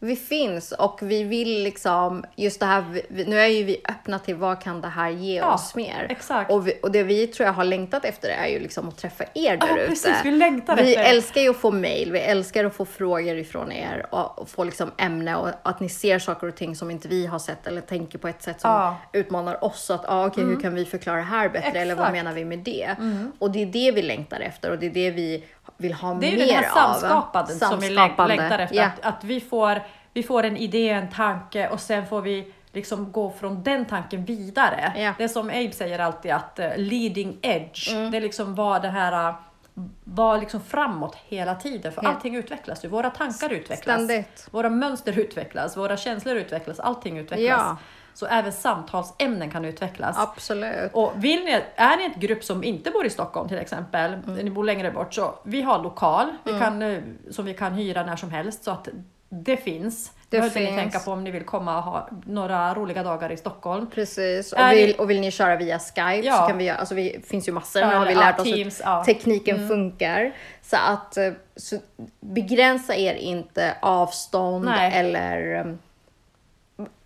Vi 0.05 0.17
finns 0.17 0.73
och 0.73 0.99
vi 1.03 1.23
vill 1.23 1.63
liksom, 1.63 2.25
just 2.37 2.61
det 2.61 2.67
här, 2.67 3.03
nu 3.27 3.39
är 3.41 3.47
ju 3.47 3.65
vi 3.65 3.81
öppna 3.89 4.19
till 4.19 4.35
vad 4.37 4.61
kan 4.63 4.81
det 4.81 4.89
här 4.89 5.11
ge 5.11 5.37
Ja, 5.39 5.55
oss 5.55 5.75
mer? 5.75 6.07
exakt. 6.11 6.51
Och, 6.51 6.67
vi, 6.69 6.79
och 6.83 6.91
det 6.93 7.03
vi 7.03 7.27
tror 7.27 7.47
jag 7.47 7.53
har 7.53 7.65
längtat 7.65 8.05
efter 8.05 8.29
är 8.29 8.47
ju 8.47 8.59
liksom 8.59 8.89
att 8.89 8.97
träffa 8.99 9.25
er 9.35 9.57
där 9.57 9.67
Ja, 9.69 9.77
ute. 9.79 9.87
precis, 9.89 10.15
vi 10.25 10.31
längtar 10.31 10.77
Vi 10.77 10.95
efter 10.97 11.11
älskar 11.11 11.41
ju 11.41 11.51
att 11.51 11.57
få 11.57 11.71
mail, 11.71 12.13
vi 12.13 12.19
älskar 12.19 12.65
att 12.65 12.75
få 12.75 12.85
frågor 12.85 13.37
ifrån 13.37 13.73
er 13.73 14.07
och, 14.11 14.39
och 14.39 14.49
få 14.49 14.65
liksom 14.65 14.91
ämne 14.99 15.37
och 15.37 15.49
att 15.63 15.81
ni 15.81 15.89
ser 15.89 16.19
saker 16.19 16.47
och 16.49 16.57
ting 16.57 16.77
som 16.77 16.91
inte 16.91 17.09
vi 17.09 17.27
har 17.27 17.39
sett 17.39 17.67
eller 17.67 17.81
tänker 17.81 18.19
på 18.19 18.29
ett 18.29 18.43
sätt 18.43 18.61
som 18.61 18.71
Ja. 18.71 18.97
utmanar 19.13 19.65
oss. 19.65 19.91
Att 19.91 20.05
ah, 20.09 20.27
okej, 20.27 20.45
hur 20.45 20.61
kan 20.61 20.75
vi 20.75 20.85
förklara 20.85 21.17
det 21.17 21.23
här 21.23 21.49
bättre 21.49 21.79
eller 21.81 21.95
vad 21.95 22.03
Exakt. 22.05 22.13
menar 22.13 22.33
vi 22.33 22.45
med 22.45 22.59
det? 22.59 22.97
Och 23.39 23.51
det 23.51 23.63
är 23.63 23.67
det 23.67 23.93
vi 23.93 24.03
längtar 24.03 24.41
efter 24.41 24.71
och 24.71 24.79
det 24.79 24.87
är 24.87 24.91
det 24.91 25.11
vi 25.11 25.45
vill 25.77 25.93
ha 25.95 26.15
Det 26.15 26.27
är 26.27 26.31
ju 26.31 26.37
mer 26.39 26.47
det 26.47 26.53
här 26.53 26.85
av. 26.89 26.93
samskapandet 26.93 27.59
som 27.59 27.81
vi 27.81 27.89
läng- 27.89 27.97
Samskapande. 27.97 28.37
längtar 28.37 28.59
efter. 28.59 28.77
Ja. 28.77 28.85
Att, 28.85 29.01
att 29.17 29.25
vi, 29.25 29.41
får, 29.41 29.83
vi 30.13 30.23
får 30.23 30.43
en 30.43 30.57
idé, 30.57 30.89
en 30.89 31.11
tanke 31.11 31.69
och 31.69 31.81
sen 31.81 32.07
får 32.07 32.21
vi 32.23 32.53
liksom 32.73 33.13
gå 33.13 33.31
från 33.31 33.63
den 33.63 33.85
tanken 33.85 34.25
vidare. 34.25 34.93
Ja. 34.97 35.13
Det 35.19 35.29
som 35.29 35.49
Abe 35.51 35.73
säger 35.73 35.99
alltid 35.99 36.33
att 36.33 36.59
eh, 36.59 36.71
leading 36.77 37.39
edge, 37.43 37.93
Mm. 37.93 38.11
det 38.11 38.17
är 38.17 38.21
liksom 38.21 38.55
var 38.55 38.81
det 38.81 38.89
här 38.89 39.29
eh, 39.29 39.35
var 40.05 40.39
liksom 40.39 40.61
framåt 40.61 41.17
hela 41.27 41.55
tiden, 41.55 41.93
för 41.93 42.03
Ja. 42.05 42.09
allting 42.09 42.35
utvecklas 42.37 42.85
ju. 42.85 42.89
Våra 42.89 43.11
tankar 43.11 43.51
utvecklas, 43.53 43.95
Ständigt. 43.97 44.49
våra 44.51 44.71
mönster 44.71 45.19
utvecklas, 45.19 45.77
våra 45.77 45.97
känslor 45.97 46.37
utvecklas, 46.37 46.81
allting 46.81 47.19
utvecklas. 47.19 47.49
Ja. 47.49 47.77
Så 48.15 48.27
även 48.27 48.53
samtalsämnen 48.53 49.51
kan 49.51 49.65
utvecklas. 49.65 50.17
Absolut. 50.19 50.91
Och 50.93 51.13
vill 51.17 51.45
ni, 51.45 51.61
är 51.77 51.97
ni 51.97 52.05
ett 52.05 52.17
grupp 52.17 52.45
som 52.45 52.65
inte 52.65 52.91
bor 52.91 53.07
i 53.07 53.11
Stockholm 53.11 53.49
till 53.49 53.59
exempel, 53.59 54.17
ni 54.43 54.51
bor 54.51 54.65
längre 54.65 54.91
bort, 54.91 55.15
så 55.15 55.35
vi 55.45 55.63
har 55.63 55.83
lokal 55.83 56.37
vi 56.45 56.59
kan, 56.59 56.83
eh, 56.83 56.99
som 57.31 57.45
vi 57.45 57.55
kan 57.55 57.73
hyra 57.73 58.05
när 58.05 58.17
som 58.17 58.31
helst 58.31 58.65
så 58.65 58.71
att 58.71 58.89
det 59.35 59.57
finns. 59.57 60.13
Det 60.29 60.39
behöver 60.39 60.61
ni 60.61 60.67
finns. 60.67 60.79
tänka 60.79 60.99
på 60.99 61.13
om 61.13 61.25
ni 61.25 61.31
vill 61.31 61.45
komma 61.45 61.77
och 61.77 61.83
ha 61.83 62.09
några 62.27 62.75
roliga 62.75 63.03
dagar 63.03 63.33
i 63.33 63.37
Stockholm. 63.37 63.91
Precis. 63.91 64.53
Och 64.53 64.73
vill, 64.73 64.95
och 64.95 65.11
vill 65.11 65.21
ni 65.21 65.31
köra 65.31 65.57
via 65.57 65.79
Skype 65.79 66.27
Ja. 66.27 66.37
så 66.37 66.47
kan 66.47 66.59
vi 66.59 66.65
göra, 66.65 66.77
alltså 66.77 66.95
vi 66.95 67.21
finns 67.27 67.49
ju 67.49 67.53
massor, 67.53 67.81
nu 67.81 67.95
har 67.95 68.07
vi 68.07 68.15
lärt 68.15 68.35
ja, 68.37 68.43
oss 68.43 68.51
Teams, 68.51 68.81
ja. 68.85 68.93
Mm. 68.95 69.05
tekniken 69.05 69.69
funkar. 69.69 70.33
Så 70.63 70.77
att 70.77 71.17
eh, 71.17 71.33
så 71.57 71.79
begränsa 72.21 72.95
er 72.95 73.15
inte 73.15 73.77
avstånd 73.83 74.65
Nej. 74.65 74.93
eller 74.95 75.61
um, 75.61 75.79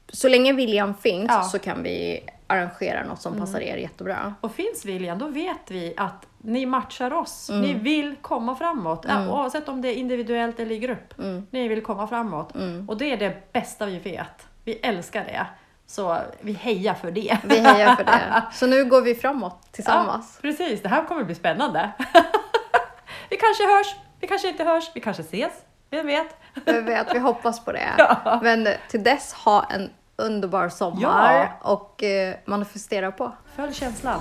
så 0.09 0.29
länge 0.29 0.53
viljan 0.53 0.95
finns 0.95 1.51
så 1.53 1.59
kan 1.59 1.83
vi 1.83 2.21
arrangera 2.47 3.05
något 3.05 3.21
som 3.21 3.39
passar 3.39 3.61
er 3.61 3.77
jättebra. 3.77 4.35
Och 4.41 4.53
finns 4.53 4.85
viljan, 4.85 5.19
då 5.19 5.27
vet 5.27 5.71
vi 5.71 5.95
att 5.97 6.27
ni 6.39 6.67
matchar 6.67 7.13
oss. 7.13 7.51
Mm. 7.51 7.63
Ni 7.63 7.75
vill 7.75 8.17
komma 8.17 8.57
framåt, 8.57 9.05
ja, 9.09 9.29
oavsett 9.29 9.69
om 9.69 9.83
det 9.83 9.89
är 9.89 9.95
individuellt 9.95 10.61
eller 10.61 10.75
i 10.75 10.79
grupp. 10.79 11.19
Mm. 11.19 11.47
Ni 11.51 11.69
vill 11.69 11.83
komma 11.83 12.07
framåt. 12.07 12.53
Och 12.89 12.97
det 12.99 13.13
är 13.13 13.17
det 13.17 13.53
bästa 13.53 13.87
vi 13.87 13.99
vet. 13.99 14.47
Vi 14.65 14.73
älskar 14.73 15.25
det. 15.25 15.47
Så 15.87 16.19
vi 16.41 16.53
hejar 16.53 16.95
för 16.95 17.11
det. 17.11 17.39
Vi 17.45 17.59
hejar 17.59 17.97
för 17.97 18.05
det. 18.05 18.43
Så 18.53 18.67
nu 18.67 18.85
går 18.85 19.03
vi 19.03 19.15
framåt 19.15 19.73
tillsammans. 19.73 20.39
Ja, 20.43 20.49
precis, 20.49 20.83
det 20.83 20.89
här 20.89 21.05
kommer 21.05 21.25
bli 21.25 21.35
spännande. 21.35 21.91
vi 23.31 23.37
kanske 23.37 23.65
hörs, 23.65 23.97
vi 24.21 24.27
kanske 24.27 24.49
inte 24.49 24.65
hörs, 24.65 24.91
vi 24.95 25.01
kanske 25.01 25.23
ses. 25.23 25.53
Vem 25.91 26.07
vet? 26.07 26.37
Jag 26.65 26.83
vet, 26.83 27.15
vi 27.15 27.19
hoppas 27.19 27.65
på 27.65 27.73
det. 27.73 27.95
Ja. 27.99 28.41
Men 28.43 28.69
till 28.89 29.03
dess, 29.03 29.33
ha 29.33 29.65
en 29.65 29.91
underbar 30.19 30.69
sommar 30.69 31.01
Ja. 31.03 31.49
och 31.73 32.03
eh, 32.03 32.35
manifestera 32.45 33.11
på. 33.13 33.33
Följ 33.57 33.75
känslan. 33.75 34.21